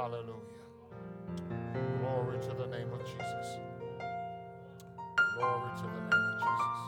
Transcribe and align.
Hallelujah. 0.00 0.64
Glory 2.00 2.38
to 2.40 2.54
the 2.54 2.66
name 2.68 2.90
of 2.90 3.04
Jesus. 3.04 3.58
Glory 5.36 5.70
to 5.76 5.82
the 5.82 6.00
name 6.00 6.24
of 6.24 6.40
Jesus. 6.40 6.78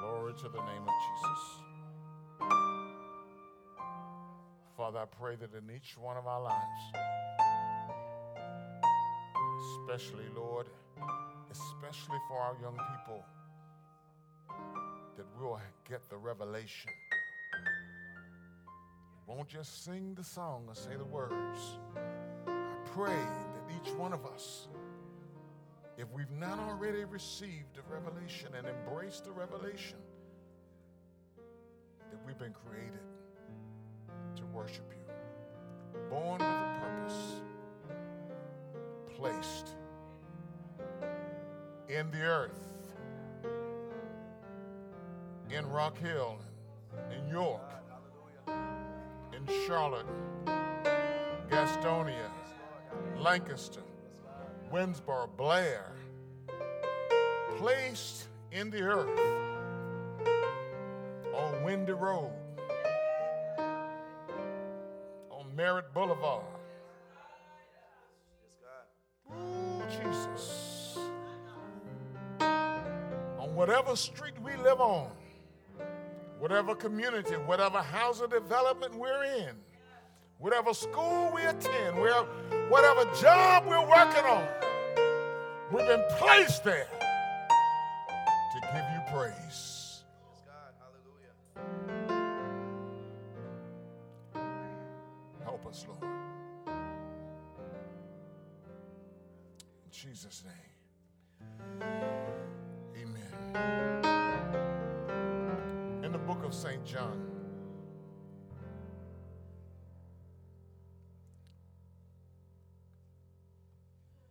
Glory 0.00 0.34
to 0.34 0.48
the 0.50 0.60
name 0.60 0.82
of 0.82 0.94
Jesus. 1.06 1.42
Father, 4.76 4.98
I 4.98 5.06
pray 5.06 5.36
that 5.36 5.54
in 5.54 5.74
each 5.74 5.96
one 5.96 6.18
of 6.18 6.26
our 6.26 6.42
lives, 6.42 6.82
especially, 9.80 10.26
Lord, 10.36 10.66
especially 11.50 12.18
for 12.28 12.38
our 12.38 12.56
young 12.60 12.76
people, 12.76 13.24
that 15.16 15.26
we'll 15.40 15.58
get 15.88 16.06
the 16.10 16.18
revelation. 16.18 16.90
Won't 19.30 19.48
just 19.48 19.84
sing 19.84 20.14
the 20.16 20.24
song 20.24 20.64
or 20.66 20.74
say 20.74 20.96
the 20.98 21.04
words. 21.04 21.78
I 22.48 22.74
pray 22.92 23.14
that 23.14 23.74
each 23.76 23.92
one 23.94 24.12
of 24.12 24.26
us, 24.26 24.66
if 25.96 26.10
we've 26.12 26.32
not 26.32 26.58
already 26.58 27.04
received 27.04 27.76
the 27.76 27.82
revelation 27.88 28.48
and 28.58 28.66
embraced 28.66 29.24
the 29.24 29.30
revelation, 29.30 29.98
that 32.10 32.18
we've 32.26 32.38
been 32.38 32.52
created 32.68 32.98
to 34.34 34.44
worship 34.46 34.90
you, 34.90 36.00
born 36.10 36.40
with 36.40 36.48
a 36.48 36.80
purpose, 36.80 37.40
placed 39.16 39.76
in 41.88 42.10
the 42.10 42.22
earth, 42.22 42.66
in 45.50 45.64
Rock 45.70 45.96
Hill, 45.98 46.36
in 47.16 47.28
York, 47.28 47.79
Charlotte, 49.66 50.06
Gastonia, 51.48 52.30
Lancaster, 53.18 53.82
Winnsboro, 54.72 55.28
Blair, 55.36 55.92
placed 57.56 58.28
in 58.52 58.70
the 58.70 58.80
earth 58.82 59.20
on 61.34 61.62
Windy 61.64 61.92
Road, 61.92 62.32
on 65.30 65.54
Merritt 65.56 65.92
Boulevard. 65.92 66.44
Ooh, 69.32 69.82
Jesus. 69.88 70.98
On 72.40 73.54
whatever 73.54 73.96
street 73.96 74.34
we 74.42 74.56
live 74.56 74.80
on, 74.80 75.10
whatever 76.40 76.74
community, 76.74 77.34
whatever 77.34 77.78
housing 77.78 78.28
development 78.30 78.94
we're 78.94 79.24
in, 79.24 79.54
whatever 80.38 80.72
school 80.72 81.30
we 81.34 81.42
attend, 81.42 81.96
whatever 82.70 83.04
job 83.20 83.66
we're 83.66 83.86
working 83.86 84.24
on, 84.24 84.48
we've 85.70 85.86
been 85.86 86.02
placed 86.18 86.64
there 86.64 86.88
to 88.08 88.60
give 88.72 88.86
you 88.94 89.00
praise. 89.12 90.02
Hallelujah. 90.80 91.34
Help 95.44 95.66
us, 95.66 95.84
Lord. 95.86 96.10
In 99.84 99.90
Jesus' 99.90 100.42
name. 100.46 101.82
Amen. 102.96 103.89
Of 106.50 106.56
St. 106.56 106.84
John, 106.84 107.16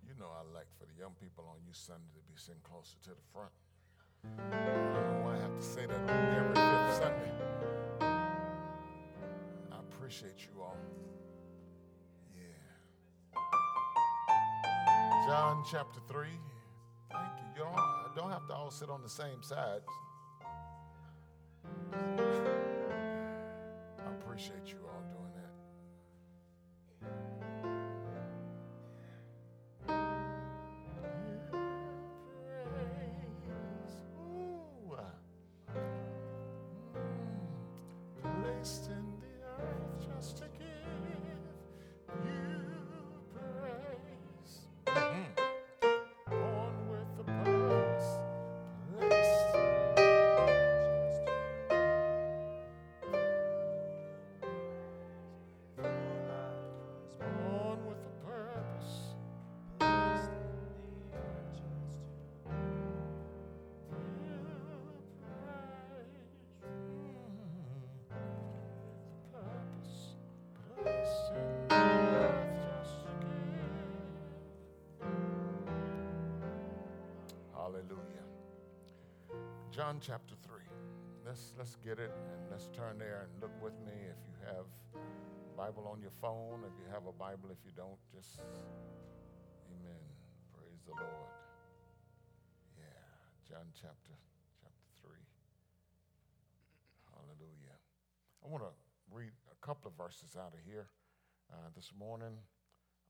you 0.05 0.13
know 0.19 0.27
I 0.27 0.43
like 0.53 0.67
for 0.77 0.85
the 0.85 0.99
young 0.99 1.13
people 1.21 1.45
on 1.49 1.61
you 1.65 1.71
Sunday 1.71 2.03
to 2.15 2.19
be 2.29 2.35
sitting 2.35 2.59
closer 2.61 2.97
to 3.03 3.11
the 3.11 3.15
front. 3.31 3.51
I 4.51 4.65
don't 4.93 5.13
know 5.13 5.21
why 5.23 5.37
I 5.37 5.39
have 5.39 5.55
to 5.57 5.65
say 5.65 5.85
that 5.85 5.95
on 5.95 6.09
every 6.35 6.55
fifth 6.55 6.97
Sunday. 6.97 7.31
I 9.71 9.79
appreciate 9.79 10.39
you 10.41 10.61
all. 10.61 10.75
Yeah. 12.35 13.39
John 15.25 15.63
chapter 15.71 16.01
3. 16.09 16.27
Thank 17.13 17.29
you. 17.37 17.63
You 17.63 17.63
don't, 17.63 18.13
don't 18.13 18.31
have 18.31 18.45
to 18.47 18.53
all 18.55 18.71
sit 18.71 18.89
on 18.89 19.01
the 19.03 19.09
same 19.09 19.41
side. 19.41 19.83
I 21.93 21.97
appreciate 24.21 24.67
you 24.67 24.77
all 24.87 25.08
John 79.79 80.03
chapter 80.03 80.35
3. 80.43 80.59
Let's 81.25 81.55
let's 81.57 81.77
get 81.79 82.03
it 82.03 82.11
and 82.11 82.51
let's 82.51 82.67
turn 82.75 82.99
there 82.99 83.23
and 83.23 83.31
look 83.39 83.55
with 83.63 83.79
me 83.87 83.95
if 84.11 84.19
you 84.27 84.35
have 84.43 84.67
Bible 85.55 85.87
on 85.87 86.01
your 86.01 86.11
phone, 86.19 86.67
if 86.67 86.75
you 86.75 86.83
have 86.91 87.07
a 87.07 87.15
Bible, 87.15 87.47
if 87.47 87.63
you 87.63 87.71
don't, 87.71 87.95
just 88.11 88.43
Amen. 89.71 90.03
Praise 90.51 90.83
the 90.83 90.91
Lord. 90.91 91.31
Yeah, 92.75 93.07
John 93.47 93.71
chapter 93.71 94.11
chapter 94.59 94.91
3. 94.99 95.15
Hallelujah. 97.15 97.79
I 98.43 98.51
want 98.51 98.67
to 98.67 98.75
read 99.15 99.31
a 99.47 99.65
couple 99.65 99.87
of 99.87 99.95
verses 99.95 100.35
out 100.35 100.51
of 100.51 100.59
here 100.67 100.91
uh, 101.53 101.71
this 101.73 101.93
morning. 101.97 102.35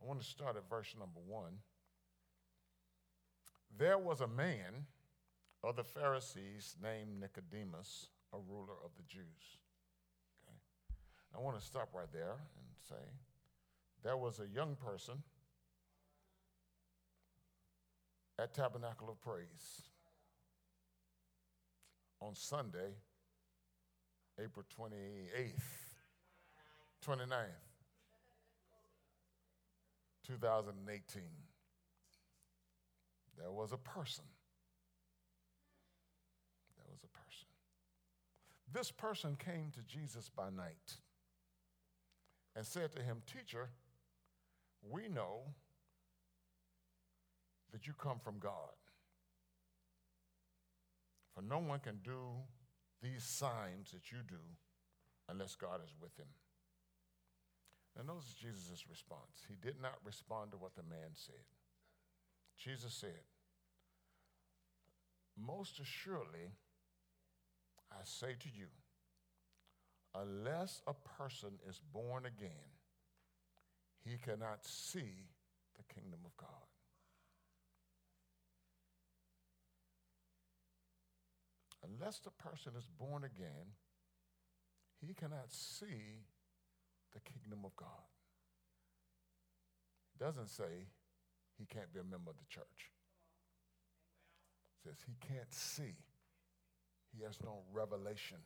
I 0.04 0.06
want 0.06 0.21
to 0.21 0.25
start 0.27 0.56
at 0.56 0.69
verse 0.69 0.94
number 0.94 1.19
1. 1.25 1.50
There 3.75 3.98
was 3.98 4.21
a 4.21 4.27
man 4.27 4.86
of 5.63 5.75
the 5.75 5.83
Pharisees 5.83 6.75
named 6.81 7.19
Nicodemus, 7.19 8.07
a 8.33 8.38
ruler 8.38 8.75
of 8.83 8.91
the 8.95 9.03
Jews. 9.03 9.57
Okay. 10.45 10.56
I 11.35 11.39
want 11.39 11.59
to 11.59 11.65
stop 11.65 11.89
right 11.94 12.11
there 12.13 12.31
and 12.31 12.65
say 12.88 13.03
there 14.03 14.17
was 14.17 14.39
a 14.39 14.47
young 14.47 14.75
person 14.75 15.15
at 18.38 18.53
Tabernacle 18.53 19.09
of 19.09 19.21
Praise 19.21 19.89
on 22.21 22.35
Sunday, 22.35 22.95
April 24.39 24.65
28th, 24.79 25.61
29th, 27.06 27.47
2018. 30.25 31.21
There 33.38 33.51
was 33.51 33.73
a 33.73 33.77
person. 33.77 34.23
Was 37.01 37.09
a 37.09 37.17
person. 37.17 37.47
This 38.73 38.91
person 38.91 39.37
came 39.37 39.71
to 39.71 39.81
Jesus 39.83 40.29
by 40.29 40.49
night 40.49 40.97
and 42.55 42.65
said 42.65 42.91
to 42.93 43.01
him, 43.01 43.21
Teacher, 43.25 43.69
we 44.89 45.07
know 45.07 45.41
that 47.71 47.87
you 47.87 47.93
come 47.93 48.19
from 48.19 48.39
God. 48.39 48.75
For 51.35 51.41
no 51.41 51.59
one 51.59 51.79
can 51.79 51.99
do 52.03 52.31
these 53.01 53.23
signs 53.23 53.91
that 53.91 54.11
you 54.11 54.17
do 54.27 54.41
unless 55.29 55.55
God 55.55 55.81
is 55.85 55.93
with 56.01 56.17
him. 56.17 56.27
Now, 57.95 58.13
notice 58.13 58.33
Jesus' 58.33 58.85
response. 58.89 59.43
He 59.47 59.55
did 59.55 59.81
not 59.81 59.95
respond 60.03 60.51
to 60.51 60.57
what 60.57 60.75
the 60.75 60.83
man 60.83 61.11
said. 61.13 61.35
Jesus 62.57 62.93
said, 62.93 63.23
Most 65.37 65.79
assuredly, 65.79 66.51
I 67.91 68.01
say 68.03 68.36
to 68.39 68.50
you, 68.53 68.68
unless 70.15 70.81
a 70.88 70.94
person 70.94 71.51
is 71.68 71.80
born 71.94 72.25
again, 72.25 72.77
he 74.06 74.18
cannot 74.18 74.65
see 74.65 75.27
the 75.77 75.94
kingdom 75.94 76.19
of 76.25 76.36
God. 76.38 76.47
Unless 81.83 82.19
the 82.19 82.31
person 82.31 82.74
is 82.77 82.86
born 83.00 83.24
again, 83.24 83.74
he 85.06 85.13
cannot 85.13 85.51
see 85.51 86.25
the 87.13 87.19
kingdom 87.21 87.65
of 87.65 87.75
God. 87.75 87.88
It 90.13 90.24
doesn't 90.24 90.50
say 90.50 90.88
he 91.57 91.65
can't 91.65 91.92
be 91.94 92.00
a 92.00 92.03
member 92.03 92.31
of 92.31 92.38
the 92.38 92.45
church. 92.50 92.92
It 94.75 94.89
says 94.89 94.97
he 95.06 95.15
can't 95.27 95.53
see. 95.53 95.95
He 97.15 97.23
has 97.23 97.38
no 97.44 97.59
revelation. 97.73 98.38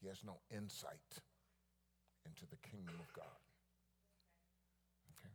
He 0.00 0.08
has 0.08 0.22
no 0.24 0.38
insight 0.50 1.20
into 2.26 2.46
the 2.50 2.56
kingdom 2.56 2.94
of 2.98 3.12
God. 3.12 3.40
Okay? 5.14 5.34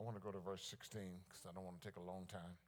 I 0.00 0.04
want 0.04 0.16
to 0.16 0.22
go 0.22 0.30
to 0.30 0.38
verse 0.38 0.64
16 0.64 1.00
because 1.28 1.46
I 1.46 1.52
don't 1.54 1.64
want 1.64 1.80
to 1.80 1.86
take 1.86 1.96
a 1.96 2.00
long 2.00 2.26
time. 2.26 2.58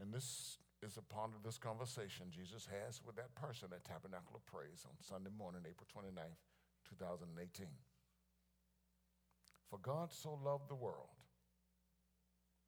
And 0.00 0.12
this 0.12 0.58
is 0.82 0.96
a 0.96 1.02
part 1.02 1.30
of 1.36 1.42
this 1.44 1.58
conversation 1.58 2.26
Jesus 2.30 2.66
has 2.66 3.00
with 3.06 3.16
that 3.16 3.34
person 3.34 3.68
at 3.72 3.84
Tabernacle 3.84 4.34
of 4.34 4.44
Praise 4.46 4.84
on 4.84 4.96
Sunday 5.00 5.30
morning, 5.36 5.62
April 5.68 5.86
29th, 5.86 6.42
2018. 6.88 7.66
For 9.70 9.78
God 9.78 10.12
so 10.12 10.38
loved 10.42 10.68
the 10.68 10.74
world 10.74 11.21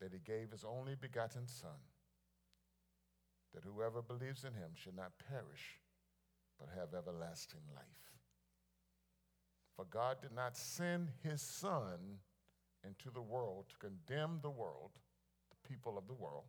that 0.05 0.12
he 0.12 0.21
gave 0.21 0.51
his 0.51 0.65
only 0.65 0.95
begotten 0.95 1.49
Son, 1.49 1.81
that 3.55 3.65
whoever 3.65 4.03
believes 4.03 4.45
in 4.45 4.53
him 4.53 4.71
should 4.77 4.95
not 4.95 5.12
perish, 5.29 5.81
but 6.61 6.69
have 6.77 6.95
everlasting 6.95 7.62
life. 7.75 7.85
For 9.75 9.87
God 9.87 10.19
did 10.21 10.33
not 10.33 10.56
send 10.56 11.09
his 11.23 11.41
Son 11.41 12.21
into 12.87 13.11
the 13.11 13.23
world 13.23 13.65
to 13.71 13.89
condemn 13.89 14.41
the 14.43 14.51
world, 14.51 14.91
the 15.51 15.69
people 15.69 15.97
of 15.97 16.06
the 16.06 16.15
world 16.15 16.45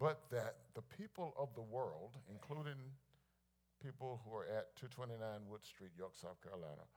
but 0.00 0.24
that 0.30 0.56
the 0.74 0.82
people 0.82 1.34
of 1.38 1.54
the 1.54 1.62
world, 1.62 2.16
including 2.30 2.80
people 3.84 4.20
who 4.24 4.34
are 4.34 4.46
at 4.46 4.74
229 4.76 5.20
Wood 5.46 5.64
Street, 5.64 5.90
York, 5.96 6.12
South 6.16 6.40
Carolina, 6.42 6.88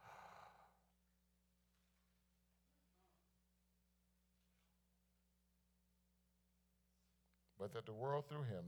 but 7.64 7.72
that 7.72 7.86
the 7.86 7.94
world 7.94 8.26
through 8.28 8.44
him 8.44 8.66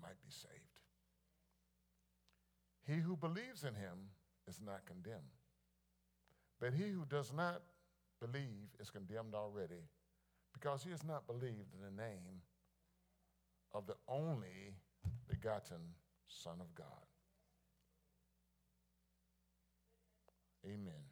might 0.00 0.18
be 0.22 0.30
saved. 0.30 0.80
He 2.86 2.94
who 2.94 3.14
believes 3.14 3.62
in 3.62 3.74
him 3.74 4.08
is 4.48 4.58
not 4.64 4.86
condemned, 4.86 5.36
but 6.58 6.72
he 6.72 6.84
who 6.84 7.04
does 7.04 7.30
not 7.30 7.60
believe 8.22 8.72
is 8.80 8.88
condemned 8.88 9.34
already 9.34 9.84
because 10.54 10.82
he 10.82 10.92
has 10.92 11.04
not 11.04 11.26
believed 11.26 11.74
in 11.74 11.84
the 11.84 12.02
name 12.02 12.40
of 13.74 13.86
the 13.86 13.96
only 14.08 14.72
begotten 15.28 15.92
Son 16.26 16.56
of 16.60 16.74
God. 16.74 16.86
Amen. 20.64 21.04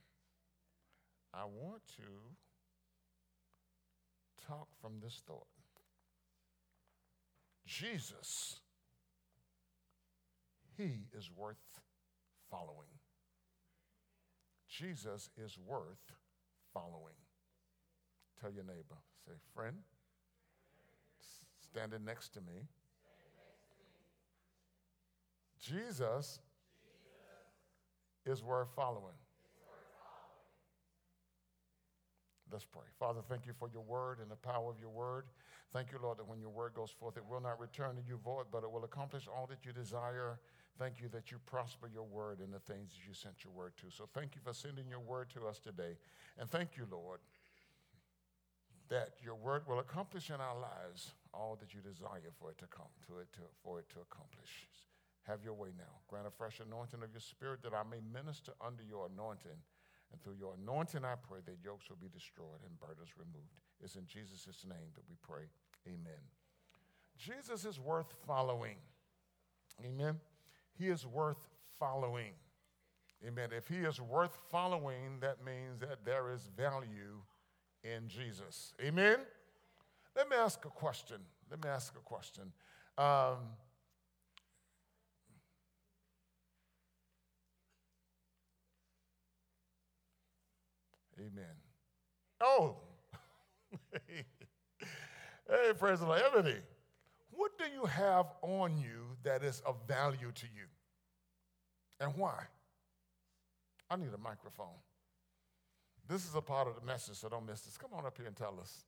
I 1.35 1.45
want 1.45 1.83
to 1.99 2.03
talk 4.49 4.69
from 4.81 4.93
this 5.03 5.21
thought. 5.27 5.62
Jesus, 7.67 8.61
He 10.77 11.07
is 11.17 11.31
worth 11.37 11.81
following. 12.51 12.89
Jesus 14.69 15.31
is 15.37 15.59
worth 15.67 16.13
following. 16.73 17.15
Tell 18.41 18.51
your 18.51 18.65
neighbor, 18.65 18.97
say, 19.27 19.33
friend, 19.55 19.77
standing 21.61 22.05
next 22.05 22.31
to 22.35 22.41
me. 22.41 22.67
Jesus, 25.61 26.41
is 28.25 28.43
worth 28.43 28.69
following. 28.75 29.15
Let's 32.53 32.67
pray. 32.67 32.85
Father, 32.99 33.21
thank 33.29 33.47
you 33.47 33.55
for 33.59 33.71
your 33.73 33.83
word 33.83 34.19
and 34.21 34.31
the 34.31 34.37
power 34.37 34.69
of 34.69 34.79
your 34.79 34.91
word. 34.91 35.25
Thank 35.73 35.91
you, 35.91 35.99
Lord, 36.03 36.19
that 36.19 36.29
when 36.29 36.39
your 36.39 36.51
word 36.51 36.75
goes 36.75 36.91
forth, 36.91 37.17
it 37.17 37.25
will 37.27 37.41
not 37.41 37.59
return 37.59 37.97
to 37.97 38.03
you 38.07 38.19
void, 38.23 38.47
but 38.53 38.63
it 38.63 38.71
will 38.71 38.85
accomplish 38.85 39.27
all 39.27 39.47
that 39.47 39.65
you 39.65 39.73
desire. 39.73 40.39
Thank 40.79 41.01
you 41.01 41.09
that 41.09 41.31
you 41.31 41.39
prosper 41.47 41.89
your 41.93 42.05
word 42.05 42.41
in 42.41 42.51
the 42.51 42.61
things 42.61 42.91
that 42.93 43.09
you 43.09 43.15
sent 43.15 43.43
your 43.43 43.55
word 43.55 43.73
to. 43.81 43.87
So 43.91 44.07
thank 44.13 44.35
you 44.35 44.43
for 44.45 44.53
sending 44.53 44.87
your 44.89 45.01
word 45.01 45.31
to 45.31 45.47
us 45.47 45.59
today. 45.59 45.97
And 46.39 46.51
thank 46.51 46.77
you, 46.77 46.87
Lord, 46.91 47.21
that 48.91 49.17
your 49.25 49.35
word 49.35 49.63
will 49.67 49.79
accomplish 49.79 50.29
in 50.29 50.37
our 50.37 50.59
lives 50.61 51.13
all 51.33 51.57
that 51.61 51.73
you 51.73 51.81
desire 51.81 52.33
for 52.39 52.51
it 52.51 52.59
to 52.59 52.67
come 52.67 52.93
to 53.09 53.21
it 53.21 53.33
to, 53.33 53.41
for 53.65 53.79
it 53.79 53.89
to 53.91 54.01
accomplish. 54.01 54.69
Have 55.23 55.41
your 55.43 55.55
way 55.55 55.71
now. 55.79 56.03
Grant 56.09 56.27
a 56.27 56.31
fresh 56.31 56.61
anointing 56.61 57.03
of 57.03 57.11
your 57.13 57.21
spirit 57.21 57.63
that 57.63 57.73
I 57.73 57.83
may 57.89 58.03
minister 58.13 58.53
under 58.61 58.83
your 58.83 59.09
anointing. 59.09 59.57
And 60.13 60.23
through 60.23 60.37
your 60.39 60.55
anointing, 60.61 61.05
I 61.05 61.15
pray 61.17 61.41
that 61.47 61.57
yokes 61.65 61.89
will 61.89 61.97
be 61.97 62.09
destroyed 62.13 62.61
and 62.67 62.79
burdens 62.79 63.13
removed. 63.17 63.61
It's 63.83 63.97
in 63.97 64.07
Jesus' 64.07 64.65
name 64.69 64.93
that 64.95 65.05
we 65.09 65.17
pray. 65.23 65.45
Amen. 65.87 66.21
Jesus 67.17 67.65
is 67.65 67.81
worth 67.81 68.13
following. 68.27 68.77
Amen. 69.85 70.21
He 70.79 70.89
is 70.89 71.07
worth 71.07 71.49
following. 71.79 72.33
Amen. 73.27 73.51
If 73.57 73.69
he 73.69 73.77
is 73.77 74.01
worth 74.01 74.37
following, 74.51 75.19
that 75.21 75.45
means 75.45 75.79
that 75.81 76.05
there 76.05 76.31
is 76.33 76.49
value 76.57 77.23
in 77.85 78.09
Jesus. 78.09 78.73
Amen? 78.81 79.19
Let 80.17 80.29
me 80.29 80.37
ask 80.37 80.65
a 80.65 80.71
question. 80.71 81.19
Let 81.51 81.63
me 81.63 81.71
ask 81.71 81.95
a 81.97 82.01
question. 82.01 82.53
Um, 82.99 83.39
amen. 91.23 91.55
Oh, 92.41 92.77
hey, 94.07 94.25
praise 95.79 96.01
the 96.01 96.07
Lord. 96.07 96.23
Ebony, 96.27 96.57
what 97.31 97.53
do 97.59 97.65
you 97.73 97.85
have 97.87 98.27
on 98.43 98.77
you 98.77 99.17
that 99.23 99.43
is 99.43 99.63
of 99.65 99.77
value 99.87 100.33
to 100.35 100.47
you? 100.47 100.67
And 102.01 102.13
why? 102.17 102.45
I 103.91 103.97
need 103.97 104.13
a 104.15 104.19
microphone. 104.19 104.81
This 106.09 106.27
is 106.29 106.35
a 106.35 106.41
part 106.41 106.67
of 106.67 106.75
the 106.75 106.85
message, 106.85 107.17
so 107.17 107.29
don't 107.29 107.47
miss 107.47 107.61
this. 107.61 107.77
Come 107.77 107.91
on 107.95 108.05
up 108.05 108.17
here 108.17 108.27
and 108.27 108.37
tell 108.37 108.59
us. 108.61 108.85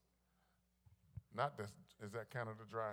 Not 1.34 1.56
this, 1.56 1.70
is 2.04 2.12
that 2.12 2.30
Canada 2.30 2.64
Dry? 2.70 2.92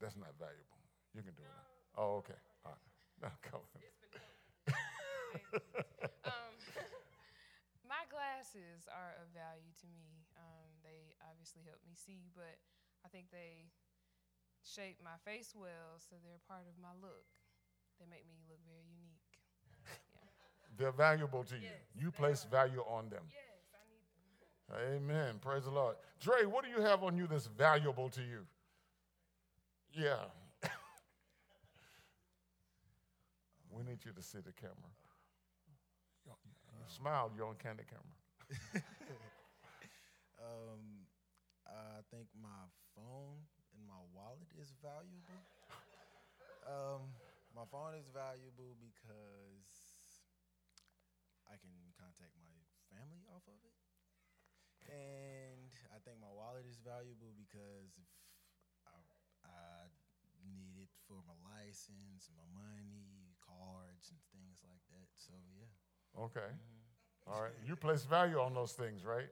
That's 0.00 0.16
not 0.16 0.30
valuable. 0.38 0.78
You 1.14 1.22
can 1.22 1.32
do 1.32 1.42
it. 1.42 1.98
Oh, 1.98 2.16
okay. 2.16 2.34
All 2.64 2.72
right. 2.72 2.80
Now, 3.22 3.32
come 3.40 3.60
on. 3.62 4.74
glasses 8.56 8.88
are 8.88 9.12
of 9.20 9.28
value 9.36 9.72
to 9.84 9.86
me. 9.92 10.24
Um, 10.36 10.72
they 10.80 11.12
obviously 11.28 11.62
help 11.64 11.78
me 11.84 11.92
see, 11.92 12.32
but 12.32 12.56
I 13.04 13.08
think 13.08 13.28
they 13.30 13.68
shape 14.64 14.96
my 15.04 15.20
face 15.24 15.52
well, 15.54 16.00
so 16.00 16.16
they're 16.24 16.40
part 16.48 16.64
of 16.64 16.80
my 16.80 16.96
look. 17.00 17.28
They 18.00 18.06
make 18.08 18.24
me 18.28 18.36
look 18.48 18.60
very 18.66 18.84
unique. 18.88 19.40
They're 20.76 20.92
valuable 20.92 21.44
to 21.44 21.54
you. 21.54 21.62
Yes, 21.62 21.72
you 21.96 22.10
place 22.10 22.44
value 22.44 22.84
on 22.84 23.08
them. 23.08 23.24
Yes, 23.32 23.72
I 23.72 23.80
need 23.88 24.04
them. 24.36 25.08
Amen. 25.08 25.38
Praise 25.40 25.64
the 25.64 25.70
Lord. 25.70 25.96
Dre, 26.20 26.44
what 26.44 26.62
do 26.62 26.70
you 26.70 26.82
have 26.82 27.02
on 27.02 27.16
you 27.16 27.26
that's 27.26 27.46
valuable 27.46 28.10
to 28.10 28.20
you? 28.20 28.44
Yeah. 29.94 30.28
we 33.70 33.82
need 33.82 34.04
you 34.04 34.12
to 34.12 34.22
see 34.22 34.40
the 34.44 34.52
camera. 34.52 34.92
You, 36.26 36.32
you 36.44 36.84
smile, 36.88 37.30
you're 37.34 37.46
on 37.46 37.54
candid 37.54 37.88
camera. 37.88 38.04
um, 40.38 41.06
I 41.66 42.02
think 42.10 42.28
my 42.38 42.70
phone 42.94 43.42
and 43.74 43.82
my 43.86 44.00
wallet 44.14 44.50
is 44.58 44.70
valuable. 44.78 45.42
um, 46.66 47.10
my 47.54 47.66
phone 47.70 47.94
is 47.98 48.06
valuable 48.12 48.76
because 48.78 49.66
I 51.50 51.58
can 51.58 51.74
contact 51.98 52.34
my 52.38 52.54
family 52.90 53.22
off 53.30 53.42
of 53.50 53.58
it. 53.66 53.74
And 54.86 55.70
I 55.90 55.98
think 56.06 56.22
my 56.22 56.30
wallet 56.30 56.66
is 56.70 56.78
valuable 56.78 57.34
because 57.34 57.98
if 57.98 58.10
I, 58.86 58.94
I 59.42 59.90
need 60.46 60.78
it 60.78 60.90
for 61.10 61.18
my 61.26 61.34
license, 61.42 62.30
my 62.30 62.46
money, 62.54 63.34
cards, 63.42 64.14
and 64.14 64.22
things 64.30 64.62
like 64.62 64.82
that. 64.94 65.10
So, 65.18 65.34
yeah. 65.58 65.70
Okay. 66.14 66.54
Mm-hmm. 66.54 66.75
All 67.26 67.42
right. 67.42 67.52
You 67.66 67.76
place 67.76 68.04
value 68.04 68.38
on 68.38 68.54
those 68.54 68.72
things, 68.72 69.04
right? 69.04 69.28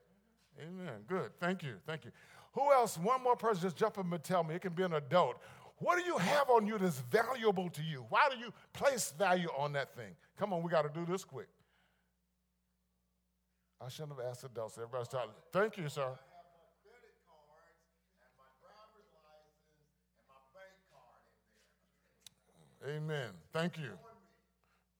Amen. 0.61 1.03
Good. 1.09 1.31
Thank 1.41 1.63
you. 1.63 1.75
Thank 1.87 2.05
you. 2.05 2.11
Who 2.53 2.73
else? 2.73 2.99
One 2.99 3.23
more 3.23 3.37
person 3.37 3.63
just 3.63 3.77
jump 3.77 3.99
up 3.99 4.11
and 4.11 4.23
tell 4.23 4.45
me. 4.45 4.55
It 4.55 4.63
can 4.63 4.73
be 4.73 4.83
an 4.83 4.95
adult. 4.95 5.41
What 5.79 5.99
do 5.99 6.05
you 6.05 6.17
have 6.19 6.49
on 6.51 6.67
you 6.67 6.79
that's 6.79 7.01
valuable 7.11 7.69
to 7.71 7.83
you? 7.83 8.07
Why 8.09 8.29
do 8.31 8.39
you 8.39 8.53
place 8.73 9.13
value 9.19 9.49
on 9.59 9.73
that 9.73 9.95
thing? 9.97 10.15
Come 10.39 10.53
on, 10.53 10.63
we 10.63 10.71
got 10.71 10.83
to 10.83 10.89
do 10.89 11.05
this 11.11 11.25
quick. 11.25 11.49
I 13.85 13.89
shouldn't 13.89 14.17
have 14.17 14.27
asked 14.27 14.45
adults. 14.45 14.79
Everybody 14.79 15.05
start. 15.05 15.31
Thank 15.53 15.77
you, 15.77 15.89
sir. 15.89 16.09
Amen. 22.87 23.31
Thank 23.53 23.79
you. 23.79 23.91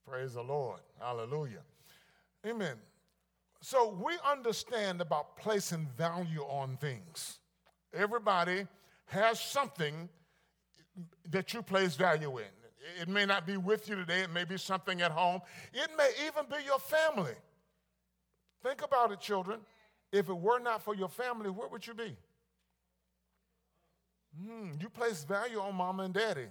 Praise 0.09 0.35
the 0.35 0.43
Lord. 0.43 0.81
Hallelujah. 0.99 1.61
Amen. 2.47 2.77
So 3.61 3.97
we 4.05 4.13
understand 4.31 5.01
about 5.01 5.37
placing 5.37 5.89
value 5.97 6.43
on 6.43 6.77
things. 6.77 7.39
Everybody 7.95 8.67
has 9.07 9.41
something 9.41 10.09
that 11.31 11.55
you 11.55 11.63
place 11.63 11.97
value 11.97 12.39
in. 12.39 12.45
It 13.01 13.09
may 13.09 13.25
not 13.25 13.47
be 13.47 13.57
with 13.57 13.89
you 13.89 13.95
today, 13.95 14.21
it 14.21 14.31
may 14.31 14.45
be 14.45 14.59
something 14.59 15.01
at 15.01 15.11
home, 15.11 15.41
it 15.73 15.89
may 15.97 16.11
even 16.27 16.45
be 16.51 16.63
your 16.65 16.79
family. 16.79 17.35
Think 18.63 18.83
about 18.83 19.13
it, 19.13 19.21
children. 19.21 19.61
If 20.13 20.29
it 20.29 20.37
were 20.37 20.59
not 20.59 20.83
for 20.83 20.95
your 20.95 21.09
family, 21.09 21.51
where 21.51 21.69
would 21.69 21.87
you 21.87 21.95
be? 21.95 22.17
Hmm, 24.39 24.73
you 24.81 24.89
place 24.89 25.25
value 25.25 25.61
on 25.61 25.75
mama 25.75 26.05
and 26.05 26.15
daddy. 26.15 26.47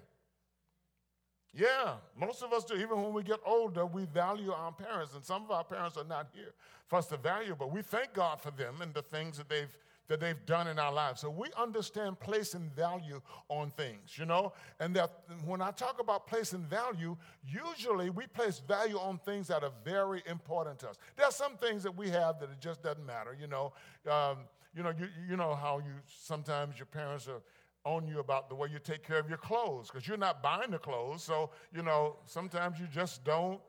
Yeah, 1.56 1.96
most 2.20 2.42
of 2.42 2.52
us 2.52 2.64
do. 2.64 2.76
Even 2.76 3.02
when 3.02 3.14
we 3.14 3.24
get 3.24 3.40
older, 3.46 3.86
we 3.86 4.06
value 4.06 4.52
our 4.52 4.72
parents, 4.72 5.14
and 5.14 5.24
some 5.24 5.44
of 5.44 5.52
our 5.52 5.64
parents 5.64 5.98
are 5.98 6.04
not 6.04 6.28
here 6.34 6.54
for 6.88 6.98
us 6.98 7.08
to 7.08 7.18
value, 7.18 7.56
but 7.58 7.72
we 7.72 7.82
thank 7.82 8.14
God 8.14 8.42
for 8.42 8.52
them 8.52 8.82
and 8.82 8.94
the 8.94 9.04
things 9.04 9.38
that 9.38 9.50
they've 9.50 9.76
that 10.08 10.20
they've 10.20 10.46
done 10.46 10.68
in 10.68 10.80
our 10.80 10.92
lives. 10.92 11.22
So 11.22 11.30
we 11.30 11.48
understand 11.58 12.20
placing 12.20 12.70
value 12.76 13.22
on 13.48 13.72
things, 13.72 14.18
you 14.18 14.26
know? 14.26 14.52
And 14.82 14.94
that 14.98 15.24
when 15.46 15.62
I 15.62 15.72
talk 15.72 16.02
about 16.02 16.28
placing 16.28 16.66
value, 16.66 17.16
usually 17.42 18.10
we 18.10 18.28
place 18.28 18.60
value 18.60 18.98
on 18.98 19.18
things 19.20 19.48
that 19.48 19.64
are 19.64 19.72
very 19.86 20.22
important 20.26 20.80
to 20.80 20.90
us. 20.90 20.98
There 21.16 21.26
are 21.26 21.32
some 21.32 21.56
things 21.56 21.84
that 21.84 21.96
we 21.96 22.10
have 22.10 22.40
that 22.42 22.50
it 22.50 22.60
just 22.60 22.84
doesn't 22.84 23.06
matter, 23.06 23.38
you 23.40 23.48
know? 23.48 23.72
Um, 24.10 24.40
you 24.76 24.84
know, 24.84 24.94
you, 24.98 25.08
you 25.30 25.38
know 25.38 25.56
how 25.56 25.78
you 25.80 25.94
sometimes 26.06 26.78
your 26.78 26.88
parents 26.88 27.28
are 27.28 27.42
on 27.86 28.08
you 28.08 28.20
about 28.20 28.50
the 28.50 28.56
way 28.56 28.70
you 28.72 28.80
take 28.80 29.06
care 29.06 29.20
of 29.20 29.28
your 29.28 29.38
clothes 29.38 29.88
because 29.88 30.08
you're 30.08 30.18
not 30.18 30.42
buying 30.42 30.72
the 30.72 30.80
clothes. 30.80 31.24
So, 31.24 31.50
you 31.76 31.84
know, 31.84 32.18
sometimes 32.26 32.80
you 32.80 32.88
just 32.92 33.24
don't. 33.24 33.60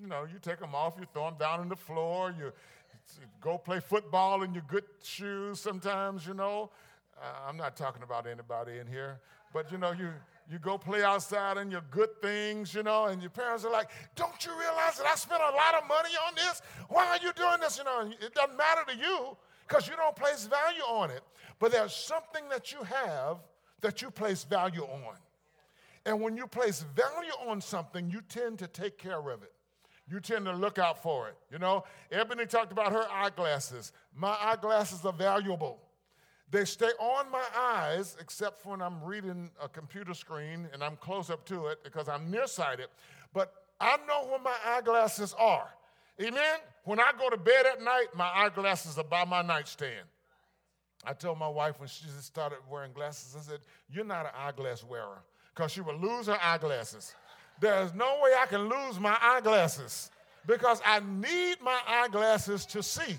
You 0.00 0.06
know, 0.06 0.26
you 0.32 0.38
take 0.40 0.60
them 0.60 0.74
off, 0.74 0.94
you 0.98 1.06
throw 1.12 1.24
them 1.24 1.38
down 1.40 1.58
on 1.60 1.68
the 1.68 1.76
floor, 1.76 2.32
you 2.38 2.52
go 3.40 3.58
play 3.58 3.80
football 3.80 4.42
in 4.42 4.54
your 4.54 4.62
good 4.68 4.84
shoes 5.02 5.60
sometimes, 5.60 6.26
you 6.26 6.34
know. 6.34 6.70
I'm 7.46 7.56
not 7.56 7.76
talking 7.76 8.04
about 8.04 8.28
anybody 8.28 8.78
in 8.78 8.86
here, 8.86 9.18
but 9.52 9.72
you 9.72 9.78
know, 9.78 9.90
you, 9.90 10.10
you 10.48 10.60
go 10.60 10.78
play 10.78 11.02
outside 11.02 11.56
in 11.56 11.68
your 11.68 11.82
good 11.90 12.10
things, 12.22 12.72
you 12.74 12.84
know, 12.84 13.06
and 13.06 13.20
your 13.20 13.30
parents 13.30 13.64
are 13.64 13.72
like, 13.72 13.90
Don't 14.14 14.44
you 14.46 14.52
realize 14.52 14.98
that 14.98 15.06
I 15.06 15.16
spent 15.16 15.42
a 15.42 15.56
lot 15.56 15.82
of 15.82 15.88
money 15.88 16.10
on 16.28 16.34
this? 16.36 16.62
Why 16.88 17.06
are 17.08 17.18
you 17.18 17.32
doing 17.32 17.60
this? 17.60 17.78
You 17.78 17.84
know, 17.84 18.08
it 18.08 18.34
doesn't 18.34 18.56
matter 18.56 18.82
to 18.86 18.96
you 18.96 19.36
because 19.66 19.88
you 19.88 19.96
don't 19.96 20.16
place 20.16 20.46
value 20.46 20.82
on 20.82 21.10
it. 21.10 21.22
But 21.58 21.72
there's 21.72 21.94
something 21.94 22.48
that 22.50 22.72
you 22.72 22.82
have 22.84 23.38
that 23.80 24.02
you 24.02 24.10
place 24.10 24.44
value 24.44 24.82
on. 24.82 25.16
And 26.06 26.20
when 26.20 26.36
you 26.36 26.46
place 26.46 26.84
value 26.94 27.32
on 27.46 27.60
something, 27.60 28.10
you 28.10 28.20
tend 28.28 28.58
to 28.60 28.66
take 28.66 28.98
care 28.98 29.30
of 29.30 29.42
it 29.42 29.52
you 30.10 30.20
tend 30.20 30.46
to 30.46 30.52
look 30.52 30.78
out 30.78 31.02
for 31.02 31.28
it. 31.28 31.36
You 31.52 31.58
know, 31.58 31.84
Ebony 32.10 32.46
talked 32.46 32.72
about 32.72 32.92
her 32.92 33.06
eyeglasses. 33.10 33.92
My 34.14 34.36
eyeglasses 34.40 35.04
are 35.04 35.12
valuable. 35.12 35.80
They 36.50 36.64
stay 36.64 36.90
on 36.98 37.30
my 37.30 37.44
eyes, 37.56 38.16
except 38.18 38.64
when 38.64 38.80
I'm 38.80 39.02
reading 39.04 39.50
a 39.62 39.68
computer 39.68 40.14
screen 40.14 40.66
and 40.72 40.82
I'm 40.82 40.96
close 40.96 41.28
up 41.28 41.44
to 41.46 41.66
it 41.66 41.84
because 41.84 42.08
I'm 42.08 42.30
nearsighted. 42.30 42.86
But 43.34 43.52
I 43.80 43.98
know 44.08 44.26
where 44.28 44.40
my 44.40 44.56
eyeglasses 44.66 45.34
are. 45.38 45.68
Amen? 46.20 46.58
When 46.84 46.98
I 46.98 47.12
go 47.18 47.28
to 47.28 47.36
bed 47.36 47.66
at 47.66 47.82
night, 47.82 48.06
my 48.14 48.30
eyeglasses 48.34 48.98
are 48.98 49.04
by 49.04 49.24
my 49.24 49.42
nightstand. 49.42 50.06
I 51.04 51.12
told 51.12 51.38
my 51.38 51.48
wife 51.48 51.78
when 51.78 51.88
she 51.88 52.04
started 52.20 52.58
wearing 52.70 52.92
glasses, 52.92 53.36
I 53.36 53.40
said, 53.40 53.60
You're 53.90 54.04
not 54.04 54.26
an 54.26 54.32
eyeglass 54.36 54.84
wearer, 54.84 55.22
because 55.54 55.72
she 55.72 55.80
would 55.80 55.96
lose 55.96 56.26
her 56.26 56.38
eyeglasses. 56.42 57.14
There's 57.60 57.94
no 57.94 58.20
way 58.22 58.32
I 58.38 58.46
can 58.46 58.68
lose 58.68 59.00
my 59.00 59.16
eyeglasses 59.20 60.10
because 60.46 60.80
I 60.84 61.00
need 61.00 61.60
my 61.60 61.78
eyeglasses 61.86 62.64
to 62.66 62.82
see. 62.82 63.16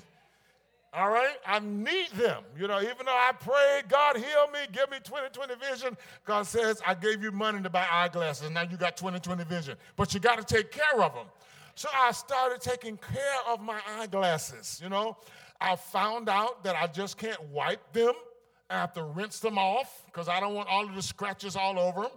All 0.92 1.10
right? 1.10 1.36
I 1.46 1.60
need 1.60 2.10
them. 2.12 2.44
You 2.58 2.68
know, 2.68 2.82
even 2.82 3.06
though 3.06 3.12
I 3.12 3.32
prayed, 3.34 3.90
God 3.90 4.18
heal 4.18 4.48
me, 4.52 4.60
give 4.72 4.90
me 4.90 4.98
20/20 4.98 5.60
vision, 5.60 5.98
God 6.26 6.48
says, 6.48 6.82
I 6.86 6.96
gave 6.96 7.22
you 7.22 7.32
money 7.32 7.62
to 7.62 7.70
buy 7.70 7.86
eyeglasses. 7.92 8.50
Now 8.50 8.62
you 8.64 8.76
got 8.76 8.98
20/20 8.98 9.46
vision. 9.46 9.78
But 9.96 10.14
you 10.14 10.20
got 10.20 10.40
to 10.40 10.44
take 10.44 10.72
care 10.72 11.02
of 11.02 11.14
them. 11.14 11.28
So 11.76 11.90
I 11.94 12.12
started 12.12 12.60
taking 12.60 12.98
care 12.98 13.40
of 13.48 13.62
my 13.62 13.80
eyeglasses. 14.00 14.80
You 14.84 14.90
know, 14.90 15.16
I 15.62 15.76
found 15.76 16.30
out 16.30 16.64
that 16.64 16.76
I 16.76 16.88
just 16.88 17.18
can't 17.18 17.42
wipe 17.50 17.94
them. 17.94 18.14
I 18.70 18.76
have 18.76 18.94
to 18.94 19.04
rinse 19.04 19.40
them 19.40 19.58
off 19.58 20.04
because 20.06 20.30
I 20.30 20.40
don't 20.40 20.54
want 20.54 20.70
all 20.70 20.86
of 20.86 20.96
the 20.96 21.02
scratches 21.02 21.56
all 21.56 21.80
over 21.80 22.04
them. 22.04 22.12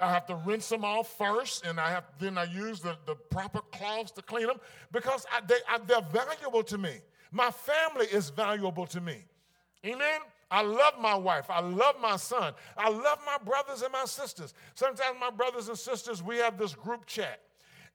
I 0.00 0.12
have 0.12 0.26
to 0.26 0.36
rinse 0.36 0.68
them 0.68 0.84
off 0.84 1.08
first, 1.18 1.66
and 1.66 1.80
I 1.80 1.90
have 1.90 2.04
then 2.20 2.38
I 2.38 2.44
use 2.44 2.80
the, 2.80 2.96
the 3.04 3.16
proper 3.16 3.60
cloths 3.72 4.12
to 4.12 4.22
clean 4.22 4.46
them 4.46 4.60
because 4.92 5.26
I, 5.32 5.40
they, 5.46 5.56
I, 5.68 5.78
they're 5.78 6.00
valuable 6.00 6.62
to 6.64 6.78
me. 6.78 7.00
My 7.32 7.50
family 7.50 8.06
is 8.06 8.30
valuable 8.30 8.86
to 8.86 9.00
me. 9.00 9.24
Amen. 9.84 10.20
I 10.50 10.62
love 10.62 10.94
my 10.98 11.14
wife. 11.14 11.46
I 11.50 11.60
love 11.60 11.96
my 12.00 12.16
son. 12.16 12.54
I 12.76 12.88
love 12.88 13.18
my 13.26 13.36
brothers 13.44 13.82
and 13.82 13.92
my 13.92 14.04
sisters. 14.06 14.54
Sometimes 14.74 15.18
my 15.20 15.30
brothers 15.30 15.68
and 15.68 15.76
sisters, 15.76 16.22
we 16.22 16.38
have 16.38 16.56
this 16.58 16.74
group 16.74 17.04
chat. 17.04 17.40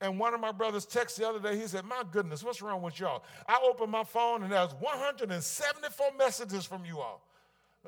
And 0.01 0.19
one 0.19 0.33
of 0.33 0.39
my 0.39 0.51
brothers 0.51 0.85
texted 0.85 1.17
the 1.17 1.29
other 1.29 1.39
day, 1.39 1.57
he 1.57 1.67
said, 1.67 1.85
My 1.85 2.03
goodness, 2.11 2.43
what's 2.43 2.61
wrong 2.61 2.81
with 2.81 2.99
y'all? 2.99 3.23
I 3.47 3.59
opened 3.63 3.91
my 3.91 4.03
phone 4.03 4.43
and 4.43 4.51
there's 4.51 4.73
174 4.79 6.07
messages 6.17 6.65
from 6.65 6.85
you 6.85 6.99
all. 6.99 7.21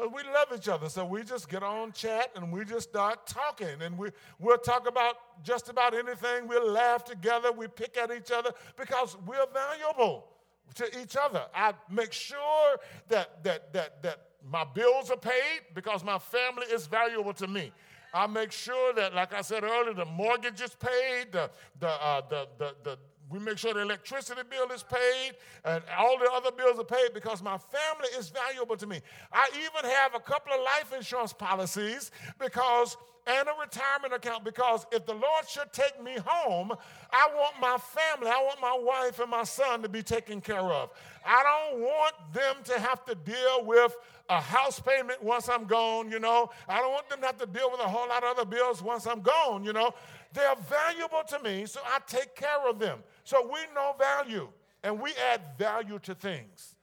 Uh, 0.02 0.08
we 0.10 0.24
love 0.24 0.48
each 0.54 0.68
other, 0.68 0.90
so 0.90 1.06
we 1.06 1.24
just 1.24 1.48
get 1.48 1.64
on 1.64 1.92
chat 1.94 2.30
and 2.36 2.52
we 2.52 2.66
just 2.66 2.90
start 2.90 3.26
talking. 3.26 3.82
And 3.82 3.98
we, 3.98 4.10
we'll 4.40 4.58
talk 4.58 4.88
about 4.88 5.16
just 5.44 5.70
about 5.70 5.94
anything. 5.94 6.48
We'll 6.48 6.70
laugh 6.70 7.06
together. 7.06 7.52
We 7.52 7.68
pick 7.68 7.98
at 7.98 8.12
each 8.12 8.32
other 8.32 8.52
because 8.78 9.16
we're 9.26 9.48
valuable 9.54 10.28
to 10.76 11.02
each 11.02 11.16
other. 11.16 11.46
I 11.54 11.74
make 11.90 12.12
sure 12.12 12.78
that, 13.08 13.44
that, 13.44 13.72
that, 13.74 14.04
that 14.04 14.20
my 14.52 14.66
bills 14.66 15.10
are 15.12 15.18
paid 15.18 15.62
because 15.74 16.04
my 16.04 16.20
family 16.20 16.66
is 16.68 16.88
valuable 16.88 17.34
to 17.34 17.48
me. 17.48 17.72
I 18.16 18.28
make 18.28 18.54
sure 18.54 18.94
that, 18.94 19.14
like 19.14 19.34
I 19.34 19.42
said 19.42 19.66
earlier, 19.66 19.94
the 19.94 20.06
mortgage 20.06 20.62
is 20.62 20.74
paid, 20.74 21.34
the, 21.34 21.50
the, 21.82 21.90
uh, 21.90 22.22
the, 22.30 22.48
the, 22.58 22.76
the 22.84 22.98
we 23.30 23.40
make 23.40 23.58
sure 23.58 23.74
the 23.74 23.82
electricity 23.82 24.42
bill 24.50 24.72
is 24.72 24.84
paid 24.84 25.34
and 25.66 25.84
all 25.98 26.18
the 26.18 26.30
other 26.32 26.52
bills 26.52 26.80
are 26.80 26.84
paid 26.86 27.14
because 27.14 27.42
my 27.42 27.58
family 27.58 28.08
is 28.18 28.30
valuable 28.30 28.78
to 28.78 28.88
me. 28.88 29.02
I 29.34 29.50
even 29.58 29.90
have 29.90 30.14
a 30.16 30.20
couple 30.20 30.54
of 30.54 30.62
life 30.62 30.94
insurance 30.96 31.34
policies 31.34 32.12
because 32.40 32.96
and 33.28 33.48
a 33.48 33.52
retirement 33.60 34.14
account 34.14 34.44
because 34.44 34.86
if 34.92 35.06
the 35.06 35.14
Lord 35.14 35.48
should 35.48 35.72
take 35.74 36.02
me 36.04 36.18
home, 36.26 36.72
I 37.12 37.30
want 37.34 37.56
my 37.60 37.78
family, 37.78 38.30
I 38.30 38.42
want 38.44 38.62
my 38.62 38.78
wife 38.80 39.20
and 39.20 39.30
my 39.30 39.44
son 39.44 39.82
to 39.82 39.90
be 39.90 40.04
taken 40.04 40.42
care 40.42 40.60
of. 40.60 40.92
I 41.26 41.44
don't 41.44 41.82
want 41.82 42.14
them 42.34 42.56
to 42.66 42.80
have 42.80 43.04
to 43.06 43.16
deal 43.16 43.66
with 43.66 43.96
a 44.30 44.40
house 44.40 44.80
payment 44.80 45.24
once 45.24 45.50
I'm 45.50 45.66
gone, 45.66 46.12
you 46.12 46.20
know. 46.20 46.50
I 46.68 46.80
don't 46.80 46.92
want 46.92 47.10
them 47.10 47.20
to 47.22 47.26
have 47.26 47.38
to 47.38 47.48
deal 47.48 47.72
with 47.72 47.80
a 47.80 47.88
whole 47.88 48.08
lot 48.08 48.24
of 48.24 48.38
other 48.38 48.46
bills 48.46 48.82
once 48.82 49.08
I'm 49.08 49.22
gone, 49.22 49.64
you 49.64 49.74
know. 49.74 49.94
They're 50.34 50.56
valuable 50.70 51.24
to 51.30 51.40
me, 51.40 51.66
so 51.66 51.80
I 51.86 52.00
take 52.08 52.36
care 52.36 52.68
of 52.68 52.78
them. 52.78 53.00
So 53.24 53.42
we 53.52 53.60
know 53.74 53.96
value 53.98 54.50
and 54.84 55.00
we 55.00 55.14
add 55.32 55.42
value 55.58 55.98
to 56.00 56.14
things. 56.14 56.76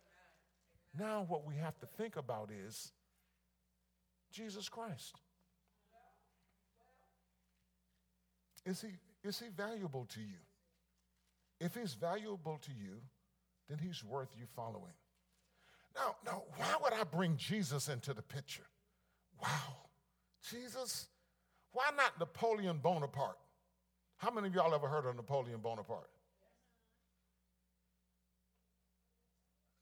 Now, 0.98 1.24
what 1.28 1.46
we 1.46 1.54
have 1.56 1.78
to 1.80 1.86
think 1.86 2.16
about 2.16 2.50
is 2.50 2.92
Jesus 4.32 4.68
Christ. 4.68 5.16
Is 8.64 8.80
he, 8.80 8.88
is 9.28 9.38
he 9.38 9.46
valuable 9.48 10.06
to 10.14 10.20
you? 10.20 10.38
If 11.60 11.74
he's 11.74 11.94
valuable 11.94 12.58
to 12.62 12.70
you, 12.70 13.00
then 13.68 13.78
he's 13.78 14.04
worth 14.04 14.28
you 14.38 14.46
following. 14.54 14.94
Now, 15.94 16.16
now, 16.24 16.42
why 16.56 16.74
would 16.82 16.92
I 16.92 17.04
bring 17.04 17.36
Jesus 17.36 17.88
into 17.88 18.14
the 18.14 18.22
picture? 18.22 18.66
Wow, 19.40 19.88
Jesus? 20.50 21.08
Why 21.72 21.90
not 21.96 22.18
Napoleon 22.18 22.78
Bonaparte? 22.78 23.38
How 24.16 24.30
many 24.30 24.48
of 24.48 24.54
y'all 24.54 24.74
ever 24.74 24.88
heard 24.88 25.06
of 25.06 25.16
Napoleon 25.16 25.60
Bonaparte? 25.60 26.08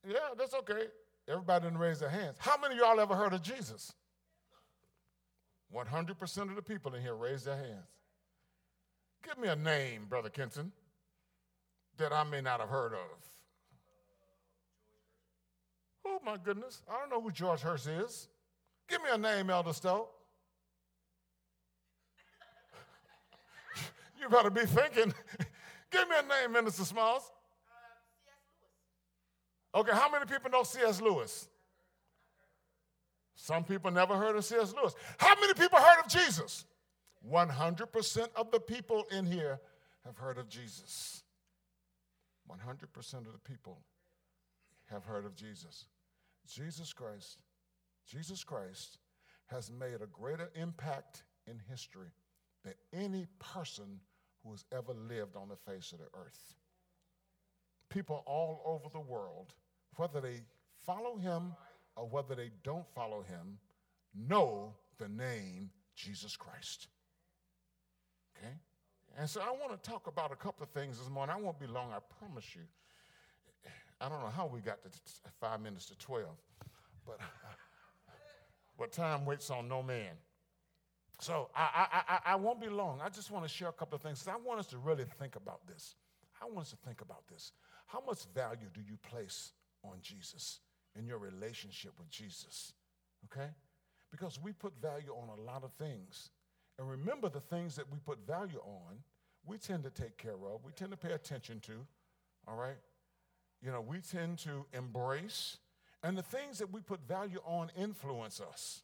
Yeah, 0.08 0.16
that's 0.36 0.54
okay. 0.54 0.86
Everybody 1.28 1.64
didn't 1.66 1.78
raise 1.78 2.00
their 2.00 2.08
hands. 2.08 2.36
How 2.38 2.56
many 2.60 2.74
of 2.74 2.80
y'all 2.80 3.00
ever 3.00 3.14
heard 3.14 3.34
of 3.34 3.42
Jesus? 3.42 3.92
100% 5.74 6.48
of 6.48 6.56
the 6.56 6.62
people 6.62 6.94
in 6.94 7.02
here 7.02 7.14
raise 7.14 7.44
their 7.44 7.56
hands. 7.56 7.99
Give 9.26 9.38
me 9.38 9.48
a 9.48 9.56
name, 9.56 10.06
Brother 10.08 10.30
Kenson, 10.30 10.72
that 11.98 12.12
I 12.12 12.24
may 12.24 12.40
not 12.40 12.60
have 12.60 12.68
heard 12.68 12.92
of. 12.92 13.30
Oh, 16.06 16.18
my 16.24 16.36
goodness. 16.42 16.82
I 16.90 16.98
don't 16.98 17.10
know 17.10 17.20
who 17.20 17.30
George 17.30 17.60
Hurst 17.60 17.86
is. 17.86 18.28
Give 18.88 19.02
me 19.02 19.08
a 19.12 19.18
name, 19.18 19.50
Elder 19.50 19.72
Stowe. 19.72 20.08
you 24.20 24.28
better 24.28 24.50
be 24.50 24.66
thinking. 24.66 25.14
Give 25.90 26.08
me 26.08 26.16
a 26.18 26.22
name, 26.22 26.52
Minister 26.52 26.84
Smiles. 26.84 27.30
Uh, 29.74 29.78
okay, 29.80 29.92
how 29.92 30.10
many 30.10 30.24
people 30.24 30.50
know 30.50 30.62
C.S. 30.62 31.00
Lewis? 31.00 31.48
Some 33.34 33.64
people 33.64 33.90
never 33.90 34.16
heard 34.16 34.36
of 34.36 34.44
C.S. 34.44 34.74
Lewis. 34.74 34.94
How 35.18 35.34
many 35.40 35.54
people 35.54 35.78
heard 35.78 36.04
of 36.04 36.10
Jesus? 36.10 36.64
100% 37.28 38.28
of 38.36 38.50
the 38.50 38.60
people 38.60 39.04
in 39.10 39.26
here 39.26 39.60
have 40.04 40.16
heard 40.16 40.38
of 40.38 40.48
Jesus. 40.48 41.22
100% 42.48 43.14
of 43.14 43.32
the 43.32 43.38
people 43.44 43.80
have 44.90 45.04
heard 45.04 45.24
of 45.24 45.34
Jesus. 45.34 45.86
Jesus 46.48 46.92
Christ, 46.92 47.42
Jesus 48.06 48.42
Christ 48.42 48.98
has 49.46 49.70
made 49.70 50.00
a 50.02 50.06
greater 50.06 50.50
impact 50.54 51.24
in 51.46 51.60
history 51.68 52.08
than 52.64 52.74
any 52.92 53.26
person 53.38 54.00
who 54.42 54.52
has 54.52 54.64
ever 54.72 54.94
lived 54.94 55.36
on 55.36 55.48
the 55.48 55.56
face 55.70 55.92
of 55.92 55.98
the 55.98 56.06
earth. 56.14 56.54
People 57.88 58.22
all 58.26 58.62
over 58.64 58.88
the 58.92 59.00
world, 59.00 59.52
whether 59.96 60.20
they 60.20 60.40
follow 60.86 61.16
him 61.16 61.52
or 61.96 62.06
whether 62.08 62.34
they 62.34 62.50
don't 62.62 62.88
follow 62.94 63.22
him, 63.22 63.58
know 64.14 64.74
the 64.98 65.08
name 65.08 65.70
Jesus 65.94 66.36
Christ. 66.36 66.88
Okay? 68.40 68.54
And 69.18 69.28
so 69.28 69.40
I 69.40 69.50
want 69.50 69.82
to 69.82 69.90
talk 69.90 70.06
about 70.06 70.32
a 70.32 70.36
couple 70.36 70.62
of 70.62 70.70
things 70.70 70.98
this 70.98 71.10
morning. 71.10 71.34
I 71.36 71.40
won't 71.40 71.58
be 71.58 71.66
long, 71.66 71.90
I 71.92 71.98
promise 72.18 72.54
you. 72.54 72.62
I 74.00 74.08
don't 74.08 74.20
know 74.20 74.30
how 74.34 74.46
we 74.46 74.60
got 74.60 74.82
to 74.82 74.88
five 75.40 75.60
minutes 75.60 75.86
to 75.86 75.98
12, 75.98 76.24
but, 77.06 77.18
but 78.78 78.92
time 78.92 79.26
waits 79.26 79.50
on 79.50 79.68
no 79.68 79.82
man. 79.82 80.12
So 81.18 81.50
I, 81.54 81.86
I, 81.92 82.14
I, 82.14 82.32
I 82.32 82.36
won't 82.36 82.62
be 82.62 82.68
long. 82.68 83.00
I 83.04 83.10
just 83.10 83.30
want 83.30 83.44
to 83.44 83.48
share 83.48 83.68
a 83.68 83.72
couple 83.72 83.96
of 83.96 84.02
things. 84.02 84.26
I 84.26 84.36
want 84.36 84.58
us 84.58 84.66
to 84.68 84.78
really 84.78 85.04
think 85.18 85.36
about 85.36 85.66
this. 85.66 85.96
I 86.40 86.46
want 86.46 86.60
us 86.60 86.70
to 86.70 86.76
think 86.76 87.02
about 87.02 87.28
this. 87.28 87.52
How 87.86 88.02
much 88.06 88.24
value 88.34 88.68
do 88.72 88.80
you 88.80 88.96
place 89.10 89.52
on 89.84 89.98
Jesus 90.00 90.60
in 90.98 91.04
your 91.04 91.18
relationship 91.18 91.92
with 91.98 92.08
Jesus? 92.08 92.72
Okay? 93.26 93.50
Because 94.10 94.40
we 94.40 94.52
put 94.52 94.72
value 94.80 95.12
on 95.12 95.38
a 95.38 95.42
lot 95.42 95.62
of 95.62 95.72
things. 95.72 96.30
And 96.80 96.90
remember 96.90 97.28
the 97.28 97.40
things 97.40 97.76
that 97.76 97.92
we 97.92 97.98
put 97.98 98.26
value 98.26 98.60
on, 98.64 98.96
we 99.44 99.58
tend 99.58 99.84
to 99.84 99.90
take 99.90 100.16
care 100.16 100.32
of, 100.32 100.64
we 100.64 100.72
tend 100.72 100.90
to 100.92 100.96
pay 100.96 101.12
attention 101.12 101.60
to, 101.60 101.72
all 102.48 102.56
right? 102.56 102.78
You 103.62 103.70
know, 103.70 103.82
we 103.82 103.98
tend 103.98 104.38
to 104.38 104.64
embrace, 104.72 105.58
and 106.02 106.16
the 106.16 106.22
things 106.22 106.58
that 106.58 106.72
we 106.72 106.80
put 106.80 107.06
value 107.06 107.40
on 107.44 107.70
influence 107.76 108.40
us. 108.40 108.80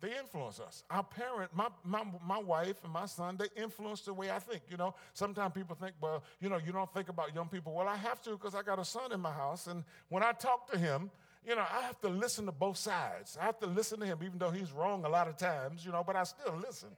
They 0.00 0.16
influence 0.16 0.60
us. 0.60 0.84
Our 0.88 1.02
parent, 1.02 1.50
my, 1.52 1.66
my, 1.84 2.04
my 2.24 2.38
wife 2.38 2.76
and 2.84 2.92
my 2.92 3.06
son, 3.06 3.38
they 3.38 3.60
influence 3.60 4.02
the 4.02 4.14
way 4.14 4.30
I 4.30 4.38
think. 4.38 4.62
You 4.68 4.76
know, 4.76 4.94
sometimes 5.14 5.54
people 5.54 5.74
think, 5.74 5.94
well, 6.00 6.22
you 6.40 6.48
know, 6.48 6.58
you 6.64 6.72
don't 6.72 6.92
think 6.92 7.08
about 7.08 7.34
young 7.34 7.48
people. 7.48 7.72
Well, 7.72 7.88
I 7.88 7.96
have 7.96 8.20
to 8.22 8.30
because 8.30 8.54
I 8.54 8.62
got 8.62 8.78
a 8.78 8.84
son 8.84 9.12
in 9.12 9.20
my 9.20 9.32
house. 9.32 9.68
And 9.68 9.84
when 10.08 10.24
I 10.24 10.32
talk 10.32 10.70
to 10.72 10.78
him, 10.78 11.10
you 11.46 11.56
know, 11.56 11.62
I 11.62 11.82
have 11.82 12.00
to 12.00 12.08
listen 12.08 12.46
to 12.46 12.52
both 12.52 12.76
sides. 12.76 13.36
I 13.40 13.44
have 13.44 13.58
to 13.60 13.66
listen 13.66 14.00
to 14.00 14.06
him, 14.06 14.18
even 14.24 14.38
though 14.38 14.50
he's 14.50 14.72
wrong 14.72 15.04
a 15.04 15.08
lot 15.08 15.28
of 15.28 15.36
times, 15.36 15.84
you 15.84 15.92
know, 15.92 16.04
but 16.06 16.16
I 16.16 16.24
still 16.24 16.54
listen. 16.56 16.90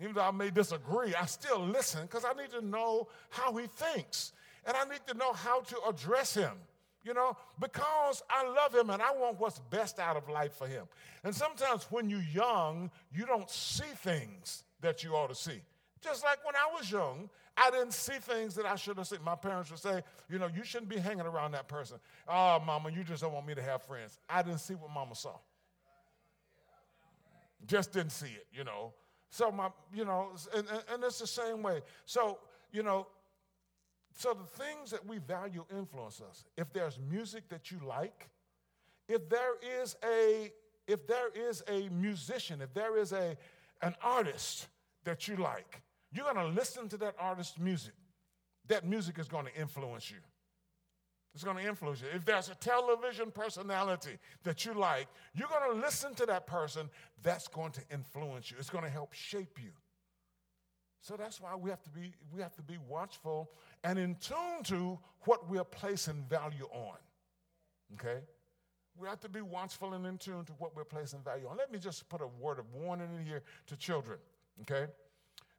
Even 0.00 0.14
though 0.14 0.22
I 0.22 0.30
may 0.30 0.50
disagree, 0.50 1.14
I 1.14 1.24
still 1.24 1.60
listen 1.60 2.02
because 2.02 2.24
I 2.24 2.32
need 2.34 2.50
to 2.50 2.60
know 2.60 3.08
how 3.30 3.56
he 3.56 3.66
thinks. 3.66 4.32
And 4.66 4.76
I 4.76 4.84
need 4.84 5.00
to 5.06 5.14
know 5.14 5.32
how 5.32 5.60
to 5.60 5.76
address 5.88 6.34
him 6.34 6.52
you 7.06 7.14
know, 7.14 7.36
because 7.60 8.20
I 8.28 8.48
love 8.48 8.74
him 8.74 8.90
and 8.90 9.00
I 9.00 9.12
want 9.12 9.38
what's 9.38 9.60
best 9.70 10.00
out 10.00 10.16
of 10.16 10.28
life 10.28 10.54
for 10.54 10.66
him. 10.66 10.86
And 11.22 11.32
sometimes 11.32 11.86
when 11.88 12.10
you're 12.10 12.26
young, 12.34 12.90
you 13.14 13.24
don't 13.26 13.48
see 13.48 13.84
things 13.94 14.64
that 14.80 15.04
you 15.04 15.14
ought 15.14 15.28
to 15.28 15.34
see. 15.36 15.60
Just 16.02 16.24
like 16.24 16.44
when 16.44 16.56
I 16.56 16.68
was 16.74 16.90
young, 16.90 17.30
I 17.56 17.70
didn't 17.70 17.92
see 17.92 18.14
things 18.14 18.54
that 18.56 18.66
I 18.66 18.76
should 18.76 18.98
have 18.98 19.06
seen. 19.06 19.20
My 19.24 19.34
parents 19.34 19.70
would 19.70 19.80
say, 19.80 20.02
you 20.28 20.38
know, 20.38 20.48
you 20.54 20.62
shouldn't 20.62 20.90
be 20.90 20.98
hanging 20.98 21.24
around 21.26 21.52
that 21.52 21.68
person. 21.68 21.98
Oh, 22.28 22.60
mama, 22.64 22.90
you 22.90 23.02
just 23.02 23.22
don't 23.22 23.32
want 23.32 23.46
me 23.46 23.54
to 23.54 23.62
have 23.62 23.82
friends. 23.82 24.18
I 24.28 24.42
didn't 24.42 24.60
see 24.60 24.74
what 24.74 24.90
mama 24.90 25.14
saw. 25.14 25.36
Just 27.66 27.92
didn't 27.92 28.12
see 28.12 28.26
it, 28.26 28.46
you 28.52 28.64
know. 28.64 28.92
So 29.30 29.50
my, 29.50 29.70
you 29.92 30.04
know, 30.04 30.32
and, 30.54 30.66
and, 30.92 31.02
it's 31.02 31.18
the 31.18 31.26
same 31.26 31.62
way. 31.62 31.80
So, 32.04 32.38
you 32.72 32.82
know, 32.82 33.06
so 34.14 34.34
the 34.34 34.62
things 34.62 34.90
that 34.90 35.04
we 35.06 35.18
value 35.18 35.64
influence 35.76 36.20
us. 36.20 36.44
If 36.56 36.72
there's 36.72 36.98
music 37.10 37.48
that 37.48 37.70
you 37.70 37.78
like, 37.86 38.28
if 39.08 39.28
there 39.28 39.54
is 39.82 39.96
a 40.04 40.52
if 40.86 41.06
there 41.06 41.30
is 41.34 41.64
a 41.68 41.88
musician, 41.88 42.62
if 42.62 42.72
there 42.72 42.96
is 42.96 43.12
a 43.12 43.36
an 43.82 43.94
artist 44.02 44.68
that 45.04 45.28
you 45.28 45.36
like, 45.36 45.82
you're 46.16 46.32
going 46.32 46.46
to 46.46 46.52
listen 46.58 46.88
to 46.88 46.96
that 46.98 47.14
artist's 47.18 47.58
music. 47.58 47.92
That 48.68 48.84
music 48.84 49.18
is 49.18 49.28
going 49.28 49.46
to 49.46 49.54
influence 49.54 50.10
you. 50.10 50.18
It's 51.34 51.44
going 51.44 51.58
to 51.58 51.68
influence 51.68 52.00
you. 52.00 52.08
If 52.14 52.24
there's 52.24 52.48
a 52.48 52.54
television 52.54 53.30
personality 53.30 54.18
that 54.42 54.64
you 54.64 54.72
like, 54.72 55.06
you're 55.34 55.48
going 55.48 55.70
to 55.70 55.84
listen 55.84 56.14
to 56.14 56.26
that 56.26 56.46
person. 56.46 56.88
That's 57.22 57.46
going 57.46 57.72
to 57.72 57.82
influence 57.92 58.50
you. 58.50 58.56
It's 58.58 58.70
going 58.70 58.84
to 58.84 58.90
help 58.90 59.12
shape 59.12 59.58
you. 59.62 59.70
So 61.02 61.14
that's 61.14 61.40
why 61.40 61.54
we 61.54 61.68
have 61.70 61.82
to 61.82 61.90
be 61.90 62.14
we 62.34 62.40
have 62.40 62.56
to 62.56 62.62
be 62.62 62.78
watchful 62.88 63.50
and 63.84 63.98
in 63.98 64.16
tune 64.16 64.64
to 64.64 64.98
what 65.24 65.48
we're 65.48 65.62
placing 65.62 66.24
value 66.28 66.66
on. 66.72 66.96
Okay? 67.94 68.20
We 68.98 69.06
have 69.06 69.20
to 69.20 69.28
be 69.28 69.42
watchful 69.42 69.92
and 69.92 70.06
in 70.06 70.16
tune 70.16 70.44
to 70.46 70.52
what 70.54 70.74
we're 70.74 70.84
placing 70.84 71.20
value 71.20 71.46
on. 71.48 71.58
Let 71.58 71.70
me 71.70 71.78
just 71.78 72.08
put 72.08 72.22
a 72.22 72.26
word 72.26 72.58
of 72.58 72.64
warning 72.72 73.08
in 73.14 73.24
here 73.24 73.42
to 73.66 73.76
children. 73.76 74.18
Okay? 74.62 74.86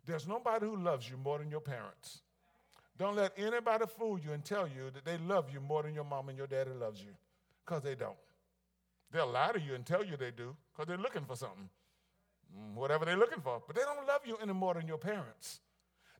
There's 0.08 0.28
nobody 0.28 0.65
who 0.65 0.78
loves 0.78 1.10
you 1.10 1.17
more 1.17 1.38
than 1.38 1.52
your 1.52 1.60
parents. 1.60 2.22
Don't 2.98 3.15
let 3.15 3.34
anybody 3.38 3.86
fool 3.86 4.17
you 4.17 4.32
and 4.32 4.43
tell 4.43 4.67
you 4.67 4.89
that 4.93 5.06
they 5.06 5.17
love 5.17 5.50
you 5.54 5.60
more 5.60 5.84
than 5.84 5.93
your 5.93 6.06
mom 6.06 6.30
and 6.30 6.38
your 6.38 6.48
daddy 6.48 6.72
loves 6.72 7.02
you, 7.02 7.12
because 7.65 7.84
they 7.84 7.93
don't. 7.93 8.15
They'll 9.12 9.30
lie 9.30 9.52
to 9.52 9.60
you 9.60 9.76
and 9.76 9.86
tell 9.86 10.04
you 10.04 10.17
they 10.17 10.32
do, 10.32 10.56
because 10.74 10.88
they're 10.88 10.98
looking 10.98 11.26
for 11.26 11.36
something. 11.36 11.70
Mm, 12.58 12.76
whatever 12.76 13.06
they're 13.06 13.17
looking 13.17 13.41
for. 13.41 13.62
But 13.67 13.76
they 13.76 13.84
don't 13.84 14.08
love 14.08 14.22
you 14.26 14.38
any 14.41 14.54
more 14.54 14.74
than 14.74 14.88
your 14.88 14.98
parents. 14.98 15.60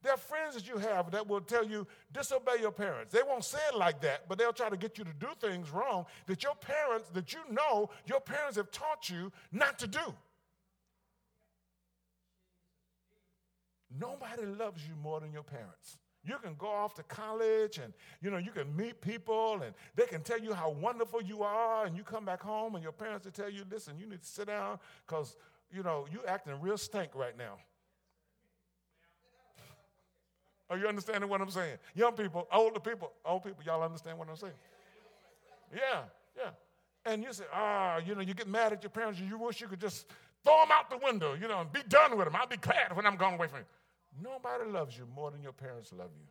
There 0.04 0.13
are 0.13 0.17
friends 0.17 0.54
that 0.56 0.67
you 0.67 0.78
have 0.78 1.10
that 1.12 1.28
will 1.28 1.41
tell 1.41 1.65
you, 1.65 1.88
disobey 2.13 2.58
your 2.62 2.71
parents. 2.71 3.12
They 3.12 3.23
won't 3.23 3.43
say 3.43 3.58
it 3.71 3.78
like 3.78 4.02
that, 4.02 4.30
but 4.30 4.38
they'll 4.38 4.54
try 4.54 4.69
to 4.69 4.78
get 4.78 4.97
you 4.97 5.04
to 5.06 5.13
do 5.13 5.28
things 5.41 5.71
wrong 5.71 6.06
that 6.28 6.43
your 6.43 6.56
parents, 6.56 7.10
that 7.13 7.34
you 7.34 7.39
know 7.50 7.89
your 8.06 8.19
parents 8.19 8.58
have 8.58 8.69
taught 8.71 9.10
you 9.10 9.32
not 9.52 9.80
to 9.80 9.88
do. 9.88 10.13
Nobody 13.99 14.45
loves 14.45 14.88
you 14.88 14.95
more 15.01 15.19
than 15.19 15.31
your 15.31 15.43
parents. 15.43 15.97
You 16.23 16.36
can 16.43 16.55
go 16.55 16.67
off 16.67 16.93
to 16.95 17.03
college 17.03 17.77
and 17.77 17.93
you 18.21 18.29
know 18.29 18.38
you 18.38 18.51
can 18.51 18.75
meet 18.75 18.99
people 18.99 19.62
and 19.63 19.73
they 19.95 20.05
can 20.05 20.21
tell 20.21 20.39
you 20.39 20.53
how 20.53 20.71
wonderful 20.71 21.21
you 21.21 21.41
are 21.41 21.86
and 21.86 21.95
you 21.95 22.03
come 22.03 22.25
back 22.25 22.41
home 22.41 22.75
and 22.75 22.83
your 22.83 22.91
parents 22.91 23.25
will 23.25 23.31
tell 23.31 23.49
you, 23.49 23.63
listen, 23.71 23.97
you 23.97 24.05
need 24.07 24.21
to 24.21 24.27
sit 24.27 24.47
down 24.47 24.77
because 25.05 25.38
you 25.71 25.83
know, 25.83 26.05
you 26.12 26.19
acting 26.27 26.53
real 26.62 26.77
stink 26.77 27.12
right 27.15 27.38
now. 27.38 27.57
Are 30.69 30.77
you 30.77 30.88
understanding 30.88 31.29
what 31.29 31.39
I'm 31.41 31.49
saying? 31.49 31.77
Young 31.95 32.13
people, 32.13 32.47
older 32.51 32.79
people, 32.79 33.12
old 33.25 33.43
people, 33.43 33.63
y'all 33.65 33.83
understand 33.83 34.17
what 34.17 34.27
I'm 34.29 34.36
saying? 34.36 34.53
Yeah, 35.73 36.01
yeah. 36.36 36.49
And 37.05 37.23
you 37.23 37.31
say, 37.31 37.45
ah, 37.53 37.99
you 38.05 38.15
know, 38.15 38.21
you 38.21 38.33
get 38.33 38.47
mad 38.47 38.73
at 38.73 38.83
your 38.83 38.89
parents 38.89 39.19
and 39.19 39.29
you 39.29 39.38
wish 39.38 39.62
you 39.62 39.67
could 39.67 39.79
just 39.79 40.07
throw 40.43 40.60
them 40.62 40.69
out 40.71 40.89
the 40.89 40.97
window, 40.97 41.36
you 41.36 41.47
know, 41.47 41.62
and 41.62 41.71
be 41.71 41.81
done 41.88 42.17
with 42.17 42.25
them. 42.25 42.36
I'll 42.36 42.47
be 42.47 42.57
glad 42.57 42.95
when 42.95 43.05
I'm 43.05 43.15
gone 43.15 43.36
away 43.36 43.47
from 43.47 43.60
you. 43.60 43.65
Nobody 44.21 44.69
loves 44.69 44.97
you 44.97 45.08
more 45.15 45.32
than 45.32 45.41
your 45.41 45.53
parents 45.53 45.93
love 45.93 46.12
you. 46.15 46.27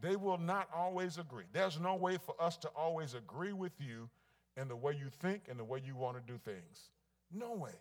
They 0.00 0.16
will 0.16 0.38
not 0.38 0.68
always 0.74 1.18
agree. 1.18 1.44
There's 1.52 1.78
no 1.78 1.96
way 1.96 2.18
for 2.18 2.34
us 2.40 2.56
to 2.58 2.68
always 2.68 3.14
agree 3.14 3.52
with 3.52 3.72
you 3.80 4.08
in 4.56 4.68
the 4.68 4.76
way 4.76 4.92
you 4.92 5.08
think 5.08 5.42
and 5.48 5.58
the 5.58 5.64
way 5.64 5.82
you 5.84 5.96
want 5.96 6.16
to 6.16 6.32
do 6.32 6.38
things. 6.38 6.90
No 7.32 7.54
way 7.54 7.74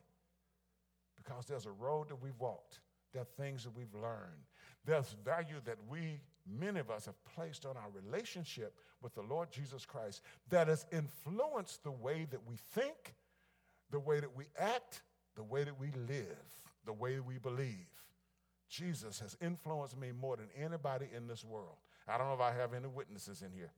because 1.28 1.46
there's 1.46 1.66
a 1.66 1.72
road 1.72 2.10
that 2.10 2.22
we've 2.22 2.40
walked, 2.40 2.80
there 3.14 3.22
are 3.22 3.44
things 3.44 3.64
that 3.64 3.76
we've 3.76 3.94
learned, 3.94 4.46
there's 4.86 5.16
value 5.26 5.60
that 5.66 5.78
we, 5.90 6.20
many 6.48 6.80
of 6.80 6.90
us, 6.90 7.06
have 7.06 7.22
placed 7.36 7.66
on 7.66 7.76
our 7.76 7.90
relationship 7.94 8.74
with 9.02 9.14
the 9.14 9.22
Lord 9.22 9.52
Jesus 9.52 9.86
Christ 9.86 10.22
that 10.50 10.68
has 10.68 10.86
influenced 10.92 11.84
the 11.84 11.92
way 11.92 12.26
that 12.32 12.40
we 12.48 12.56
think, 12.74 13.16
the 13.92 14.00
way 14.00 14.20
that 14.20 14.36
we 14.36 14.46
act, 14.58 15.02
the 15.36 15.44
way 15.44 15.64
that 15.64 15.78
we 15.80 15.92
live, 16.08 16.60
the 16.86 16.94
way 16.94 17.20
we 17.20 17.38
believe. 17.38 17.88
Jesus 18.70 19.20
has 19.20 19.38
influenced 19.42 19.98
me 19.98 20.12
more 20.12 20.38
than 20.38 20.48
anybody 20.58 21.08
in 21.16 21.28
this 21.28 21.44
world. 21.44 21.76
I 22.08 22.18
don't 22.18 22.28
know 22.28 22.34
if 22.34 22.42
I 22.42 22.54
have 22.54 22.74
any 22.74 22.88
witnesses 22.88 23.42
in 23.42 23.52
here. 23.52 23.72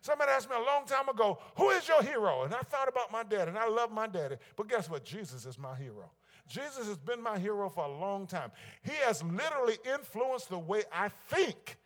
Somebody 0.00 0.30
asked 0.30 0.48
me 0.48 0.56
a 0.56 0.64
long 0.64 0.84
time 0.86 1.08
ago, 1.08 1.38
Who 1.56 1.70
is 1.70 1.88
your 1.88 2.02
hero? 2.02 2.44
And 2.44 2.54
I 2.54 2.60
thought 2.60 2.88
about 2.88 3.10
my 3.10 3.22
dad, 3.22 3.48
and 3.48 3.58
I 3.58 3.68
love 3.68 3.90
my 3.90 4.06
daddy. 4.06 4.36
But 4.56 4.68
guess 4.68 4.88
what? 4.88 5.04
Jesus 5.04 5.46
is 5.46 5.58
my 5.58 5.74
hero. 5.74 6.10
Jesus 6.48 6.86
has 6.86 6.98
been 6.98 7.20
my 7.20 7.38
hero 7.38 7.68
for 7.68 7.84
a 7.84 7.90
long 7.90 8.26
time. 8.26 8.52
He 8.82 8.92
has 9.04 9.22
literally 9.22 9.78
influenced 9.84 10.48
the 10.48 10.58
way 10.58 10.84
I 10.92 11.08
think. 11.08 11.76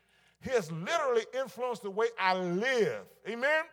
He 0.42 0.51
has 0.51 0.70
literally 0.70 1.25
influenced 1.35 1.83
the 1.83 1.90
way 1.90 2.09
I 2.18 2.35
live. 2.35 3.05
Amen? 3.29 3.64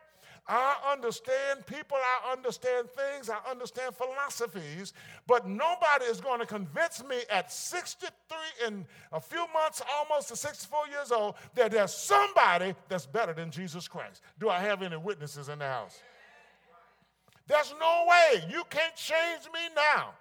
I 0.48 0.76
understand 0.94 1.66
people, 1.66 1.98
I 1.98 2.32
understand 2.32 2.88
things, 2.90 3.30
I 3.30 3.38
understand 3.50 3.96
philosophies, 3.96 4.94
but 5.28 5.46
nobody 5.46 6.06
is 6.06 6.22
going 6.22 6.40
to 6.40 6.46
convince 6.46 7.04
me 7.04 7.18
at 7.30 7.52
63 7.52 8.68
in 8.68 8.86
a 9.12 9.20
few 9.20 9.46
months, 9.54 9.82
almost 9.98 10.30
to 10.30 10.38
64 10.38 10.88
years 10.88 11.12
old, 11.12 11.36
that 11.56 11.72
there's 11.72 11.94
somebody 11.94 12.76
that's 12.88 13.06
better 13.06 13.34
than 13.34 13.52
Jesus 13.52 13.90
Christ. 13.90 14.22
Do 14.40 14.48
I 14.48 14.60
have 14.60 14.82
any 14.82 14.96
witnesses 14.96 15.50
in 15.50 15.60
the 15.60 15.66
house? 15.66 16.00
There's 17.48 17.74
no 17.80 18.06
way. 18.08 18.46
You 18.50 18.64
can't 18.70 18.96
change 18.96 19.46
me 19.54 19.60
now. 19.76 20.12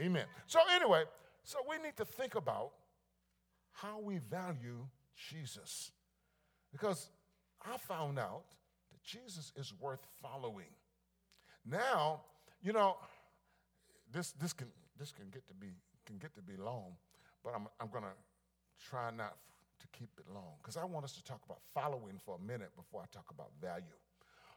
Amen. 0.00 0.24
So, 0.46 0.60
anyway, 0.74 1.04
so 1.44 1.58
we 1.68 1.78
need 1.78 1.96
to 1.96 2.04
think 2.04 2.34
about 2.34 2.72
how 3.72 4.00
we 4.00 4.18
value 4.18 4.86
Jesus. 5.30 5.92
Because 6.72 7.10
I 7.64 7.76
found 7.76 8.18
out 8.18 8.44
Jesus 9.04 9.52
is 9.56 9.72
worth 9.80 10.06
following. 10.22 10.72
Now, 11.64 12.22
you 12.62 12.72
know, 12.72 12.96
this, 14.12 14.32
this, 14.32 14.52
can, 14.52 14.68
this 14.98 15.12
can, 15.12 15.26
get 15.30 15.46
to 15.48 15.54
be, 15.54 15.68
can 16.06 16.18
get 16.18 16.34
to 16.34 16.42
be 16.42 16.56
long, 16.56 16.96
but 17.44 17.54
I'm, 17.54 17.66
I'm 17.80 17.88
going 17.88 18.04
to 18.04 18.88
try 18.88 19.10
not 19.10 19.36
to 19.80 19.86
keep 19.98 20.10
it 20.18 20.26
long 20.32 20.54
because 20.62 20.76
I 20.76 20.84
want 20.84 21.04
us 21.04 21.12
to 21.12 21.24
talk 21.24 21.40
about 21.44 21.60
following 21.74 22.20
for 22.24 22.36
a 22.36 22.46
minute 22.46 22.70
before 22.76 23.02
I 23.02 23.06
talk 23.12 23.26
about 23.30 23.50
value. 23.60 23.84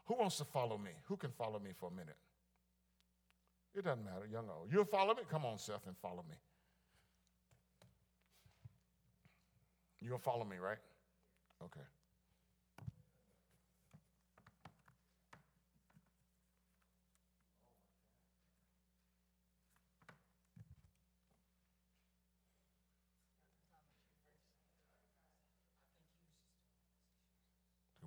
Who 0.06 0.14
wants 0.14 0.36
to 0.38 0.44
follow 0.44 0.76
me? 0.76 0.90
Who 1.08 1.16
can 1.16 1.30
follow 1.30 1.58
me 1.58 1.70
for 1.74 1.88
a 1.88 1.92
minute? 1.92 2.16
It 3.74 3.84
doesn't 3.84 4.04
matter, 4.04 4.26
young 4.30 4.48
or 4.48 4.54
old. 4.60 4.72
You'll 4.72 4.84
follow 4.84 5.14
me? 5.14 5.22
Come 5.30 5.44
on, 5.44 5.58
Seth, 5.58 5.86
and 5.86 5.96
follow 5.98 6.24
me. 6.28 6.36
You'll 10.00 10.18
follow 10.18 10.44
me, 10.44 10.58
right? 10.58 10.78
Okay. 11.64 11.80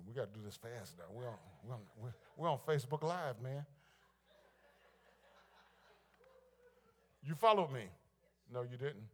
We 0.06 0.07
got 0.18 0.32
to 0.32 0.38
do 0.38 0.44
this 0.44 0.56
fast 0.56 0.94
now. 0.98 1.04
We're 1.12 1.28
on, 1.28 1.38
we're, 1.64 1.74
on, 1.74 1.80
we're 2.36 2.50
on 2.50 2.58
Facebook 2.66 3.02
Live, 3.02 3.40
man. 3.40 3.64
You 7.22 7.34
followed 7.34 7.72
me. 7.72 7.84
No, 8.52 8.62
you 8.62 8.76
didn't. 8.76 9.06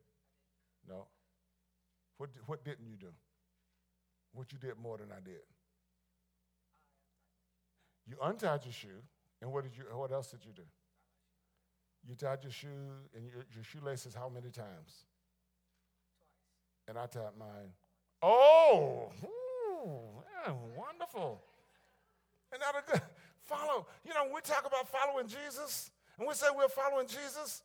No. 0.89 1.07
What, 2.17 2.31
what 2.47 2.65
didn't 2.65 2.87
you 2.87 2.97
do? 2.97 3.13
What 4.33 4.53
you 4.53 4.59
did 4.59 4.79
more 4.81 4.97
than 4.97 5.09
I 5.13 5.21
did? 5.23 5.45
You 8.07 8.17
untied 8.23 8.65
your 8.65 8.73
shoe, 8.73 9.03
and 9.41 9.53
what 9.53 9.65
did 9.65 9.77
you? 9.77 9.85
What 9.97 10.13
else 10.13 10.31
did 10.31 10.45
you 10.45 10.53
do? 10.55 10.63
You 12.07 12.15
tied 12.15 12.43
your 12.43 12.53
shoe 12.53 12.69
and 13.15 13.25
your, 13.27 13.47
your 13.55 13.65
shoelaces 13.65 14.15
how 14.15 14.29
many 14.29 14.51
times? 14.51 15.07
Twice. 16.15 16.89
And 16.89 16.99
I 16.99 17.07
tied 17.07 17.37
mine. 17.39 17.73
Oh, 18.23 19.11
Oh, 19.85 20.23
yeah, 20.47 20.53
wonderful. 20.77 21.43
And 22.53 22.61
now 22.61 22.73
the 22.73 23.01
follow. 23.45 23.87
You 24.05 24.15
know, 24.15 24.33
we 24.35 24.41
talk 24.41 24.65
about 24.67 24.89
following 24.89 25.27
Jesus, 25.27 25.91
and 26.19 26.27
we 26.27 26.35
say 26.35 26.47
we're 26.57 26.69
following 26.69 27.07
Jesus. 27.07 27.63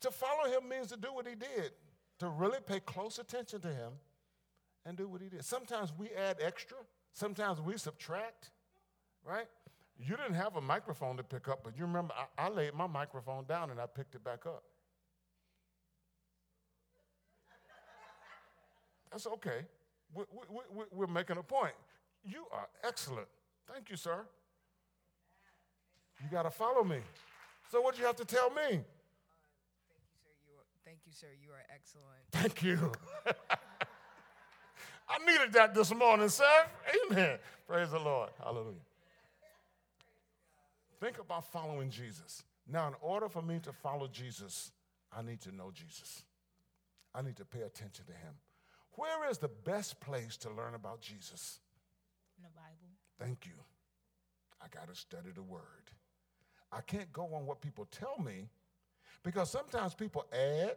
To 0.00 0.10
follow 0.10 0.50
him 0.50 0.68
means 0.68 0.88
to 0.88 0.96
do 0.96 1.12
what 1.12 1.26
he 1.26 1.34
did, 1.34 1.72
to 2.18 2.28
really 2.28 2.58
pay 2.64 2.80
close 2.80 3.18
attention 3.18 3.60
to 3.62 3.68
him 3.68 3.92
and 4.84 4.96
do 4.96 5.08
what 5.08 5.22
he 5.22 5.28
did. 5.28 5.44
Sometimes 5.44 5.92
we 5.96 6.10
add 6.10 6.36
extra, 6.40 6.76
sometimes 7.12 7.60
we 7.60 7.78
subtract, 7.78 8.50
right? 9.24 9.46
You 9.98 10.16
didn't 10.16 10.34
have 10.34 10.56
a 10.56 10.60
microphone 10.60 11.16
to 11.16 11.22
pick 11.22 11.48
up, 11.48 11.60
but 11.64 11.76
you 11.78 11.86
remember 11.86 12.12
I, 12.38 12.46
I 12.46 12.48
laid 12.48 12.74
my 12.74 12.86
microphone 12.86 13.44
down 13.44 13.70
and 13.70 13.80
I 13.80 13.86
picked 13.86 14.14
it 14.14 14.24
back 14.24 14.44
up. 14.46 14.64
That's 19.10 19.26
okay. 19.26 19.64
We, 20.14 20.24
we, 20.30 20.60
we, 20.72 20.84
we're 20.92 21.06
making 21.06 21.38
a 21.38 21.42
point. 21.42 21.74
You 22.24 22.46
are 22.52 22.68
excellent. 22.82 23.28
Thank 23.72 23.90
you, 23.90 23.96
sir. 23.96 24.20
You 26.22 26.30
got 26.30 26.44
to 26.44 26.50
follow 26.50 26.84
me. 26.84 26.98
So, 27.70 27.80
what 27.80 27.94
do 27.94 28.00
you 28.00 28.06
have 28.06 28.16
to 28.16 28.24
tell 28.24 28.50
me? 28.50 28.80
Thank 30.84 30.98
you, 31.06 31.12
sir. 31.12 31.26
You 31.42 31.50
are 31.50 31.64
excellent. 31.74 32.06
Thank 32.30 32.62
you. 32.62 32.92
I 35.08 35.18
needed 35.26 35.52
that 35.54 35.74
this 35.74 35.92
morning, 35.94 36.28
sir. 36.28 36.66
Amen. 37.10 37.38
Praise 37.66 37.90
the 37.90 37.98
Lord. 37.98 38.30
Hallelujah. 38.42 38.76
Think 41.00 41.18
about 41.18 41.50
following 41.52 41.90
Jesus. 41.90 42.44
Now, 42.70 42.88
in 42.88 42.94
order 43.00 43.28
for 43.28 43.42
me 43.42 43.58
to 43.64 43.72
follow 43.72 44.08
Jesus, 44.08 44.72
I 45.14 45.22
need 45.22 45.40
to 45.42 45.54
know 45.54 45.70
Jesus. 45.72 46.22
I 47.14 47.22
need 47.22 47.36
to 47.36 47.44
pay 47.44 47.62
attention 47.62 48.04
to 48.06 48.12
him. 48.12 48.34
Where 48.96 49.28
is 49.30 49.38
the 49.38 49.48
best 49.48 50.00
place 50.00 50.36
to 50.38 50.50
learn 50.50 50.74
about 50.74 51.00
Jesus? 51.00 51.60
In 52.38 52.44
the 52.44 52.50
Bible. 52.50 52.94
Thank 53.18 53.46
you. 53.46 53.54
I 54.62 54.66
got 54.68 54.88
to 54.88 54.94
study 54.98 55.30
the 55.34 55.42
word. 55.42 55.60
I 56.72 56.80
can't 56.80 57.12
go 57.12 57.28
on 57.34 57.46
what 57.46 57.60
people 57.60 57.86
tell 57.90 58.18
me 58.24 58.48
because 59.22 59.50
sometimes 59.50 59.94
people 59.94 60.26
add 60.32 60.76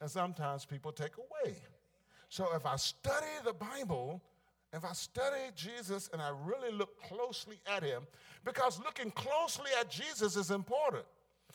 and 0.00 0.10
sometimes 0.10 0.64
people 0.64 0.92
take 0.92 1.16
away. 1.16 1.56
So 2.28 2.48
if 2.54 2.64
I 2.64 2.76
study 2.76 3.26
the 3.44 3.52
Bible, 3.52 4.22
if 4.72 4.84
I 4.84 4.92
study 4.92 5.50
Jesus 5.54 6.08
and 6.12 6.22
I 6.22 6.32
really 6.44 6.72
look 6.72 7.00
closely 7.02 7.60
at 7.66 7.82
him, 7.82 8.06
because 8.44 8.80
looking 8.80 9.10
closely 9.10 9.70
at 9.78 9.90
Jesus 9.90 10.36
is 10.36 10.50
important. 10.50 11.04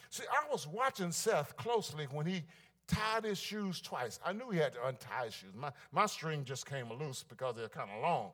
See, 0.10 0.24
I 0.32 0.50
was 0.52 0.68
watching 0.68 1.12
Seth 1.12 1.58
closely 1.58 2.06
when 2.12 2.26
he 2.26 2.44
tied 2.88 3.26
his 3.26 3.38
shoes 3.38 3.82
twice. 3.82 4.20
I 4.26 4.34
knew 4.34 4.50
he 4.50 4.60
had 4.60 4.74
to 4.74 4.86
untie 4.86 5.26
his 5.26 5.34
shoes. 5.34 5.54
My, 5.56 5.72
my 5.92 6.06
string 6.06 6.44
just 6.44 6.66
came 6.66 6.92
loose 6.92 7.24
because 7.24 7.56
they're 7.56 7.70
kind 7.70 7.90
of 7.96 8.02
long. 8.02 8.32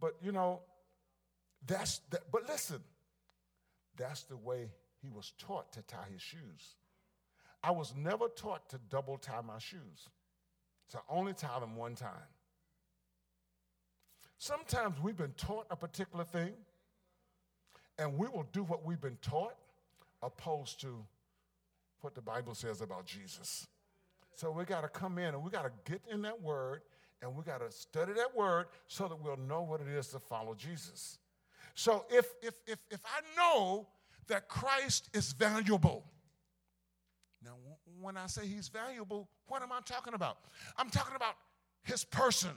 But 0.00 0.16
you 0.22 0.32
know, 0.32 0.60
that's 1.66 2.00
that, 2.10 2.22
but 2.30 2.48
listen, 2.48 2.80
that's 3.96 4.22
the 4.24 4.36
way 4.36 4.70
he 5.00 5.08
was 5.08 5.32
taught 5.38 5.72
to 5.72 5.82
tie 5.82 6.08
his 6.12 6.22
shoes. 6.22 6.76
I 7.62 7.70
was 7.70 7.94
never 7.96 8.28
taught 8.28 8.68
to 8.70 8.78
double 8.90 9.18
tie 9.18 9.40
my 9.40 9.58
shoes. 9.58 10.08
I 10.94 10.98
only 11.08 11.32
tie 11.32 11.58
them 11.60 11.76
one 11.76 11.94
time. 11.94 12.10
Sometimes 14.38 15.00
we've 15.00 15.16
been 15.16 15.32
taught 15.36 15.66
a 15.70 15.76
particular 15.76 16.24
thing, 16.24 16.52
and 17.98 18.18
we 18.18 18.26
will 18.28 18.46
do 18.52 18.62
what 18.64 18.84
we've 18.84 19.00
been 19.00 19.18
taught 19.22 19.54
opposed 20.22 20.80
to 20.80 21.04
what 22.02 22.14
the 22.14 22.20
Bible 22.22 22.54
says 22.54 22.80
about 22.80 23.06
Jesus. 23.06 23.66
So 24.34 24.50
we 24.50 24.64
got 24.64 24.82
to 24.82 24.88
come 24.88 25.18
in 25.18 25.34
and 25.34 25.42
we 25.42 25.50
got 25.50 25.64
to 25.64 25.90
get 25.90 26.02
in 26.10 26.22
that 26.22 26.40
word 26.40 26.82
and 27.22 27.34
we 27.34 27.42
got 27.44 27.60
to 27.60 27.70
study 27.70 28.12
that 28.14 28.34
word 28.36 28.66
so 28.88 29.08
that 29.08 29.16
we'll 29.22 29.36
know 29.36 29.62
what 29.62 29.80
it 29.80 29.88
is 29.88 30.08
to 30.08 30.18
follow 30.18 30.54
Jesus. 30.54 31.18
So 31.74 32.04
if 32.10 32.26
if 32.42 32.54
if 32.66 32.78
if 32.90 33.00
I 33.04 33.20
know 33.36 33.86
that 34.28 34.48
Christ 34.48 35.08
is 35.14 35.32
valuable. 35.32 36.04
Now 37.44 37.52
when 38.00 38.16
I 38.16 38.26
say 38.26 38.46
he's 38.46 38.68
valuable, 38.68 39.28
what 39.48 39.62
am 39.62 39.72
I 39.72 39.80
talking 39.84 40.14
about? 40.14 40.38
I'm 40.76 40.90
talking 40.90 41.16
about 41.16 41.34
his 41.82 42.04
person, 42.04 42.50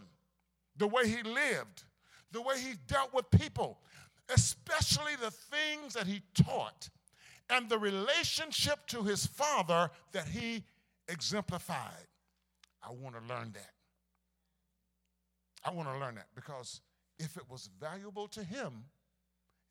the 0.77 0.87
way 0.87 1.07
he 1.07 1.23
lived, 1.23 1.83
the 2.31 2.41
way 2.41 2.59
he 2.59 2.73
dealt 2.87 3.13
with 3.13 3.29
people, 3.31 3.79
especially 4.33 5.15
the 5.21 5.31
things 5.31 5.93
that 5.93 6.07
he 6.07 6.21
taught 6.33 6.89
and 7.49 7.69
the 7.69 7.77
relationship 7.77 8.85
to 8.87 9.03
his 9.03 9.25
father 9.25 9.89
that 10.11 10.27
he 10.27 10.63
exemplified. 11.07 12.07
I 12.83 12.91
want 12.91 13.15
to 13.15 13.21
learn 13.33 13.51
that. 13.53 13.71
I 15.63 15.71
want 15.71 15.89
to 15.89 15.97
learn 15.97 16.15
that 16.15 16.27
because 16.35 16.81
if 17.19 17.37
it 17.37 17.43
was 17.49 17.69
valuable 17.79 18.27
to 18.29 18.43
him, 18.43 18.85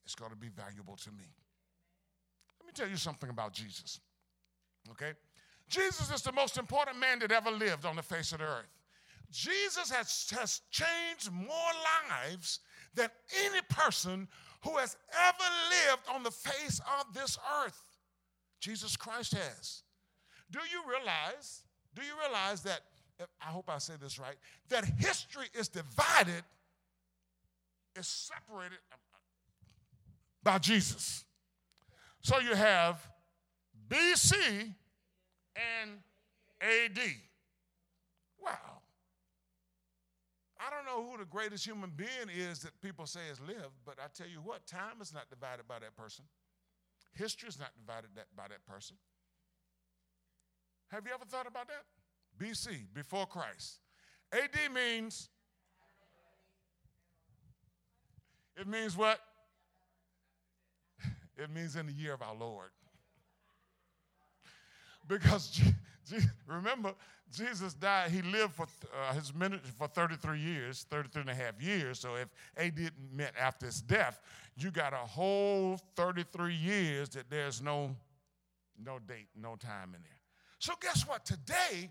it's 0.05 0.15
going 0.15 0.31
to 0.31 0.37
be 0.37 0.49
valuable 0.49 0.97
to 0.97 1.11
me. 1.11 1.25
Let 2.61 2.67
me 2.67 2.73
tell 2.75 2.89
you 2.89 2.97
something 2.97 3.31
about 3.31 3.53
Jesus. 3.53 4.01
Okay? 4.91 5.13
Jesus 5.69 6.13
is 6.13 6.23
the 6.23 6.33
most 6.33 6.59
important 6.59 6.99
man 6.99 7.19
that 7.21 7.33
ever 7.33 7.51
lived 7.51 7.87
on 7.87 7.97
the 7.97 8.03
face 8.03 8.33
of 8.33 8.39
the 8.39 8.45
earth. 8.45 8.69
Jesus 9.31 9.91
has, 9.91 10.31
has 10.39 10.61
changed 10.71 11.33
more 11.33 11.73
lives 12.11 12.61
than 12.95 13.09
any 13.45 13.61
person 13.69 14.29
who 14.65 14.77
has 14.79 14.97
ever 15.13 15.45
lived 15.89 16.03
on 16.15 16.23
the 16.23 16.31
face 16.31 16.81
of 16.99 17.15
this 17.15 17.39
earth. 17.63 17.81
Jesus 18.61 18.97
Christ 18.97 19.35
has. 19.35 19.83
Do 20.51 20.59
you 20.71 20.83
realize, 20.89 21.65
do 21.95 22.03
you 22.03 22.13
realize 22.21 22.63
that, 22.63 22.81
I 23.41 23.51
hope 23.51 23.69
I 23.69 23.79
say 23.79 23.95
this 24.01 24.19
right, 24.19 24.37
that 24.71 24.85
history 24.99 25.47
is 25.59 25.69
divided, 25.69 26.43
is 27.97 28.07
separated 28.07 28.79
by 30.43 30.59
Jesus. 30.59 31.25
So 32.23 32.39
you 32.41 32.55
have 32.55 33.07
BC 33.89 34.35
and 35.57 35.91
AD. 36.61 36.99
Wow. 38.43 38.74
I 40.65 40.71
don't 40.71 40.87
know 40.87 41.11
who 41.11 41.19
the 41.19 41.27
greatest 41.27 41.67
human 41.67 41.91
being 41.95 42.31
is 42.35 42.61
that 42.61 42.81
people 42.81 43.07
say 43.07 43.21
has 43.29 43.41
lived, 43.41 43.75
but 43.85 43.97
I 43.99 44.07
tell 44.15 44.27
you 44.29 44.39
what, 44.39 44.67
time 44.67 45.01
is 45.03 45.13
not 45.13 45.29
divided 45.29 45.69
by 45.69 45.79
that 45.81 45.95
person. 45.97 46.25
History 47.13 47.49
is 47.49 47.59
not 47.59 47.71
divided 47.79 48.11
that, 48.17 48.27
by 48.37 48.45
that 48.49 48.65
person. 48.67 48.97
Have 50.89 51.05
you 51.07 51.13
ever 51.13 51.25
thought 51.25 51.47
about 51.47 51.69
that? 51.69 51.85
BC, 52.39 52.87
before 52.95 53.27
Christ. 53.27 53.81
AD 54.33 54.73
means, 54.73 55.29
it 58.57 58.67
means 58.67 58.97
what? 58.97 59.21
It 61.37 61.51
means 61.51 61.75
in 61.75 61.87
the 61.87 61.93
year 61.93 62.15
of 62.15 62.23
our 62.23 62.35
Lord. 62.35 62.71
Because, 65.09 65.61
remember, 66.47 66.95
Jesus 67.31 67.75
died, 67.75 68.11
he 68.11 68.23
lived 68.23 68.55
for 68.55 68.67
uh, 68.97 69.13
his 69.15 69.35
ministry 69.35 69.71
for 69.77 69.89
33 69.89 70.39
years, 70.39 70.87
33 70.89 71.23
and 71.23 71.31
a 71.31 71.35
half 71.35 71.61
years. 71.61 71.99
So 71.99 72.15
if 72.17 72.29
AD 72.57 72.91
meant 73.13 73.33
after 73.39 73.67
his 73.67 73.81
death, 73.81 74.21
you 74.57 74.71
got 74.71 74.93
a 74.93 74.97
whole 74.97 75.81
33 75.97 76.55
years 76.55 77.09
that 77.11 77.29
there's 77.31 77.61
no, 77.61 77.97
no 78.85 78.99
date, 79.01 79.29
no 79.35 79.57
time 79.57 79.95
in 79.95 80.03
there. 80.03 80.21
So 80.59 80.75
guess 80.81 81.07
what? 81.09 81.25
Today, 81.25 81.91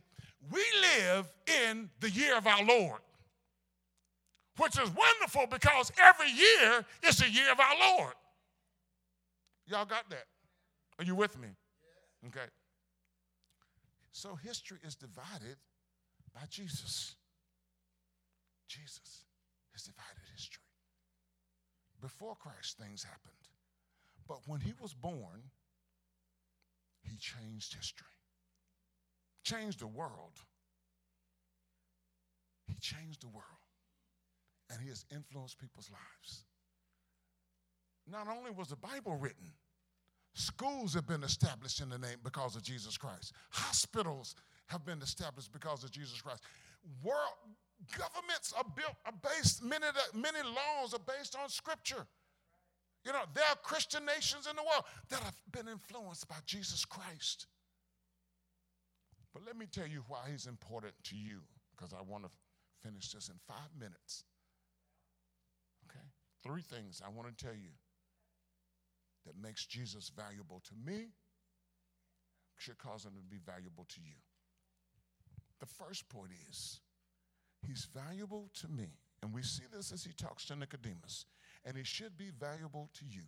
we 0.52 0.64
live 0.82 1.28
in 1.66 1.90
the 2.00 2.10
year 2.10 2.38
of 2.38 2.48
our 2.48 2.64
Lord, 2.64 3.02
which 4.58 4.80
is 4.80 4.90
wonderful 4.90 5.48
because 5.50 5.92
every 6.02 6.32
year 6.32 6.86
is 7.08 7.18
the 7.18 7.30
year 7.30 7.52
of 7.52 7.60
our 7.60 7.98
Lord. 7.98 8.14
Y'all 9.68 9.86
got 9.86 10.10
that? 10.10 10.26
Are 11.00 11.06
you 11.06 11.16
with 11.16 11.40
me? 11.40 11.50
Okay. 12.28 12.48
So 14.14 14.36
history 14.36 14.78
is 14.86 14.96
divided 14.96 15.58
by 16.34 16.42
Jesus. 16.50 17.16
Jesus 18.68 19.26
has 19.74 19.84
divided 19.84 20.22
history. 20.32 20.62
Before 22.00 22.36
Christ, 22.36 22.78
things 22.78 23.04
happened. 23.04 23.34
But 24.28 24.38
when 24.46 24.62
he 24.62 24.74
was 24.80 24.94
born, 24.94 25.42
he 27.02 27.18
changed 27.18 27.74
history, 27.74 28.08
changed 29.44 29.80
the 29.80 29.88
world. 29.88 30.40
He 32.68 32.76
changed 32.80 33.24
the 33.24 33.30
world. 33.30 33.46
And 34.70 34.80
he 34.82 34.90
has 34.90 35.06
influenced 35.12 35.60
people's 35.60 35.90
lives. 35.90 36.46
Not 38.10 38.28
only 38.28 38.52
was 38.52 38.70
the 38.70 38.76
Bible 38.76 39.16
written, 39.16 39.52
Schools 40.34 40.94
have 40.96 41.08
been 41.08 41.24
established 41.24 41.80
in 41.80 41.90
the 41.90 41.98
name 41.98 42.18
because 42.24 42.56
of 42.56 42.64
Jesus 42.64 42.98
Christ. 42.98 43.34
Hospitals 43.52 44.36
have 44.68 44.84
been 44.84 45.02
established 45.02 45.52
because 45.54 45.84
of 45.84 45.92
Jesus 45.92 46.22
Christ. 46.22 46.42
World 47.04 47.30
governments 47.98 48.54
are 48.58 48.66
built 48.76 48.96
are 49.06 49.14
based 49.22 49.64
many 49.64 49.86
many 50.14 50.40
laws 50.44 50.94
are 50.94 51.02
based 51.06 51.36
on 51.42 51.50
scripture. 51.50 52.08
You 53.06 53.12
know, 53.12 53.24
there 53.34 53.44
are 53.50 53.56
Christian 53.58 54.06
nations 54.06 54.48
in 54.50 54.56
the 54.56 54.64
world 54.64 54.84
that 55.10 55.20
have 55.20 55.36
been 55.52 55.68
influenced 55.68 56.28
by 56.28 56.38
Jesus 56.46 56.86
Christ. 56.86 57.48
But 59.34 59.46
let 59.46 59.58
me 59.58 59.66
tell 59.70 59.88
you 59.88 60.04
why 60.08 60.20
he's 60.32 60.48
important 60.48 60.94
to 61.06 61.16
you 61.16 61.42
because 61.76 61.94
I 61.94 62.02
want 62.02 62.24
to 62.24 62.30
finish 62.82 63.12
this 63.12 63.30
in 63.30 63.36
5 63.48 63.58
minutes. 63.78 64.24
Okay? 65.90 66.06
Three 66.44 66.62
things 66.62 67.02
I 67.06 67.10
want 67.10 67.36
to 67.36 67.46
tell 67.46 67.56
you 67.56 67.72
that 69.26 69.42
makes 69.42 69.66
Jesus 69.66 70.12
valuable 70.16 70.62
to 70.68 70.74
me 70.86 71.08
should 72.58 72.78
cause 72.78 73.04
him 73.06 73.14
to 73.16 73.24
be 73.30 73.42
valuable 73.46 73.86
to 73.90 74.00
you. 74.02 74.16
The 75.60 75.66
first 75.66 76.08
point 76.10 76.32
is 76.50 76.80
he's 77.66 77.88
valuable 77.94 78.50
to 78.62 78.68
me. 78.68 78.88
And 79.22 79.34
we 79.34 79.42
see 79.42 79.64
this 79.74 79.92
as 79.92 80.04
he 80.04 80.12
talks 80.14 80.46
to 80.46 80.56
Nicodemus. 80.56 81.26
And 81.66 81.78
he 81.78 81.84
should 81.84 82.18
be 82.18 82.30
valuable 82.38 82.90
to 82.96 83.06
you 83.06 83.24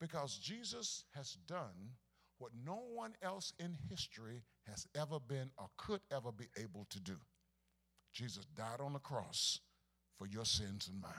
because 0.00 0.36
Jesus 0.36 1.04
has 1.14 1.38
done 1.46 1.94
what 2.38 2.52
no 2.66 2.82
one 2.92 3.14
else 3.22 3.52
in 3.58 3.76
history 3.88 4.42
has 4.68 4.86
ever 4.94 5.18
been 5.18 5.50
or 5.56 5.68
could 5.78 6.00
ever 6.12 6.30
be 6.30 6.48
able 6.58 6.86
to 6.90 7.00
do. 7.00 7.16
Jesus 8.12 8.44
died 8.56 8.80
on 8.80 8.92
the 8.92 8.98
cross 8.98 9.60
for 10.18 10.26
your 10.26 10.44
sins 10.44 10.88
and 10.92 11.00
mine. 11.00 11.10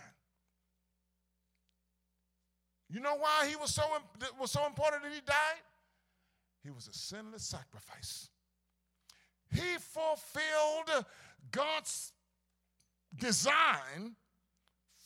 You 2.95 3.01
know 3.01 3.17
why 3.17 3.45
he 3.49 3.58
was 3.58 3.75
so, 3.75 3.84
was 4.39 4.51
so 4.51 4.65
important 4.65 5.03
that 5.03 5.12
he 5.12 5.19
died? 5.19 5.60
He 6.63 6.71
was 6.71 6.88
a 6.88 6.93
sinless 6.93 7.43
sacrifice. 7.43 8.29
He 9.51 9.75
fulfilled 9.79 11.05
God's 11.51 12.13
design 13.13 14.15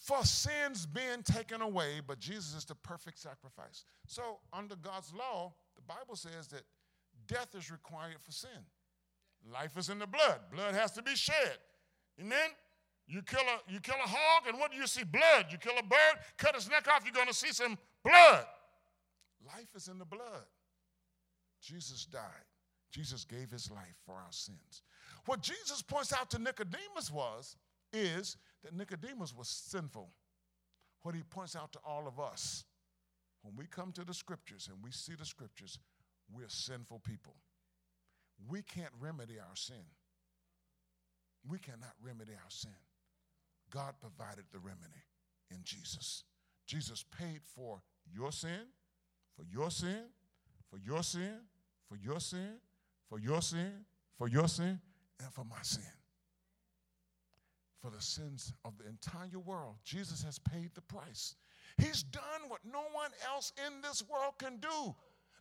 for 0.05 0.23
sins 0.23 0.85
being 0.85 1.23
taken 1.23 1.63
away, 1.63 1.99
but 2.05 2.19
Jesus 2.19 2.53
is 2.53 2.63
the 2.63 2.75
perfect 2.75 3.17
sacrifice. 3.17 3.85
So, 4.05 4.37
under 4.53 4.75
God's 4.75 5.11
law, 5.11 5.55
the 5.75 5.81
Bible 5.81 6.15
says 6.15 6.45
that 6.49 6.61
death 7.25 7.55
is 7.57 7.71
required 7.71 8.21
for 8.21 8.31
sin. 8.31 8.67
Life 9.51 9.75
is 9.79 9.89
in 9.89 9.97
the 9.97 10.05
blood, 10.05 10.41
blood 10.53 10.75
has 10.75 10.91
to 10.91 11.01
be 11.01 11.15
shed. 11.15 11.57
Amen? 12.21 12.49
You 13.09 13.23
kill 13.23 13.41
a 13.41 13.71
you 13.71 13.79
kill 13.79 13.95
a 13.95 14.07
hog, 14.07 14.43
and 14.47 14.59
what 14.59 14.71
do 14.71 14.77
you 14.77 14.85
see? 14.85 15.03
Blood. 15.03 15.47
You 15.49 15.57
kill 15.57 15.73
a 15.79 15.83
bird, 15.83 16.21
cut 16.37 16.55
its 16.55 16.69
neck 16.69 16.87
off, 16.87 17.01
you're 17.03 17.13
gonna 17.13 17.33
see 17.33 17.51
some 17.51 17.75
blood. 18.03 18.45
Life 19.47 19.69
is 19.75 19.87
in 19.87 19.97
the 19.97 20.05
blood. 20.05 20.45
Jesus 21.59 22.05
died. 22.05 22.21
Jesus 22.91 23.25
gave 23.25 23.49
his 23.49 23.71
life 23.71 23.95
for 24.05 24.13
our 24.13 24.31
sins. 24.31 24.83
What 25.25 25.41
Jesus 25.41 25.81
points 25.81 26.13
out 26.13 26.29
to 26.31 26.39
Nicodemus 26.39 27.11
was, 27.11 27.55
is 27.91 28.37
that 28.63 28.75
Nicodemus 28.75 29.35
was 29.35 29.47
sinful. 29.47 30.09
What 31.01 31.15
he 31.15 31.23
points 31.23 31.55
out 31.55 31.71
to 31.73 31.79
all 31.85 32.07
of 32.07 32.19
us, 32.19 32.63
when 33.41 33.55
we 33.55 33.65
come 33.65 33.91
to 33.93 34.03
the 34.03 34.13
scriptures 34.13 34.69
and 34.71 34.83
we 34.83 34.91
see 34.91 35.13
the 35.17 35.25
scriptures, 35.25 35.79
we're 36.31 36.49
sinful 36.49 36.99
people. 36.99 37.35
We 38.47 38.61
can't 38.61 38.93
remedy 38.99 39.39
our 39.39 39.55
sin. 39.55 39.83
We 41.47 41.57
cannot 41.57 41.93
remedy 42.03 42.33
our 42.33 42.49
sin. 42.49 42.71
God 43.69 43.93
provided 43.99 44.45
the 44.51 44.59
remedy 44.59 45.03
in 45.51 45.57
Jesus. 45.63 46.23
Jesus 46.65 47.03
paid 47.17 47.41
for 47.43 47.81
your 48.13 48.31
sin, 48.31 48.67
for 49.35 49.43
your 49.51 49.71
sin, 49.71 50.05
for 50.69 50.77
your 50.77 51.03
sin, 51.03 51.39
for 51.87 51.97
your 51.97 52.19
sin, 52.19 52.57
for 53.09 53.19
your 53.19 53.41
sin, 53.41 53.85
for 54.17 54.27
your 54.27 54.47
sin, 54.47 54.79
and 55.19 55.33
for 55.33 55.43
my 55.45 55.61
sin. 55.61 55.83
For 57.81 57.89
the 57.89 58.01
sins 58.01 58.53
of 58.65 58.77
the 58.77 58.87
entire 58.87 59.39
world, 59.39 59.75
Jesus 59.83 60.21
has 60.23 60.37
paid 60.37 60.71
the 60.75 60.81
price. 60.81 61.35
He's 61.77 62.03
done 62.03 62.49
what 62.49 62.59
no 62.69 62.83
one 62.91 63.11
else 63.33 63.53
in 63.65 63.81
this 63.81 64.03
world 64.09 64.33
can 64.37 64.57
do. 64.57 64.93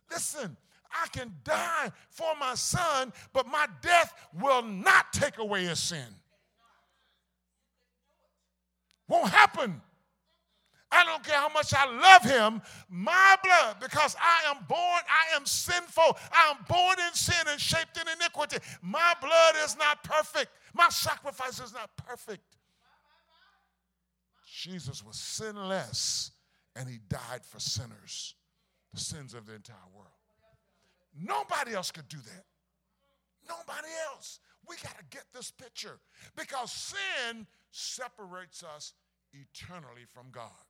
Listen, 0.09 0.55
I 0.91 1.07
can 1.09 1.33
die 1.43 1.91
for 2.09 2.33
my 2.39 2.55
son, 2.55 3.13
but 3.33 3.45
my 3.45 3.67
death 3.81 4.13
will 4.39 4.63
not 4.63 5.11
take 5.13 5.37
away 5.37 5.65
his 5.65 5.79
sin. 5.79 6.07
Won't 9.09 9.29
happen. 9.29 9.81
I 10.91 11.03
don't 11.03 11.23
care 11.23 11.35
how 11.35 11.49
much 11.49 11.73
I 11.73 11.85
love 11.85 12.23
him, 12.23 12.61
my 12.89 13.35
blood, 13.43 13.75
because 13.79 14.15
I 14.19 14.49
am 14.49 14.65
born, 14.67 14.79
I 14.79 15.35
am 15.35 15.45
sinful. 15.45 16.17
I 16.31 16.49
am 16.49 16.65
born 16.67 16.95
in 17.07 17.13
sin 17.13 17.45
and 17.47 17.59
shaped 17.59 17.97
in 17.97 18.07
iniquity. 18.07 18.57
My 18.81 19.13
blood 19.21 19.55
is 19.63 19.77
not 19.77 20.03
perfect. 20.03 20.51
My 20.73 20.89
sacrifice 20.89 21.59
is 21.59 21.73
not 21.73 21.91
perfect. 21.95 22.41
Jesus 24.45 25.05
was 25.05 25.15
sinless 25.15 26.31
and 26.75 26.89
he 26.89 26.97
died 27.07 27.45
for 27.45 27.59
sinners, 27.59 28.33
the 28.93 28.99
sins 28.99 29.33
of 29.33 29.45
the 29.45 29.53
entire 29.53 29.77
world. 29.95 30.07
Nobody 31.15 31.73
else 31.73 31.91
could 31.91 32.07
do 32.07 32.17
that. 32.17 32.45
Nobody 33.47 33.89
else. 34.11 34.39
We 34.67 34.75
got 34.77 34.97
to 34.97 35.05
get 35.09 35.25
this 35.33 35.51
picture 35.51 35.99
because 36.35 36.71
sin 36.71 37.47
separates 37.71 38.63
us 38.63 38.93
eternally 39.33 40.05
from 40.13 40.27
God. 40.31 40.65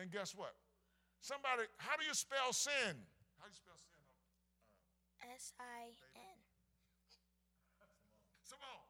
And 0.00 0.10
guess 0.10 0.34
what? 0.34 0.54
Somebody, 1.20 1.64
how 1.76 1.96
do 1.96 2.04
you 2.06 2.14
spell 2.14 2.52
sin? 2.52 2.96
How 3.38 3.46
do 3.46 3.50
you 3.50 3.58
spell 3.58 3.76
sin? 3.76 4.00
S 5.34 5.52
I 5.60 5.92
N. 6.16 6.38
Simone, 8.42 8.88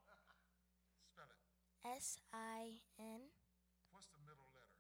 spell 1.11 1.27
it. 1.27 1.97
S 1.97 2.19
I 2.33 2.79
N 3.01 3.21
What's 3.91 4.07
the 4.09 4.19
middle 4.25 4.47
letter? 4.55 4.71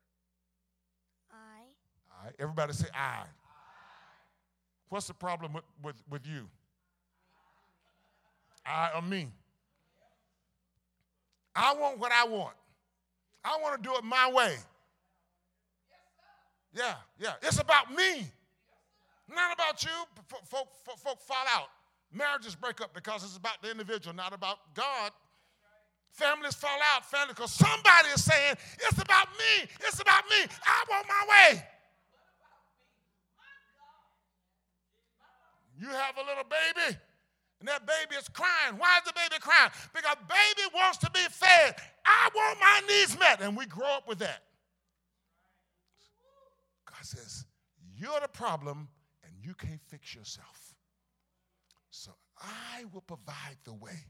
I. 1.32 1.74
I. 2.10 2.30
Everybody 2.38 2.72
say 2.74 2.86
I. 2.94 3.24
What's 4.88 5.06
the 5.06 5.14
problem 5.14 5.52
with, 5.52 5.64
with, 5.82 5.96
with 6.08 6.26
you? 6.26 6.48
I 8.66 8.90
or 8.94 9.02
me? 9.02 9.28
I 11.62 11.74
want 11.74 11.98
what 11.98 12.10
I 12.10 12.24
want. 12.24 12.54
I 13.44 13.58
want 13.62 13.82
to 13.82 13.86
do 13.86 13.94
it 13.94 14.02
my 14.02 14.32
way. 14.32 14.56
Yeah, 16.72 16.94
yeah. 17.18 17.34
It's 17.42 17.60
about 17.60 17.94
me, 17.94 18.24
not 19.28 19.52
about 19.52 19.82
you. 19.84 19.90
Folk, 20.46 20.68
folk, 20.84 20.98
folk 20.98 21.20
fall 21.20 21.44
out. 21.54 21.68
Marriages 22.12 22.54
break 22.54 22.80
up 22.80 22.94
because 22.94 23.24
it's 23.24 23.36
about 23.36 23.60
the 23.62 23.70
individual, 23.70 24.16
not 24.16 24.32
about 24.32 24.56
God. 24.74 25.12
Families 26.12 26.54
fall 26.54 26.78
out, 26.94 27.04
family, 27.04 27.34
because 27.34 27.52
somebody 27.52 28.08
is 28.14 28.24
saying, 28.24 28.56
it's 28.78 29.00
about 29.00 29.28
me, 29.28 29.68
it's 29.80 30.00
about 30.00 30.24
me, 30.24 30.44
I 30.66 30.84
want 30.90 31.06
my 31.06 31.26
way. 31.28 31.62
You 35.78 35.88
have 35.88 36.16
a 36.16 36.20
little 36.20 36.44
baby, 36.44 36.98
and 37.60 37.68
that 37.68 37.86
baby 37.86 38.18
is 38.18 38.28
crying. 38.28 38.78
Why 38.78 38.98
is 38.98 39.04
the 39.04 39.12
baby 39.14 39.40
crying? 39.40 39.70
Because 39.94 40.16
baby 40.26 40.68
wants 40.74 40.98
to 40.98 41.10
be 41.10 41.20
fed. 41.30 41.76
I 42.04 42.28
want 42.34 42.58
my 42.58 42.80
needs 42.88 43.18
met. 43.18 43.42
And 43.42 43.56
we 43.56 43.66
grow 43.66 43.86
up 43.86 44.08
with 44.08 44.18
that. 44.20 44.42
God 46.86 47.04
says, 47.04 47.44
You're 47.94 48.20
the 48.20 48.28
problem, 48.28 48.88
and 49.22 49.32
you 49.42 49.54
can't 49.54 49.80
fix 49.88 50.14
yourself. 50.14 50.74
So 51.90 52.12
I 52.38 52.84
will 52.92 53.02
provide 53.02 53.58
the 53.64 53.74
way 53.74 54.06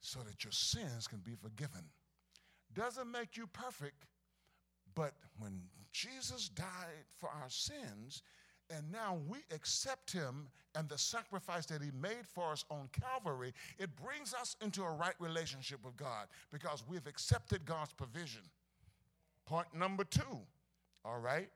so 0.00 0.20
that 0.20 0.44
your 0.44 0.52
sins 0.52 1.06
can 1.06 1.20
be 1.20 1.34
forgiven. 1.34 1.84
Doesn't 2.74 3.10
make 3.10 3.36
you 3.36 3.46
perfect, 3.46 4.04
but 4.94 5.12
when 5.38 5.62
Jesus 5.92 6.48
died 6.48 7.06
for 7.16 7.28
our 7.28 7.48
sins, 7.48 8.22
and 8.74 8.90
now 8.90 9.18
we 9.28 9.38
accept 9.54 10.12
him 10.12 10.48
and 10.74 10.88
the 10.88 10.96
sacrifice 10.96 11.66
that 11.66 11.82
he 11.82 11.90
made 12.00 12.26
for 12.26 12.52
us 12.52 12.64
on 12.70 12.88
Calvary, 12.92 13.52
it 13.78 13.90
brings 14.02 14.32
us 14.32 14.56
into 14.62 14.82
a 14.82 14.90
right 14.90 15.14
relationship 15.18 15.84
with 15.84 15.96
God 15.96 16.26
because 16.50 16.82
we've 16.88 17.06
accepted 17.06 17.64
God's 17.66 17.92
provision. 17.92 18.42
Point 19.46 19.66
number 19.74 20.04
two, 20.04 20.38
all 21.04 21.18
right? 21.18 21.50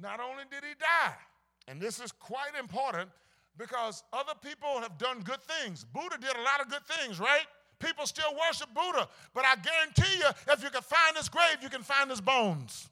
Not 0.00 0.20
only 0.20 0.44
did 0.50 0.62
he 0.62 0.74
die, 0.78 1.14
and 1.66 1.80
this 1.80 2.00
is 2.00 2.12
quite 2.12 2.52
important 2.58 3.10
because 3.58 4.04
other 4.12 4.34
people 4.42 4.80
have 4.80 4.96
done 4.98 5.20
good 5.20 5.42
things. 5.42 5.84
Buddha 5.84 6.16
did 6.20 6.36
a 6.36 6.42
lot 6.42 6.60
of 6.60 6.68
good 6.68 6.86
things, 6.86 7.18
right? 7.18 7.46
People 7.80 8.06
still 8.06 8.30
worship 8.46 8.68
Buddha, 8.74 9.08
but 9.34 9.44
I 9.44 9.56
guarantee 9.56 10.18
you, 10.18 10.28
if 10.52 10.62
you 10.62 10.70
can 10.70 10.82
find 10.82 11.16
his 11.16 11.28
grave, 11.28 11.56
you 11.62 11.68
can 11.68 11.82
find 11.82 12.10
his 12.10 12.20
bones. 12.20 12.88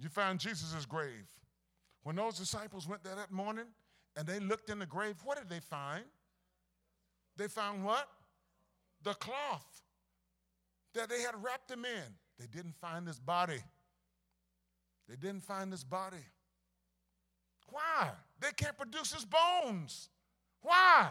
You 0.00 0.08
find 0.08 0.38
Jesus' 0.38 0.86
grave. 0.86 1.26
When 2.02 2.16
those 2.16 2.38
disciples 2.38 2.86
went 2.88 3.02
there 3.02 3.16
that 3.16 3.32
morning 3.32 3.66
and 4.16 4.26
they 4.26 4.38
looked 4.38 4.70
in 4.70 4.78
the 4.78 4.86
grave, 4.86 5.16
what 5.24 5.38
did 5.38 5.48
they 5.48 5.60
find? 5.60 6.04
They 7.36 7.48
found 7.48 7.84
what? 7.84 8.08
The 9.02 9.14
cloth 9.14 9.82
that 10.94 11.08
they 11.08 11.20
had 11.20 11.34
wrapped 11.42 11.70
him 11.70 11.84
in. 11.84 12.14
They 12.38 12.46
didn't 12.46 12.76
find 12.76 13.06
his 13.06 13.18
body. 13.18 13.60
They 15.08 15.16
didn't 15.16 15.42
find 15.42 15.72
his 15.72 15.84
body. 15.84 16.24
Why? 17.70 18.10
They 18.40 18.50
can't 18.56 18.76
produce 18.76 19.12
his 19.12 19.24
bones. 19.24 20.08
Why? 20.62 21.10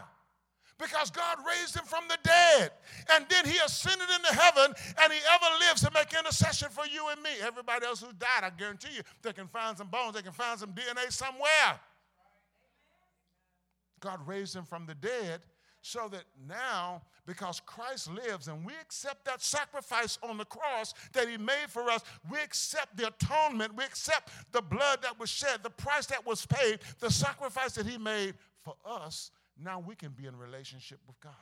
Because 0.78 1.10
God 1.10 1.38
raised 1.46 1.76
him 1.76 1.84
from 1.84 2.04
the 2.08 2.18
dead. 2.22 2.70
And 3.14 3.26
then 3.28 3.44
he 3.44 3.58
ascended 3.64 4.08
into 4.14 4.34
heaven 4.34 4.74
and 5.02 5.12
he 5.12 5.18
ever 5.34 5.58
lives 5.66 5.82
to 5.82 5.90
make 5.92 6.14
intercession 6.16 6.68
for 6.70 6.86
you 6.86 7.08
and 7.10 7.22
me. 7.22 7.30
Everybody 7.42 7.86
else 7.86 8.00
who 8.00 8.12
died, 8.12 8.44
I 8.44 8.50
guarantee 8.50 8.94
you, 8.94 9.02
they 9.22 9.32
can 9.32 9.48
find 9.48 9.76
some 9.76 9.88
bones, 9.88 10.14
they 10.14 10.22
can 10.22 10.32
find 10.32 10.58
some 10.58 10.72
DNA 10.72 11.12
somewhere. 11.12 11.80
God 14.00 14.26
raised 14.26 14.54
him 14.54 14.64
from 14.64 14.86
the 14.86 14.94
dead 14.94 15.40
so 15.82 16.08
that 16.10 16.24
now, 16.46 17.02
because 17.26 17.60
Christ 17.60 18.10
lives 18.12 18.48
and 18.48 18.64
we 18.64 18.72
accept 18.80 19.24
that 19.24 19.42
sacrifice 19.42 20.18
on 20.22 20.38
the 20.38 20.44
cross 20.44 20.94
that 21.12 21.28
he 21.28 21.36
made 21.36 21.66
for 21.68 21.90
us, 21.90 22.02
we 22.30 22.38
accept 22.40 22.96
the 22.96 23.08
atonement, 23.08 23.74
we 23.76 23.84
accept 23.84 24.30
the 24.52 24.62
blood 24.62 25.02
that 25.02 25.18
was 25.18 25.30
shed, 25.30 25.62
the 25.62 25.70
price 25.70 26.06
that 26.06 26.24
was 26.24 26.46
paid, 26.46 26.80
the 27.00 27.10
sacrifice 27.10 27.72
that 27.72 27.86
he 27.86 27.98
made 27.98 28.34
for 28.62 28.74
us 28.86 29.30
now 29.62 29.80
we 29.80 29.94
can 29.94 30.10
be 30.10 30.26
in 30.26 30.36
relationship 30.36 31.00
with 31.06 31.18
God. 31.20 31.32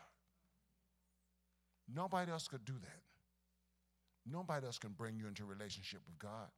Nobody 1.92 2.32
else 2.32 2.48
could 2.48 2.64
do 2.64 2.72
that. 2.72 3.02
Nobody 4.30 4.66
else 4.66 4.78
can 4.78 4.90
bring 4.90 5.18
you 5.18 5.26
into 5.28 5.44
relationship 5.44 6.00
with 6.06 6.18
God. 6.18 6.48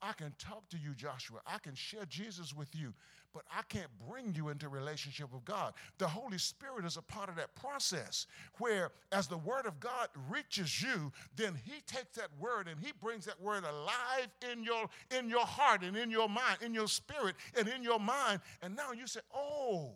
I 0.00 0.12
can 0.12 0.32
talk 0.38 0.68
to 0.70 0.76
you, 0.76 0.94
Joshua. 0.94 1.40
I 1.44 1.58
can 1.58 1.74
share 1.74 2.04
Jesus 2.04 2.54
with 2.54 2.68
you, 2.74 2.94
but 3.34 3.42
I 3.52 3.62
can't 3.68 3.90
bring 4.08 4.32
you 4.32 4.48
into 4.48 4.68
relationship 4.68 5.32
with 5.32 5.44
God. 5.44 5.74
The 5.98 6.06
Holy 6.06 6.38
Spirit 6.38 6.84
is 6.84 6.96
a 6.96 7.02
part 7.02 7.28
of 7.28 7.36
that 7.36 7.54
process 7.56 8.28
where, 8.58 8.92
as 9.10 9.26
the 9.26 9.38
Word 9.38 9.66
of 9.66 9.80
God 9.80 10.08
reaches 10.30 10.80
you, 10.80 11.10
then 11.34 11.58
He 11.64 11.80
takes 11.86 12.16
that 12.16 12.28
Word 12.38 12.68
and 12.68 12.78
He 12.78 12.92
brings 13.00 13.24
that 13.24 13.40
Word 13.40 13.64
alive 13.64 14.28
in 14.52 14.62
your, 14.62 14.88
in 15.18 15.28
your 15.28 15.46
heart 15.46 15.82
and 15.82 15.96
in 15.96 16.10
your 16.10 16.28
mind, 16.28 16.58
in 16.64 16.74
your 16.74 16.88
spirit 16.88 17.34
and 17.56 17.66
in 17.66 17.82
your 17.82 17.98
mind. 17.98 18.40
And 18.62 18.76
now 18.76 18.92
you 18.92 19.08
say, 19.08 19.20
Oh, 19.34 19.94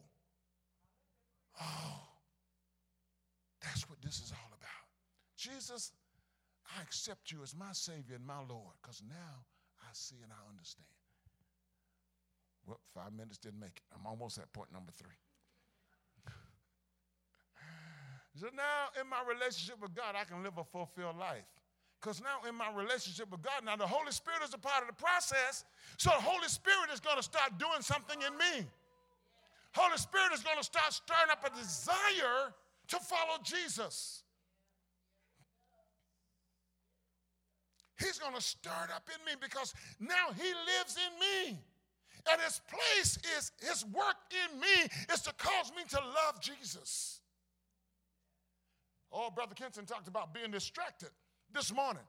Oh, 1.61 2.01
that's 3.63 3.89
what 3.89 4.01
this 4.03 4.21
is 4.21 4.33
all 4.33 4.51
about. 4.53 4.87
Jesus, 5.37 5.93
I 6.79 6.83
accept 6.83 7.31
you 7.31 7.43
as 7.43 7.55
my 7.55 7.73
Savior 7.73 8.17
and 8.17 8.27
my 8.27 8.39
Lord 8.39 8.75
because 8.81 9.03
now 9.09 9.45
I 9.81 9.89
see 9.93 10.17
and 10.23 10.33
I 10.33 10.49
understand. 10.49 10.87
Well, 12.67 12.81
five 12.95 13.13
minutes 13.13 13.39
didn't 13.39 13.61
make 13.61 13.77
it. 13.77 13.83
I'm 13.95 14.07
almost 14.07 14.39
at 14.39 14.53
point 14.53 14.73
number 14.73 14.93
three. 14.97 15.19
so 18.39 18.47
now 18.55 18.89
in 19.01 19.09
my 19.09 19.23
relationship 19.27 19.83
with 19.83 19.95
God, 19.95 20.15
I 20.15 20.25
can 20.25 20.43
live 20.43 20.59
a 20.59 20.65
fulfilled 20.65 21.19
life. 21.19 21.47
Because 22.01 22.21
now 22.21 22.49
in 22.49 22.57
my 22.57 22.69
relationship 22.75 23.31
with 23.31 23.43
God, 23.43 23.65
now 23.65 23.77
the 23.77 23.87
Holy 23.87 24.11
Spirit 24.11 24.43
is 24.43 24.55
a 24.55 24.59
part 24.59 24.83
of 24.83 24.89
the 24.89 24.95
process. 24.95 25.65
So 25.99 26.11
the 26.11 26.23
Holy 26.23 26.49
Spirit 26.49 26.91
is 26.93 26.99
going 26.99 27.17
to 27.17 27.23
start 27.23 27.59
doing 27.59 27.81
something 27.81 28.19
in 28.23 28.37
me. 28.37 28.67
Holy 29.75 29.97
Spirit 29.97 30.33
is 30.35 30.43
going 30.43 30.59
to 30.59 30.65
start 30.65 30.93
stirring 30.93 31.31
up 31.31 31.45
a 31.45 31.59
desire 31.59 32.53
to 32.89 32.97
follow 32.99 33.39
Jesus. 33.43 34.23
He's 37.99 38.19
going 38.19 38.35
to 38.35 38.41
stir 38.41 38.71
it 38.85 38.95
up 38.95 39.09
in 39.09 39.25
me 39.25 39.33
because 39.41 39.75
now 40.01 40.33
he 40.37 40.49
lives 40.77 40.97
in 40.97 41.21
me. 41.21 41.59
And 42.31 42.41
his 42.41 42.61
place 42.69 43.19
is, 43.37 43.53
his 43.61 43.85
work 43.87 44.17
in 44.31 44.61
me 44.61 44.89
is 45.13 45.21
to 45.23 45.33
cause 45.35 45.73
me 45.77 45.83
to 45.91 45.97
love 45.99 46.41
Jesus. 46.41 47.21
Oh, 49.13 49.31
Brother 49.31 49.55
Kenton 49.55 49.87
talked 49.87 50.09
about 50.09 50.33
being 50.33 50.51
distracted 50.51 51.11
this 51.53 51.73
morning. 51.73 52.03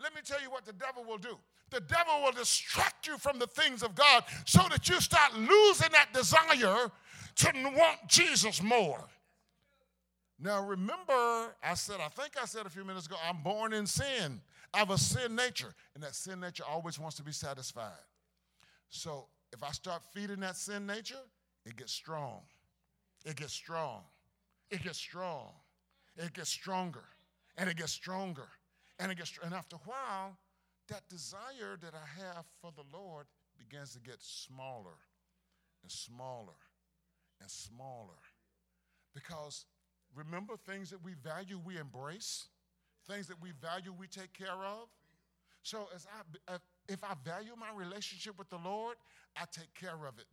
Let 0.00 0.14
me 0.14 0.20
tell 0.24 0.40
you 0.42 0.50
what 0.50 0.64
the 0.64 0.72
devil 0.72 1.04
will 1.04 1.18
do. 1.18 1.38
The 1.70 1.80
devil 1.80 2.22
will 2.22 2.32
distract 2.32 3.06
you 3.06 3.18
from 3.18 3.38
the 3.38 3.46
things 3.46 3.82
of 3.82 3.94
God 3.94 4.24
so 4.44 4.62
that 4.70 4.88
you 4.88 5.00
start 5.00 5.34
losing 5.34 5.90
that 5.92 6.12
desire 6.12 6.90
to 7.36 7.52
want 7.76 8.08
Jesus 8.08 8.62
more. 8.62 9.04
Now, 10.38 10.64
remember, 10.64 11.54
I 11.62 11.74
said, 11.74 11.96
I 12.00 12.08
think 12.08 12.32
I 12.40 12.44
said 12.44 12.66
a 12.66 12.70
few 12.70 12.84
minutes 12.84 13.06
ago, 13.06 13.16
I'm 13.26 13.42
born 13.42 13.72
in 13.72 13.86
sin. 13.86 14.40
I 14.72 14.78
have 14.78 14.90
a 14.90 14.98
sin 14.98 15.34
nature, 15.34 15.74
and 15.94 16.04
that 16.04 16.14
sin 16.14 16.40
nature 16.40 16.64
always 16.68 16.98
wants 16.98 17.16
to 17.16 17.22
be 17.22 17.32
satisfied. 17.32 17.92
So, 18.90 19.26
if 19.52 19.62
I 19.62 19.70
start 19.70 20.02
feeding 20.12 20.40
that 20.40 20.56
sin 20.56 20.86
nature, 20.86 21.22
it 21.64 21.76
gets 21.76 21.92
strong. 21.92 22.40
It 23.24 23.36
gets 23.36 23.54
strong. 23.54 24.02
It 24.70 24.82
gets 24.82 24.98
strong. 24.98 25.52
It 26.16 26.34
gets 26.34 26.50
stronger. 26.50 27.04
And 27.56 27.70
it 27.70 27.76
gets 27.76 27.92
stronger 27.92 28.48
and 28.98 29.12
it 29.12 29.18
gets, 29.18 29.38
and 29.42 29.54
after 29.54 29.76
a 29.76 29.80
while, 29.84 30.36
that 30.88 31.08
desire 31.08 31.76
that 31.80 31.94
I 31.94 32.22
have 32.22 32.44
for 32.60 32.72
the 32.76 32.84
Lord 32.96 33.26
begins 33.58 33.92
to 33.94 34.00
get 34.00 34.16
smaller 34.20 34.98
and 35.82 35.90
smaller 35.90 36.58
and 37.40 37.50
smaller. 37.50 38.20
Because 39.14 39.64
remember, 40.14 40.54
things 40.66 40.90
that 40.90 41.02
we 41.02 41.14
value, 41.22 41.60
we 41.64 41.78
embrace. 41.78 42.46
Things 43.08 43.28
that 43.28 43.40
we 43.40 43.52
value, 43.62 43.94
we 43.96 44.06
take 44.08 44.32
care 44.32 44.48
of. 44.64 44.88
So, 45.62 45.88
as 45.94 46.06
I, 46.48 46.56
if 46.88 47.02
I 47.02 47.14
value 47.24 47.52
my 47.58 47.70
relationship 47.74 48.38
with 48.38 48.50
the 48.50 48.58
Lord, 48.58 48.96
I 49.36 49.44
take 49.50 49.72
care 49.74 50.06
of 50.06 50.18
it. 50.18 50.26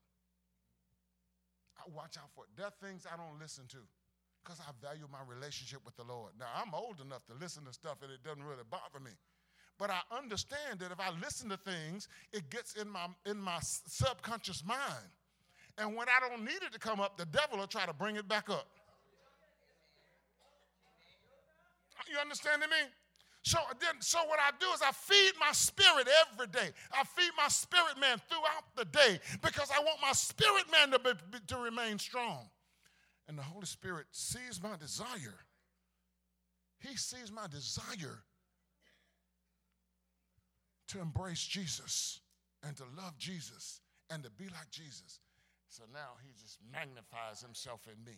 I 1.78 1.89
watch 1.93 2.18
out 2.18 2.30
for 2.36 2.45
it. 2.45 2.49
There 2.56 2.66
are 2.66 2.78
things 2.82 3.06
I 3.12 3.18
don't 3.18 3.39
listen 3.39 3.66
to 3.70 3.82
because 4.43 4.60
I 4.60 4.72
value 4.82 5.08
my 5.12 5.24
relationship 5.28 5.80
with 5.86 5.95
the 5.95 6.04
Lord. 6.04 6.34
Now, 6.38 6.47
I'm 6.54 6.74
old 6.74 7.01
enough 7.01 7.26
to 7.28 7.34
listen 7.39 7.66
to 7.66 7.74
stuff 7.74 7.97
and 8.04 8.12
it 8.12 8.24
doesn't 8.24 8.43
really 8.43 8.68
bother 8.70 8.99
me. 9.04 9.12
But 9.78 9.89
I 9.89 9.99
understand 10.15 10.80
that 10.80 10.91
if 10.91 10.99
I 10.99 11.09
listen 11.21 11.49
to 11.49 11.57
things, 11.57 12.07
it 12.32 12.49
gets 12.49 12.76
in 12.76 12.89
my, 12.89 13.07
in 13.26 13.38
my 13.38 13.57
subconscious 13.61 14.63
mind. 14.65 15.09
And 15.78 15.95
when 15.95 16.07
I 16.07 16.28
don't 16.28 16.43
need 16.45 16.61
it 16.61 16.71
to 16.74 16.80
come 16.80 16.99
up, 16.99 17.17
the 17.17 17.26
devil 17.26 17.57
will 17.57 17.67
try 17.67 17.86
to 17.86 17.93
bring 17.93 18.15
it 18.15 18.28
back 18.28 18.49
up. 18.49 18.67
You 22.09 22.17
understanding 22.19 22.69
me? 22.69 22.89
So 23.41 23.57
then, 23.80 23.95
so 23.99 24.19
what 24.28 24.39
I 24.39 24.51
do 24.59 24.67
is 24.74 24.82
I 24.82 24.91
feed 24.91 25.34
my 25.39 25.51
spirit 25.51 26.07
every 26.32 26.47
day. 26.47 26.71
I 26.93 27.03
feed 27.03 27.32
my 27.38 27.47
spirit 27.47 27.99
man 27.99 28.21
throughout 28.30 28.63
the 28.76 28.86
day 28.86 29.19
because 29.41 29.69
I 29.71 29.80
want 29.80 29.99
my 30.01 30.13
spirit 30.13 30.65
man 30.71 30.91
to, 30.91 30.99
be, 30.99 31.39
to 31.47 31.57
remain 31.57 31.97
strong 31.99 32.47
and 33.28 33.38
the 33.38 33.43
Holy 33.43 33.65
Spirit 33.65 34.05
sees 34.11 34.61
my 34.61 34.76
desire, 34.78 35.39
He 36.80 36.95
sees 36.97 37.32
my 37.32 37.47
desire 37.47 38.24
to 40.94 41.02
embrace 41.02 41.46
Jesus. 41.46 42.22
and 42.64 42.78
to 42.78 42.84
love 42.96 43.18
Jesus 43.18 43.82
and 44.10 44.24
to 44.24 44.32
be 44.32 44.46
like 44.46 44.72
Jesus. 44.72 45.20
So 45.68 45.84
now 45.91 46.16
he 46.24 46.32
just 46.41 46.60
magnifies 46.72 47.41
himself 47.41 47.82
in 47.91 48.02
me. 48.04 48.18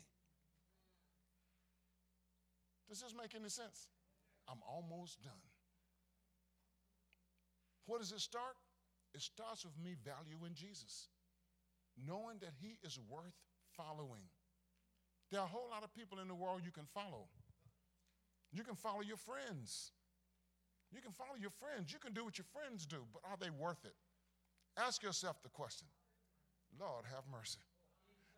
Does 2.88 3.02
this 3.02 3.16
make 3.18 3.34
any 3.34 3.50
sense? 3.50 3.90
I'm 4.48 4.62
almost 4.70 5.24
done. 5.24 5.34
Where 7.88 8.00
does 8.00 8.12
it 8.12 8.22
start? 8.22 8.56
It 9.14 9.22
starts 9.22 9.66
with 9.66 9.74
me 9.82 9.96
valuing 10.04 10.54
Jesus, 10.54 11.10
knowing 11.98 12.38
that 12.42 12.54
he 12.62 12.78
is 12.86 13.00
worth 13.10 13.34
following. 13.76 14.30
There 15.32 15.40
are 15.40 15.46
a 15.46 15.50
whole 15.50 15.70
lot 15.72 15.84
of 15.84 15.94
people 15.96 16.20
in 16.20 16.28
the 16.28 16.36
world 16.36 16.62
you 16.64 16.72
can 16.72 16.86
follow. 16.94 17.30
You 18.52 18.64
can 18.64 18.76
follow 18.76 19.02
your 19.02 19.18
friends. 19.18 19.92
You 20.96 21.02
can 21.02 21.12
follow 21.12 21.36
your 21.40 21.52
friends. 21.52 21.92
You 21.92 22.00
can 22.00 22.14
do 22.14 22.24
what 22.24 22.38
your 22.38 22.48
friends 22.56 22.86
do, 22.86 23.04
but 23.12 23.22
are 23.30 23.36
they 23.36 23.52
worth 23.52 23.84
it? 23.84 23.94
Ask 24.78 25.04
yourself 25.04 25.44
the 25.44 25.50
question 25.50 25.88
Lord, 26.80 27.04
have 27.14 27.24
mercy. 27.32 27.60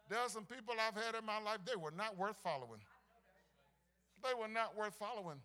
There 0.09 0.19
are 0.19 0.29
some 0.29 0.45
people 0.45 0.73
I've 0.79 0.95
had 0.95 1.15
in 1.15 1.25
my 1.25 1.39
life, 1.39 1.59
they 1.65 1.75
were 1.75 1.91
not 1.91 2.17
worth 2.17 2.37
following. 2.43 2.81
They 4.23 4.33
were 4.33 4.47
not 4.47 4.75
worth 4.75 4.95
following. 4.95 5.37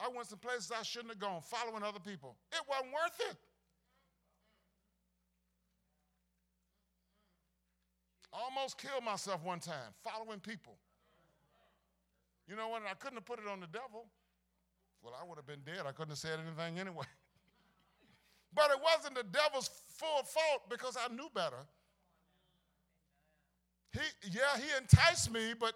I 0.00 0.08
went 0.08 0.28
some 0.28 0.38
places 0.38 0.72
I 0.72 0.82
shouldn't 0.82 1.10
have 1.10 1.18
gone, 1.18 1.40
following 1.42 1.82
other 1.82 2.00
people. 2.00 2.36
It 2.52 2.62
wasn't 2.68 2.92
worth 2.92 3.30
it. 3.30 3.36
Almost 8.32 8.78
killed 8.78 9.04
myself 9.04 9.42
one 9.42 9.60
time 9.60 9.94
following 10.04 10.40
people. 10.40 10.78
You 12.48 12.56
know 12.56 12.68
what? 12.68 12.82
I 12.88 12.94
couldn't 12.94 13.16
have 13.16 13.26
put 13.26 13.38
it 13.38 13.48
on 13.50 13.60
the 13.60 13.66
devil. 13.66 14.06
Well, 15.08 15.18
I 15.22 15.26
would 15.26 15.38
have 15.38 15.46
been 15.46 15.62
dead. 15.64 15.86
I 15.86 15.92
couldn't 15.92 16.10
have 16.10 16.18
said 16.18 16.38
anything 16.38 16.78
anyway. 16.78 17.04
but 18.54 18.70
it 18.70 18.78
wasn't 18.82 19.14
the 19.14 19.22
devil's 19.22 19.70
full 19.96 20.22
fault 20.22 20.68
because 20.68 20.98
I 20.98 21.12
knew 21.14 21.30
better. 21.34 21.64
He, 23.92 24.00
yeah, 24.30 24.58
he 24.58 24.64
enticed 24.76 25.32
me, 25.32 25.54
but 25.58 25.72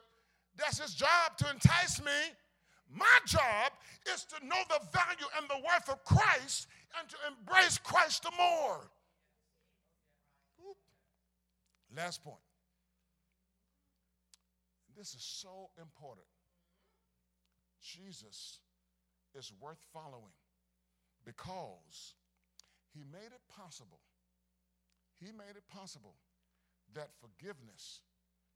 that's 0.58 0.80
his 0.80 0.94
job 0.94 1.38
to 1.38 1.50
entice 1.50 2.04
me. 2.04 2.12
My 2.94 3.18
job 3.24 3.72
is 4.12 4.24
to 4.24 4.46
know 4.46 4.60
the 4.68 4.80
value 4.92 5.26
and 5.38 5.48
the 5.48 5.64
worth 5.64 5.88
of 5.88 6.04
Christ 6.04 6.66
and 7.00 7.08
to 7.08 7.16
embrace 7.26 7.78
Christ 7.78 8.24
the 8.24 8.32
more. 8.36 8.80
Last 11.96 12.22
point. 12.22 12.36
This 14.94 15.14
is 15.14 15.22
so 15.22 15.70
important. 15.78 16.26
Jesus 17.80 18.58
is 19.34 19.52
worth 19.60 19.80
following 19.92 20.36
because 21.24 22.14
he 22.92 23.04
made 23.08 23.32
it 23.32 23.44
possible. 23.48 24.00
He 25.16 25.30
made 25.32 25.56
it 25.56 25.64
possible 25.70 26.18
that 26.92 27.14
forgiveness, 27.22 28.04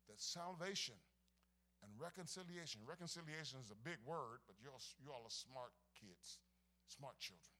that 0.08 0.20
salvation, 0.20 0.98
and 1.84 1.90
reconciliation. 1.96 2.82
Reconciliation 2.84 3.62
is 3.62 3.70
a 3.70 3.78
big 3.86 4.00
word, 4.04 4.42
but 4.44 4.56
you 4.60 4.68
all, 4.68 4.82
you 5.00 5.08
all 5.14 5.24
are 5.24 5.32
smart 5.32 5.72
kids, 5.94 6.42
smart 6.90 7.16
children. 7.22 7.54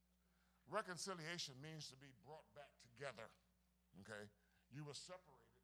Reconciliation 0.67 1.55
means 1.63 1.87
to 1.89 1.97
be 1.97 2.11
brought 2.27 2.45
back 2.59 2.75
together. 2.83 3.31
Okay? 4.03 4.27
You 4.75 4.83
were 4.83 4.99
separated, 4.99 5.63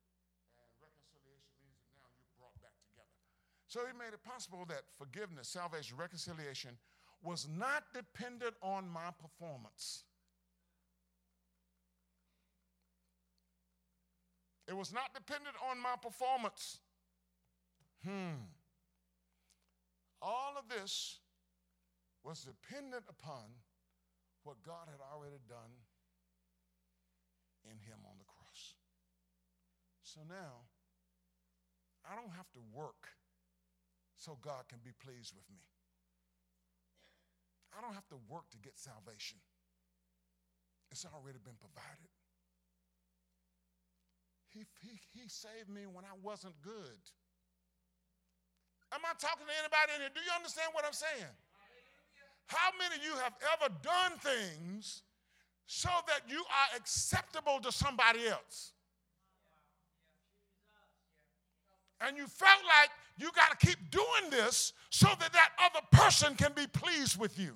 and 0.63 0.71
reconciliation 0.79 1.59
means 1.61 1.83
that 1.83 1.93
now 1.99 2.09
you're 2.15 2.33
brought 2.39 2.55
back 2.63 2.79
together. 2.87 3.19
So 3.67 3.83
he 3.83 3.93
made 3.93 4.15
it 4.15 4.23
possible 4.23 4.63
that 4.71 4.87
forgiveness, 4.95 5.51
salvation, 5.51 5.99
reconciliation 5.99 6.79
was 7.23 7.47
not 7.59 7.85
dependent 7.95 8.55
on 8.63 8.89
my 8.89 9.11
performance. 9.21 10.05
It 14.69 14.77
was 14.77 14.93
not 14.93 15.15
dependent 15.15 15.55
on 15.71 15.81
my 15.81 15.95
performance. 16.01 16.79
Hmm. 18.05 18.49
All 20.21 20.55
of 20.57 20.69
this 20.69 21.19
was 22.25 22.47
dependent 22.47 23.05
upon 23.09 23.43
what 24.45 24.63
God 24.65 24.87
had 24.87 25.03
already 25.13 25.39
done 25.49 25.75
in 27.65 27.79
Him 27.79 27.99
on 28.07 28.19
the 28.19 28.25
cross. 28.25 28.75
So 30.03 30.21
now, 30.29 30.67
I 32.05 32.15
don't 32.17 32.35
have 32.35 32.51
to 32.53 32.61
work 32.73 33.09
so 34.17 34.39
God 34.43 34.69
can 34.69 34.79
be 34.85 34.93
pleased 35.05 35.35
with 35.35 35.49
me. 35.51 35.72
I 37.73 37.81
don't 37.81 37.95
have 37.95 38.09
to 38.09 38.19
work 38.29 38.49
to 38.53 38.59
get 38.59 38.79
salvation, 38.79 39.39
it's 40.91 41.07
already 41.07 41.39
been 41.43 41.57
provided. 41.61 42.13
He, 44.53 44.67
he, 44.85 45.01
he 45.17 45.29
saved 45.29 45.71
me 45.73 45.89
when 45.89 46.05
I 46.05 46.13
wasn't 46.23 46.61
good. 46.61 47.01
Am 48.93 49.01
I 49.01 49.17
talking 49.17 49.47
to 49.49 49.55
anybody 49.57 49.97
in 49.97 50.01
here? 50.03 50.13
Do 50.13 50.21
you 50.21 50.33
understand 50.37 50.69
what 50.73 50.85
I'm 50.85 50.93
saying? 50.93 51.33
How 52.47 52.69
many 52.79 52.97
of 52.97 53.03
you 53.03 53.17
have 53.17 53.33
ever 53.57 53.73
done 53.83 54.19
things 54.21 55.03
so 55.67 55.89
that 56.07 56.29
you 56.29 56.41
are 56.41 56.77
acceptable 56.77 57.61
to 57.63 57.73
somebody 57.73 58.29
else? 58.29 58.73
And 62.07 62.19
you 62.19 62.27
felt 62.27 62.61
like 62.67 62.91
you 63.17 63.31
got 63.35 63.59
to 63.59 63.67
keep 63.67 63.91
doing 63.91 64.31
this 64.31 64.75
so 64.91 65.07
that 65.19 65.33
that 65.33 65.51
other 65.65 65.87
person 65.91 66.35
can 66.35 66.53
be 66.55 66.67
pleased 66.67 67.19
with 67.19 67.39
you. 67.39 67.53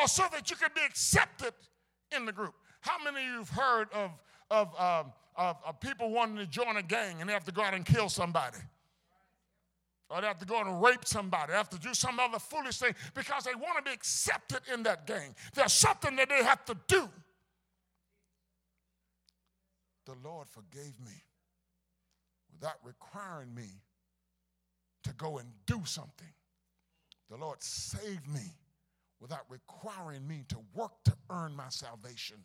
Or 0.00 0.08
so 0.08 0.24
that 0.32 0.50
you 0.50 0.56
can 0.56 0.70
be 0.74 0.80
accepted 0.84 1.52
in 2.14 2.24
the 2.24 2.32
group. 2.32 2.54
How 2.80 3.02
many 3.02 3.24
of 3.26 3.32
you 3.32 3.38
have 3.38 3.50
heard 3.50 3.88
of, 3.92 4.10
of, 4.50 4.80
um, 4.80 5.12
of, 5.36 5.56
of 5.66 5.80
people 5.80 6.10
wanting 6.10 6.36
to 6.36 6.46
join 6.46 6.76
a 6.76 6.82
gang 6.82 7.20
and 7.20 7.28
they 7.28 7.34
have 7.34 7.44
to 7.44 7.52
go 7.52 7.62
out 7.62 7.74
and 7.74 7.84
kill 7.84 8.08
somebody? 8.08 8.58
or 10.12 10.20
they 10.20 10.26
have 10.26 10.38
to 10.38 10.44
go 10.44 10.60
and 10.60 10.82
rape 10.82 11.06
somebody, 11.06 11.52
they 11.52 11.56
have 11.56 11.70
to 11.70 11.78
do 11.78 11.94
some 11.94 12.20
other 12.20 12.38
foolish 12.38 12.78
thing 12.78 12.94
because 13.14 13.44
they 13.44 13.54
want 13.54 13.78
to 13.78 13.82
be 13.82 13.94
accepted 13.94 14.60
in 14.72 14.82
that 14.82 15.06
gang. 15.06 15.34
There's 15.54 15.72
something 15.72 16.16
that 16.16 16.28
they 16.28 16.44
have 16.44 16.64
to 16.66 16.76
do. 16.86 17.08
The 20.04 20.14
Lord 20.22 20.48
forgave 20.48 21.00
me 21.00 21.12
without 22.52 22.76
requiring 22.84 23.54
me 23.54 23.68
to 25.04 25.14
go 25.14 25.38
and 25.38 25.48
do 25.66 25.80
something. 25.84 26.28
The 27.30 27.36
Lord 27.36 27.62
saved 27.62 28.28
me 28.28 28.52
without 29.22 29.44
requiring 29.48 30.26
me 30.26 30.44
to 30.48 30.56
work 30.74 30.90
to 31.04 31.14
earn 31.30 31.54
my 31.54 31.68
salvation. 31.68 32.36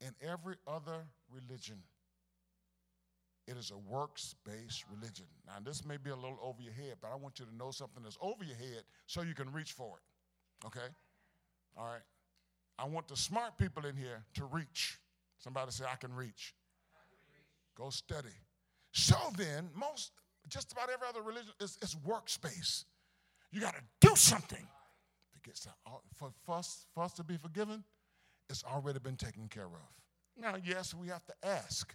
In 0.00 0.14
every 0.26 0.56
other 0.66 1.04
religion, 1.30 1.76
it 3.46 3.56
is 3.58 3.70
a 3.70 3.76
works 3.76 4.34
based 4.44 4.84
religion. 4.90 5.26
Now, 5.46 5.54
this 5.62 5.84
may 5.84 5.98
be 5.98 6.10
a 6.10 6.16
little 6.16 6.38
over 6.42 6.62
your 6.62 6.72
head, 6.72 6.96
but 7.02 7.10
I 7.12 7.16
want 7.16 7.38
you 7.38 7.44
to 7.44 7.54
know 7.54 7.70
something 7.70 8.02
that's 8.02 8.16
over 8.22 8.42
your 8.42 8.56
head 8.56 8.82
so 9.06 9.22
you 9.22 9.34
can 9.34 9.52
reach 9.52 9.72
for 9.72 9.98
it. 9.98 10.66
Okay? 10.66 10.86
All 11.76 11.86
right. 11.86 12.02
I 12.78 12.86
want 12.86 13.08
the 13.08 13.16
smart 13.16 13.58
people 13.58 13.84
in 13.84 13.96
here 13.96 14.24
to 14.34 14.44
reach. 14.46 14.98
Somebody 15.38 15.70
say, 15.70 15.84
I 15.90 15.96
can 15.96 16.14
reach. 16.14 16.54
Go 17.76 17.90
study. 17.90 18.28
So 18.92 19.16
then, 19.36 19.68
most, 19.74 20.12
just 20.48 20.72
about 20.72 20.88
every 20.92 21.08
other 21.08 21.22
religion 21.22 21.52
is, 21.60 21.76
is 21.82 21.94
workspace. 22.06 22.84
You 23.50 23.60
got 23.60 23.74
to 23.74 23.82
do 24.00 24.14
something 24.14 24.66
to 25.54 25.68
uh, 25.86 25.90
for, 26.14 26.32
for, 26.44 26.56
us, 26.56 26.86
for 26.94 27.02
us 27.02 27.12
to 27.14 27.24
be 27.24 27.36
forgiven. 27.36 27.84
It's 28.50 28.64
already 28.64 28.98
been 28.98 29.16
taken 29.16 29.48
care 29.48 29.66
of. 29.66 30.40
Now, 30.40 30.56
yes, 30.64 30.94
we 30.94 31.08
have 31.08 31.24
to 31.26 31.34
ask. 31.42 31.94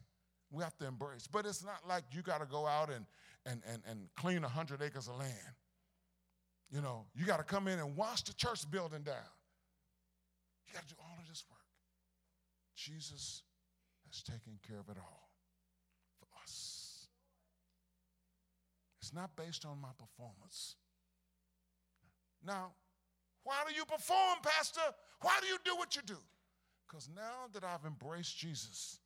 We 0.51 0.63
have 0.63 0.77
to 0.77 0.85
embrace. 0.85 1.27
But 1.27 1.45
it's 1.45 1.63
not 1.63 1.87
like 1.87 2.03
you 2.11 2.21
got 2.21 2.41
to 2.41 2.45
go 2.45 2.67
out 2.67 2.89
and, 2.89 3.05
and, 3.45 3.61
and, 3.67 3.81
and 3.89 4.07
clean 4.15 4.41
100 4.41 4.81
acres 4.81 5.07
of 5.07 5.17
land. 5.17 5.55
You 6.69 6.81
know, 6.81 7.05
you 7.15 7.25
got 7.25 7.37
to 7.37 7.43
come 7.43 7.67
in 7.67 7.79
and 7.79 7.95
wash 7.95 8.23
the 8.23 8.33
church 8.33 8.69
building 8.69 9.01
down. 9.01 9.15
You 10.67 10.73
got 10.73 10.87
to 10.87 10.93
do 10.93 10.99
all 10.99 11.17
of 11.19 11.27
this 11.27 11.43
work. 11.49 11.59
Jesus 12.75 13.43
has 14.07 14.23
taken 14.23 14.59
care 14.67 14.79
of 14.79 14.89
it 14.89 14.97
all 14.97 15.29
for 16.19 16.27
us. 16.43 17.07
It's 19.01 19.13
not 19.13 19.35
based 19.35 19.65
on 19.65 19.79
my 19.81 19.89
performance. 19.97 20.75
Now, 22.45 22.71
why 23.43 23.55
do 23.67 23.73
you 23.73 23.85
perform, 23.85 24.39
Pastor? 24.41 24.81
Why 25.21 25.37
do 25.41 25.47
you 25.47 25.57
do 25.63 25.75
what 25.75 25.95
you 25.95 26.01
do? 26.05 26.17
Because 26.87 27.09
now 27.15 27.47
that 27.53 27.63
I've 27.63 27.85
embraced 27.85 28.37
Jesus, 28.37 28.99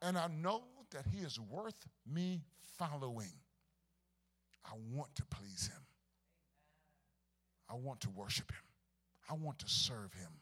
and 0.00 0.16
I 0.16 0.28
know 0.28 0.62
that 0.90 1.06
He 1.06 1.20
is 1.20 1.38
worth 1.38 1.86
me 2.10 2.42
following. 2.78 3.32
I 4.64 4.74
want 4.92 5.14
to 5.16 5.24
please 5.26 5.66
Him. 5.66 5.82
I 7.68 7.74
want 7.74 8.00
to 8.02 8.10
worship 8.10 8.50
Him. 8.50 8.64
I 9.30 9.34
want 9.34 9.58
to 9.60 9.68
serve 9.68 10.12
Him. 10.14 10.32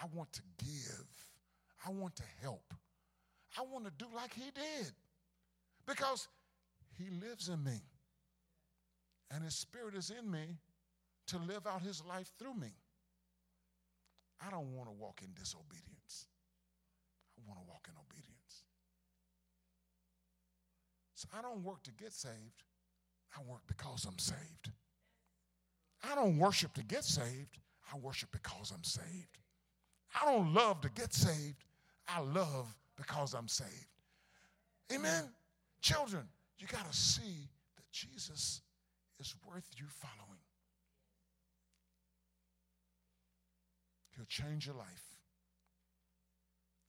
I 0.00 0.06
want 0.14 0.32
to 0.34 0.42
give. 0.58 1.06
I 1.86 1.90
want 1.90 2.16
to 2.16 2.24
help. 2.42 2.74
I 3.58 3.62
want 3.62 3.84
to 3.84 3.92
do 3.96 4.06
like 4.14 4.34
He 4.34 4.50
did 4.54 4.92
because 5.86 6.28
He 6.98 7.10
lives 7.26 7.48
in 7.48 7.62
me. 7.64 7.80
And 9.30 9.42
His 9.42 9.54
Spirit 9.54 9.94
is 9.94 10.10
in 10.10 10.30
me 10.30 10.58
to 11.28 11.38
live 11.38 11.66
out 11.66 11.82
His 11.82 12.02
life 12.04 12.30
through 12.38 12.54
me. 12.54 12.72
I 14.44 14.50
don't 14.50 14.74
want 14.74 14.88
to 14.88 14.92
walk 14.92 15.20
in 15.22 15.32
disobedience. 15.34 16.26
I 17.38 17.42
want 17.48 17.60
to 17.60 17.66
walk 17.68 17.88
in 17.88 17.94
obedience. 17.94 18.64
So 21.14 21.28
I 21.36 21.42
don't 21.42 21.62
work 21.64 21.82
to 21.84 21.92
get 21.92 22.12
saved. 22.12 22.62
I 23.36 23.40
work 23.48 23.62
because 23.66 24.06
I'm 24.06 24.18
saved. 24.18 24.70
I 26.10 26.14
don't 26.14 26.38
worship 26.38 26.74
to 26.74 26.84
get 26.84 27.04
saved. 27.04 27.58
I 27.92 27.96
worship 27.98 28.30
because 28.32 28.72
I'm 28.74 28.84
saved. 28.84 29.38
I 30.20 30.30
don't 30.30 30.52
love 30.52 30.80
to 30.82 30.90
get 30.90 31.12
saved. 31.12 31.64
I 32.08 32.20
love 32.20 32.74
because 32.96 33.34
I'm 33.34 33.48
saved. 33.48 33.70
Amen. 34.92 35.24
Children, 35.80 36.24
you 36.58 36.66
got 36.66 36.90
to 36.90 36.96
see 36.96 37.48
that 37.76 37.90
Jesus 37.90 38.62
is 39.18 39.34
worth 39.48 39.68
you 39.76 39.84
following. 39.88 40.40
He'll 44.16 44.24
change 44.24 44.66
your 44.66 44.74
life 44.74 45.04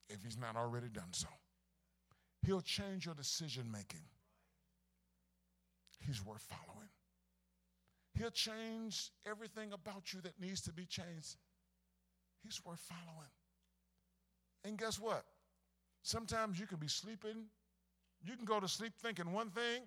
if 0.08 0.24
he's 0.24 0.38
not 0.38 0.56
already 0.56 0.88
done 0.88 1.12
so. 1.12 1.28
He'll 2.46 2.62
change 2.62 3.04
your 3.04 3.14
decision 3.14 3.70
making. 3.70 4.04
He's 6.00 6.24
worth 6.24 6.46
following. 6.48 6.88
He'll 8.14 8.30
change 8.30 9.10
everything 9.26 9.72
about 9.72 10.12
you 10.12 10.20
that 10.22 10.40
needs 10.40 10.60
to 10.62 10.72
be 10.72 10.86
changed. 10.86 11.36
He's 12.42 12.64
worth 12.64 12.80
following. 12.80 13.28
And 14.64 14.78
guess 14.78 14.98
what? 14.98 15.24
Sometimes 16.02 16.58
you 16.58 16.66
can 16.66 16.78
be 16.78 16.88
sleeping, 16.88 17.44
you 18.24 18.36
can 18.36 18.44
go 18.44 18.60
to 18.60 18.68
sleep 18.68 18.92
thinking 19.00 19.32
one 19.32 19.50
thing, 19.50 19.82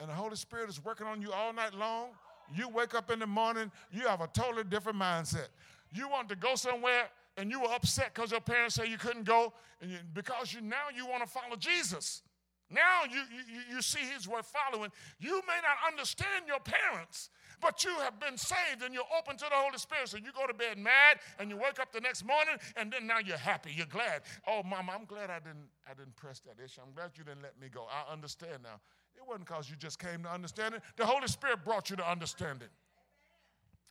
and 0.00 0.08
the 0.08 0.14
Holy 0.14 0.36
Spirit 0.36 0.70
is 0.70 0.82
working 0.82 1.06
on 1.06 1.20
you 1.20 1.32
all 1.32 1.52
night 1.52 1.74
long. 1.74 2.08
You 2.54 2.68
wake 2.68 2.94
up 2.94 3.10
in 3.10 3.18
the 3.18 3.26
morning, 3.26 3.70
you 3.92 4.08
have 4.08 4.20
a 4.20 4.28
totally 4.28 4.64
different 4.64 4.98
mindset. 4.98 5.48
You 5.92 6.08
want 6.08 6.28
to 6.28 6.36
go 6.36 6.54
somewhere 6.54 7.08
and 7.36 7.50
you 7.50 7.60
were 7.60 7.72
upset 7.72 8.12
because 8.14 8.32
your 8.32 8.40
parents 8.40 8.74
say 8.74 8.86
you 8.86 8.98
couldn't 8.98 9.24
go, 9.24 9.52
and 9.80 9.90
you, 9.90 9.98
because 10.12 10.52
you 10.52 10.60
now 10.60 10.90
you 10.94 11.06
want 11.06 11.22
to 11.22 11.28
follow 11.28 11.56
Jesus. 11.56 12.22
Now 12.70 13.04
you, 13.10 13.20
you, 13.20 13.76
you 13.76 13.82
see 13.82 14.00
he's 14.00 14.28
worth 14.28 14.46
following. 14.46 14.90
You 15.18 15.40
may 15.46 15.58
not 15.62 15.90
understand 15.90 16.44
your 16.46 16.60
parents, 16.60 17.30
but 17.62 17.82
you 17.82 17.90
have 18.00 18.20
been 18.20 18.36
saved 18.36 18.82
and 18.84 18.92
you're 18.92 19.08
open 19.16 19.38
to 19.38 19.46
the 19.48 19.54
Holy 19.54 19.78
Spirit. 19.78 20.08
So 20.08 20.18
you 20.18 20.32
go 20.36 20.46
to 20.46 20.52
bed 20.52 20.76
mad 20.76 21.18
and 21.38 21.48
you 21.48 21.56
wake 21.56 21.80
up 21.80 21.92
the 21.92 22.00
next 22.00 22.26
morning 22.26 22.56
and 22.76 22.92
then 22.92 23.06
now 23.06 23.20
you're 23.24 23.38
happy. 23.38 23.72
You're 23.74 23.86
glad. 23.86 24.22
Oh, 24.46 24.62
mama, 24.62 24.92
I'm 24.94 25.06
glad 25.06 25.30
I 25.30 25.38
didn't, 25.38 25.68
I 25.88 25.94
didn't 25.94 26.16
press 26.16 26.40
that 26.40 26.62
issue. 26.62 26.82
I'm 26.86 26.92
glad 26.92 27.12
you 27.16 27.24
didn't 27.24 27.42
let 27.42 27.58
me 27.58 27.68
go. 27.72 27.86
I 27.88 28.12
understand 28.12 28.64
now. 28.64 28.80
It 29.16 29.22
wasn't 29.26 29.46
because 29.46 29.70
you 29.70 29.76
just 29.76 29.98
came 29.98 30.22
to 30.24 30.30
understand 30.30 30.74
it. 30.74 30.82
The 30.96 31.06
Holy 31.06 31.26
Spirit 31.26 31.64
brought 31.64 31.88
you 31.88 31.96
to 31.96 32.08
understand 32.08 32.60
it. 32.60 32.70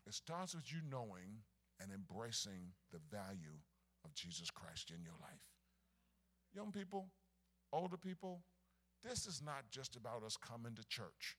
It 0.06 0.14
starts 0.14 0.54
with 0.54 0.72
you 0.72 0.80
knowing 0.90 1.42
and 1.82 1.92
embracing 1.92 2.74
the 2.92 3.00
value 3.12 3.60
of 4.06 4.14
Jesus 4.14 4.50
Christ 4.50 4.92
in 4.96 5.04
your 5.04 5.16
life. 5.22 5.46
Young 6.54 6.72
people, 6.72 7.08
older 7.72 7.98
people, 7.98 8.42
this 9.04 9.28
is 9.28 9.42
not 9.44 9.70
just 9.70 9.96
about 9.96 10.24
us 10.24 10.38
coming 10.38 10.76
to 10.76 10.88
church 10.88 11.38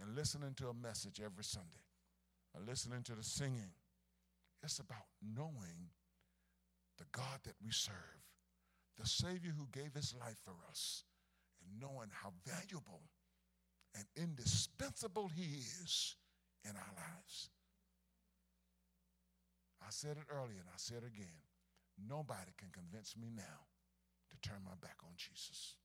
and 0.00 0.14
listening 0.14 0.54
to 0.54 0.68
a 0.68 0.74
message 0.74 1.20
every 1.24 1.44
Sunday 1.44 1.86
or 2.54 2.60
listening 2.66 3.02
to 3.04 3.14
the 3.14 3.22
singing. 3.22 3.72
It's 4.62 4.78
about 4.78 5.06
knowing 5.22 5.90
the 6.98 7.04
God 7.12 7.40
that 7.44 7.54
we 7.64 7.72
serve, 7.72 7.94
the 8.98 9.08
Savior 9.08 9.52
who 9.56 9.66
gave 9.72 9.94
his 9.94 10.14
life 10.20 10.36
for 10.44 10.54
us, 10.68 11.04
and 11.62 11.80
knowing 11.80 12.10
how 12.12 12.32
valuable 12.46 13.02
and 13.94 14.04
indispensable 14.16 15.30
he 15.34 15.58
is 15.82 16.16
in 16.64 16.72
our 16.76 16.94
lives. 16.96 17.50
I 19.82 19.90
said 19.90 20.16
it 20.16 20.30
earlier 20.30 20.62
and 20.62 20.70
I 20.72 20.78
said 20.78 21.02
it 21.02 21.12
again. 21.12 21.42
Nobody 21.98 22.52
can 22.56 22.70
convince 22.72 23.16
me 23.16 23.28
now 23.34 23.68
to 24.30 24.48
turn 24.48 24.62
my 24.64 24.74
back 24.80 24.96
on 25.04 25.12
Jesus. 25.16 25.76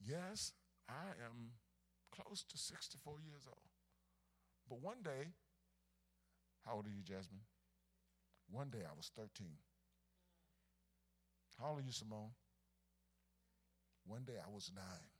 Yes, 0.00 0.52
I 0.88 1.14
am 1.24 1.52
close 2.10 2.42
to 2.48 2.58
64 2.58 3.20
years 3.24 3.46
old. 3.46 3.70
But 4.68 4.82
one 4.82 5.02
day, 5.04 5.34
how 6.66 6.76
old 6.76 6.86
are 6.86 6.90
you, 6.90 7.02
Jasmine? 7.02 7.46
One 8.50 8.70
day 8.70 8.82
I 8.84 8.96
was 8.96 9.10
13. 9.16 9.46
How 11.60 11.70
old 11.70 11.80
are 11.80 11.82
you, 11.82 11.92
Simone? 11.92 12.30
One 14.06 14.24
day 14.24 14.38
I 14.38 14.48
was 14.50 14.70
nine. 14.74 15.10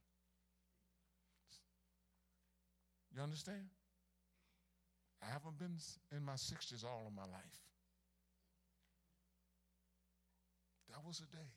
You 3.15 3.23
understand? 3.23 3.67
I 5.21 5.27
haven't 5.33 5.59
been 5.59 5.77
in 6.17 6.25
my 6.25 6.39
60s 6.39 6.85
all 6.85 7.05
of 7.07 7.15
my 7.15 7.29
life. 7.29 7.59
That 10.89 11.05
was 11.05 11.21
a 11.21 11.29
day 11.31 11.51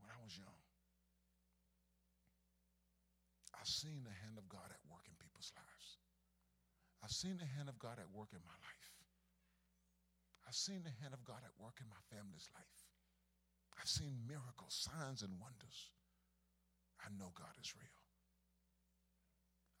when 0.00 0.10
I 0.10 0.18
was 0.24 0.36
young. 0.36 0.60
I've 3.56 3.68
seen 3.68 4.00
the 4.04 4.16
hand 4.24 4.40
of 4.40 4.48
God 4.48 4.72
at 4.72 4.80
work 4.88 5.04
in 5.04 5.14
people's 5.20 5.52
lives. 5.52 6.00
I've 7.04 7.12
seen 7.12 7.36
the 7.36 7.48
hand 7.48 7.68
of 7.68 7.76
God 7.78 8.00
at 8.00 8.08
work 8.12 8.32
in 8.32 8.40
my 8.44 8.56
life. 8.60 8.88
I've 10.48 10.56
seen 10.56 10.82
the 10.82 10.92
hand 11.00 11.12
of 11.12 11.22
God 11.24 11.44
at 11.44 11.52
work 11.60 11.76
in 11.80 11.88
my 11.88 12.00
family's 12.08 12.48
life. 12.56 12.79
I've 13.80 13.88
seen 13.88 14.12
miracles, 14.28 14.76
signs, 14.76 15.22
and 15.22 15.32
wonders. 15.40 15.88
I 17.00 17.08
know 17.16 17.32
God 17.32 17.56
is 17.56 17.72
real. 17.72 18.00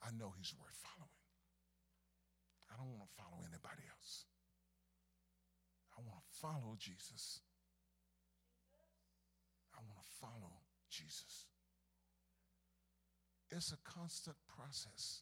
I 0.00 0.08
know 0.16 0.32
He's 0.40 0.54
worth 0.56 0.72
following. 0.80 1.20
I 2.72 2.80
don't 2.80 2.88
want 2.96 3.04
to 3.04 3.16
follow 3.20 3.44
anybody 3.44 3.84
else. 3.92 4.24
I 5.92 6.00
want 6.00 6.24
to 6.24 6.38
follow 6.40 6.76
Jesus. 6.78 7.40
I 9.76 9.84
want 9.84 10.00
to 10.00 10.08
follow 10.16 10.64
Jesus. 10.88 11.44
It's 13.50 13.72
a 13.72 13.78
constant 13.84 14.36
process 14.48 15.20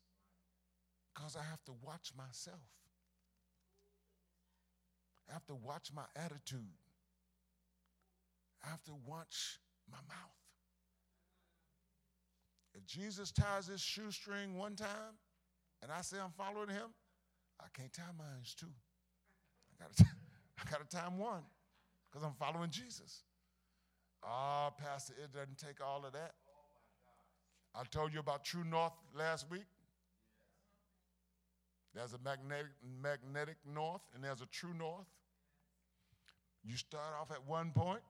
because 1.12 1.34
I 1.34 1.42
have 1.42 1.64
to 1.64 1.72
watch 1.82 2.12
myself. 2.16 2.62
I 5.28 5.32
have 5.32 5.46
to 5.46 5.54
watch 5.54 5.90
my 5.92 6.04
attitude. 6.14 6.87
I 8.64 8.68
have 8.68 8.82
to 8.84 8.92
watch 9.06 9.60
my 9.90 9.98
mouth. 10.08 10.38
If 12.74 12.84
Jesus 12.86 13.32
ties 13.32 13.66
his 13.66 13.80
shoestring 13.80 14.56
one 14.56 14.76
time 14.76 15.16
and 15.82 15.90
I 15.90 16.00
say 16.00 16.16
I'm 16.22 16.32
following 16.36 16.68
him, 16.68 16.94
I 17.60 17.66
can't 17.76 17.92
tie 17.92 18.02
mine 18.16 18.42
too. 18.56 18.66
I 19.72 19.84
got 19.84 19.96
to, 19.96 20.04
I 20.66 20.70
got 20.70 20.88
to 20.88 20.96
tie 20.96 21.08
one 21.08 21.42
because 22.10 22.24
I'm 22.24 22.34
following 22.34 22.70
Jesus. 22.70 23.22
Ah, 24.22 24.68
oh, 24.68 24.74
Pastor, 24.82 25.14
it 25.22 25.32
doesn't 25.32 25.58
take 25.58 25.80
all 25.84 26.04
of 26.04 26.12
that. 26.12 26.32
I 27.74 27.82
told 27.90 28.12
you 28.12 28.20
about 28.20 28.44
True 28.44 28.64
North 28.64 28.92
last 29.16 29.48
week. 29.50 29.66
There's 31.94 32.12
a 32.12 32.18
magnetic, 32.24 32.70
magnetic 33.02 33.56
north 33.66 34.02
and 34.14 34.22
there's 34.22 34.40
a 34.40 34.46
true 34.46 34.74
north. 34.74 35.06
You 36.62 36.76
start 36.76 37.14
off 37.20 37.30
at 37.30 37.44
one 37.46 37.72
point. 37.74 38.02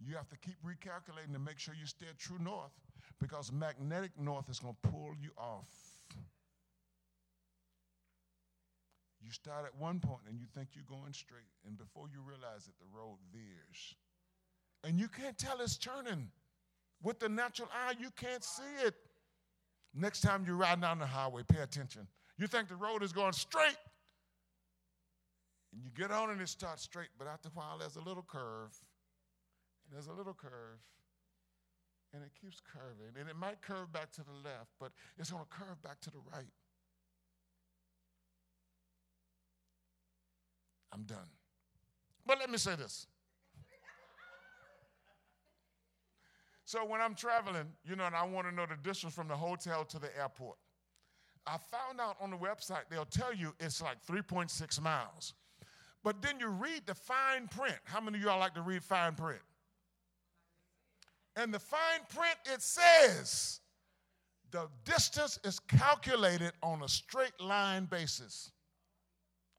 You 0.00 0.14
have 0.16 0.28
to 0.28 0.36
keep 0.36 0.56
recalculating 0.64 1.32
to 1.32 1.38
make 1.38 1.58
sure 1.58 1.74
you 1.78 1.86
stay 1.86 2.06
true 2.18 2.38
north 2.40 2.72
because 3.20 3.52
magnetic 3.52 4.12
north 4.18 4.48
is 4.48 4.60
going 4.60 4.76
to 4.82 4.88
pull 4.88 5.12
you 5.20 5.30
off. 5.36 5.66
You 9.20 9.32
start 9.32 9.66
at 9.66 9.76
one 9.76 9.98
point 10.00 10.20
and 10.28 10.38
you 10.38 10.46
think 10.54 10.68
you're 10.74 10.84
going 10.88 11.12
straight, 11.12 11.50
and 11.66 11.76
before 11.76 12.06
you 12.10 12.20
realize 12.22 12.66
it, 12.66 12.74
the 12.78 12.86
road 12.96 13.18
veers. 13.32 13.94
And 14.84 14.98
you 14.98 15.08
can't 15.08 15.36
tell 15.36 15.60
it's 15.60 15.76
turning. 15.76 16.30
With 17.02 17.18
the 17.18 17.28
natural 17.28 17.68
eye, 17.72 17.94
you 18.00 18.10
can't 18.16 18.42
see 18.42 18.62
it. 18.84 18.94
Next 19.94 20.20
time 20.20 20.44
you're 20.46 20.56
riding 20.56 20.82
down 20.82 20.98
the 20.98 21.06
highway, 21.06 21.42
pay 21.46 21.60
attention. 21.60 22.06
You 22.38 22.46
think 22.46 22.68
the 22.68 22.76
road 22.76 23.02
is 23.02 23.12
going 23.12 23.32
straight, 23.32 23.76
and 25.72 25.82
you 25.82 25.90
get 25.96 26.10
on 26.10 26.30
and 26.30 26.40
it 26.40 26.48
starts 26.48 26.82
straight, 26.82 27.08
but 27.18 27.26
after 27.26 27.48
a 27.48 27.52
while, 27.52 27.78
there's 27.78 27.96
a 27.96 28.00
little 28.00 28.24
curve, 28.26 28.72
there's 29.92 30.06
a 30.06 30.12
little 30.12 30.34
curve, 30.34 30.80
and 32.12 32.22
it 32.22 32.30
keeps 32.40 32.60
curving. 32.60 33.18
And 33.18 33.28
it 33.28 33.36
might 33.36 33.60
curve 33.62 33.92
back 33.92 34.10
to 34.12 34.22
the 34.22 34.32
left, 34.44 34.70
but 34.78 34.92
it's 35.18 35.30
going 35.30 35.44
to 35.44 35.50
curve 35.50 35.80
back 35.82 36.00
to 36.02 36.10
the 36.10 36.18
right. 36.32 36.52
I'm 40.92 41.02
done. 41.02 41.28
But 42.26 42.38
let 42.38 42.50
me 42.50 42.58
say 42.58 42.76
this. 42.76 43.06
So 46.64 46.84
when 46.84 47.00
I'm 47.00 47.14
traveling, 47.14 47.64
you 47.82 47.96
know, 47.96 48.04
and 48.04 48.14
I 48.14 48.26
want 48.26 48.46
to 48.46 48.54
know 48.54 48.66
the 48.66 48.76
distance 48.86 49.14
from 49.14 49.26
the 49.26 49.34
hotel 49.34 49.86
to 49.86 49.98
the 49.98 50.14
airport, 50.18 50.58
I 51.46 51.56
found 51.56 51.98
out 51.98 52.16
on 52.20 52.30
the 52.30 52.36
website 52.36 52.90
they'll 52.90 53.06
tell 53.06 53.34
you 53.34 53.54
it's 53.58 53.80
like 53.80 54.04
3.6 54.04 54.82
miles. 54.82 55.32
But 56.04 56.20
then 56.20 56.38
you 56.38 56.48
read 56.48 56.82
the 56.84 56.94
fine 56.94 57.48
print. 57.48 57.78
How 57.84 58.02
many 58.02 58.18
of 58.18 58.24
y'all 58.24 58.38
like 58.38 58.54
to 58.54 58.60
read 58.60 58.84
fine 58.84 59.14
print? 59.14 59.40
And 61.38 61.54
the 61.54 61.60
fine 61.60 62.00
print, 62.12 62.36
it 62.52 62.60
says 62.60 63.60
the 64.50 64.68
distance 64.84 65.38
is 65.44 65.60
calculated 65.60 66.52
on 66.64 66.82
a 66.82 66.88
straight 66.88 67.40
line 67.40 67.84
basis. 67.84 68.50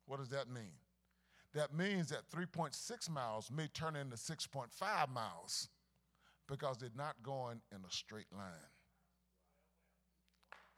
What 0.06 0.20
does 0.20 0.28
that 0.30 0.50
mean? 0.50 0.74
That 1.54 1.74
means 1.74 2.10
that 2.10 2.30
3.6 2.36 3.10
miles 3.10 3.50
may 3.50 3.68
turn 3.68 3.96
into 3.96 4.18
6.5 4.18 5.10
miles 5.10 5.70
because 6.50 6.78
they're 6.78 6.90
not 6.98 7.16
going 7.24 7.62
in 7.72 7.78
a 7.78 7.92
straight 7.92 8.32
line. 8.36 8.44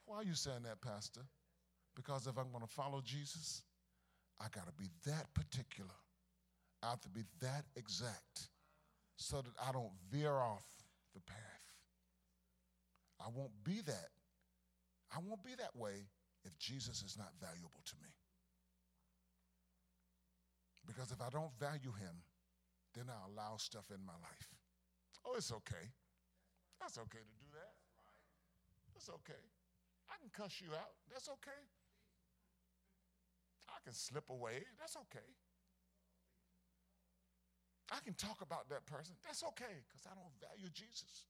Why 0.05 0.17
are 0.17 0.23
you 0.23 0.35
saying 0.35 0.63
that, 0.65 0.81
Pastor? 0.81 1.21
Because 1.95 2.27
if 2.27 2.37
I'm 2.37 2.51
going 2.51 2.65
to 2.65 2.71
follow 2.71 3.01
Jesus, 3.03 3.63
I 4.39 4.45
got 4.53 4.67
to 4.67 4.73
be 4.73 4.89
that 5.07 5.33
particular. 5.33 5.89
I 6.83 6.91
have 6.91 7.01
to 7.01 7.09
be 7.09 7.23
that 7.41 7.65
exact 7.75 8.49
so 9.15 9.37
that 9.37 9.53
I 9.67 9.71
don't 9.71 9.91
veer 10.11 10.33
off 10.33 10.65
the 11.13 11.21
path. 11.21 11.65
I 13.19 13.29
won't 13.33 13.53
be 13.63 13.81
that. 13.85 14.09
I 15.11 15.19
won't 15.23 15.43
be 15.43 15.55
that 15.59 15.75
way 15.75 16.07
if 16.43 16.57
Jesus 16.57 17.03
is 17.03 17.17
not 17.17 17.33
valuable 17.39 17.83
to 17.85 17.95
me. 18.01 18.09
Because 20.87 21.11
if 21.11 21.21
I 21.21 21.29
don't 21.29 21.53
value 21.59 21.93
him, 21.93 22.23
then 22.95 23.05
I 23.07 23.19
allow 23.29 23.57
stuff 23.57 23.85
in 23.93 24.03
my 24.05 24.17
life. 24.17 24.49
Oh, 25.25 25.35
it's 25.37 25.51
okay. 25.51 25.93
That's 26.79 26.97
okay 26.97 27.21
to 27.21 27.35
do 27.37 27.49
that. 27.53 27.73
That's 28.93 29.09
okay. 29.21 29.43
I 30.09 30.17
can 30.17 30.29
cuss 30.33 30.59
you 30.59 30.73
out. 30.73 30.97
That's 31.11 31.29
okay. 31.29 31.61
I 33.69 33.77
can 33.85 33.93
slip 33.93 34.29
away. 34.29 34.65
That's 34.79 34.97
okay. 34.97 35.29
I 37.91 37.99
can 37.99 38.15
talk 38.15 38.39
about 38.39 38.71
that 38.71 38.87
person. 38.87 39.19
That's 39.27 39.43
okay 39.53 39.83
because 39.83 40.07
I 40.07 40.15
don't 40.15 40.31
value 40.39 40.71
Jesus. 40.71 41.27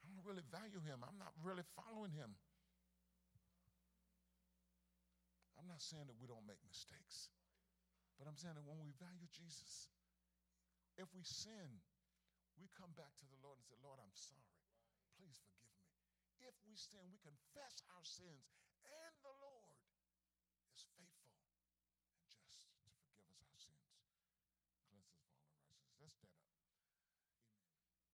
I 0.00 0.08
don't 0.08 0.24
really 0.24 0.44
value 0.48 0.80
him. 0.80 1.04
I'm 1.04 1.20
not 1.20 1.36
really 1.44 1.68
following 1.76 2.16
him. 2.16 2.32
I'm 5.60 5.68
not 5.68 5.84
saying 5.84 6.08
that 6.08 6.16
we 6.16 6.24
don't 6.24 6.48
make 6.48 6.64
mistakes, 6.64 7.28
but 8.16 8.24
I'm 8.24 8.40
saying 8.40 8.56
that 8.56 8.64
when 8.64 8.80
we 8.80 8.96
value 8.96 9.28
Jesus, 9.28 9.92
if 10.96 11.12
we 11.12 11.20
sin, 11.28 11.76
we 12.56 12.72
come 12.72 12.96
back 12.96 13.12
to 13.20 13.26
the 13.28 13.36
Lord 13.44 13.60
and 13.60 13.66
say, 13.68 13.76
Lord, 13.84 14.00
I'm 14.00 14.16
sorry. 14.16 14.56
Please 15.20 15.36
forgive 15.44 15.76
me. 15.76 16.48
If 16.48 16.56
we 16.64 16.72
sin, 16.72 17.04
we 17.12 17.20
confess 17.20 17.84
our 17.92 18.06
sins 18.06 18.48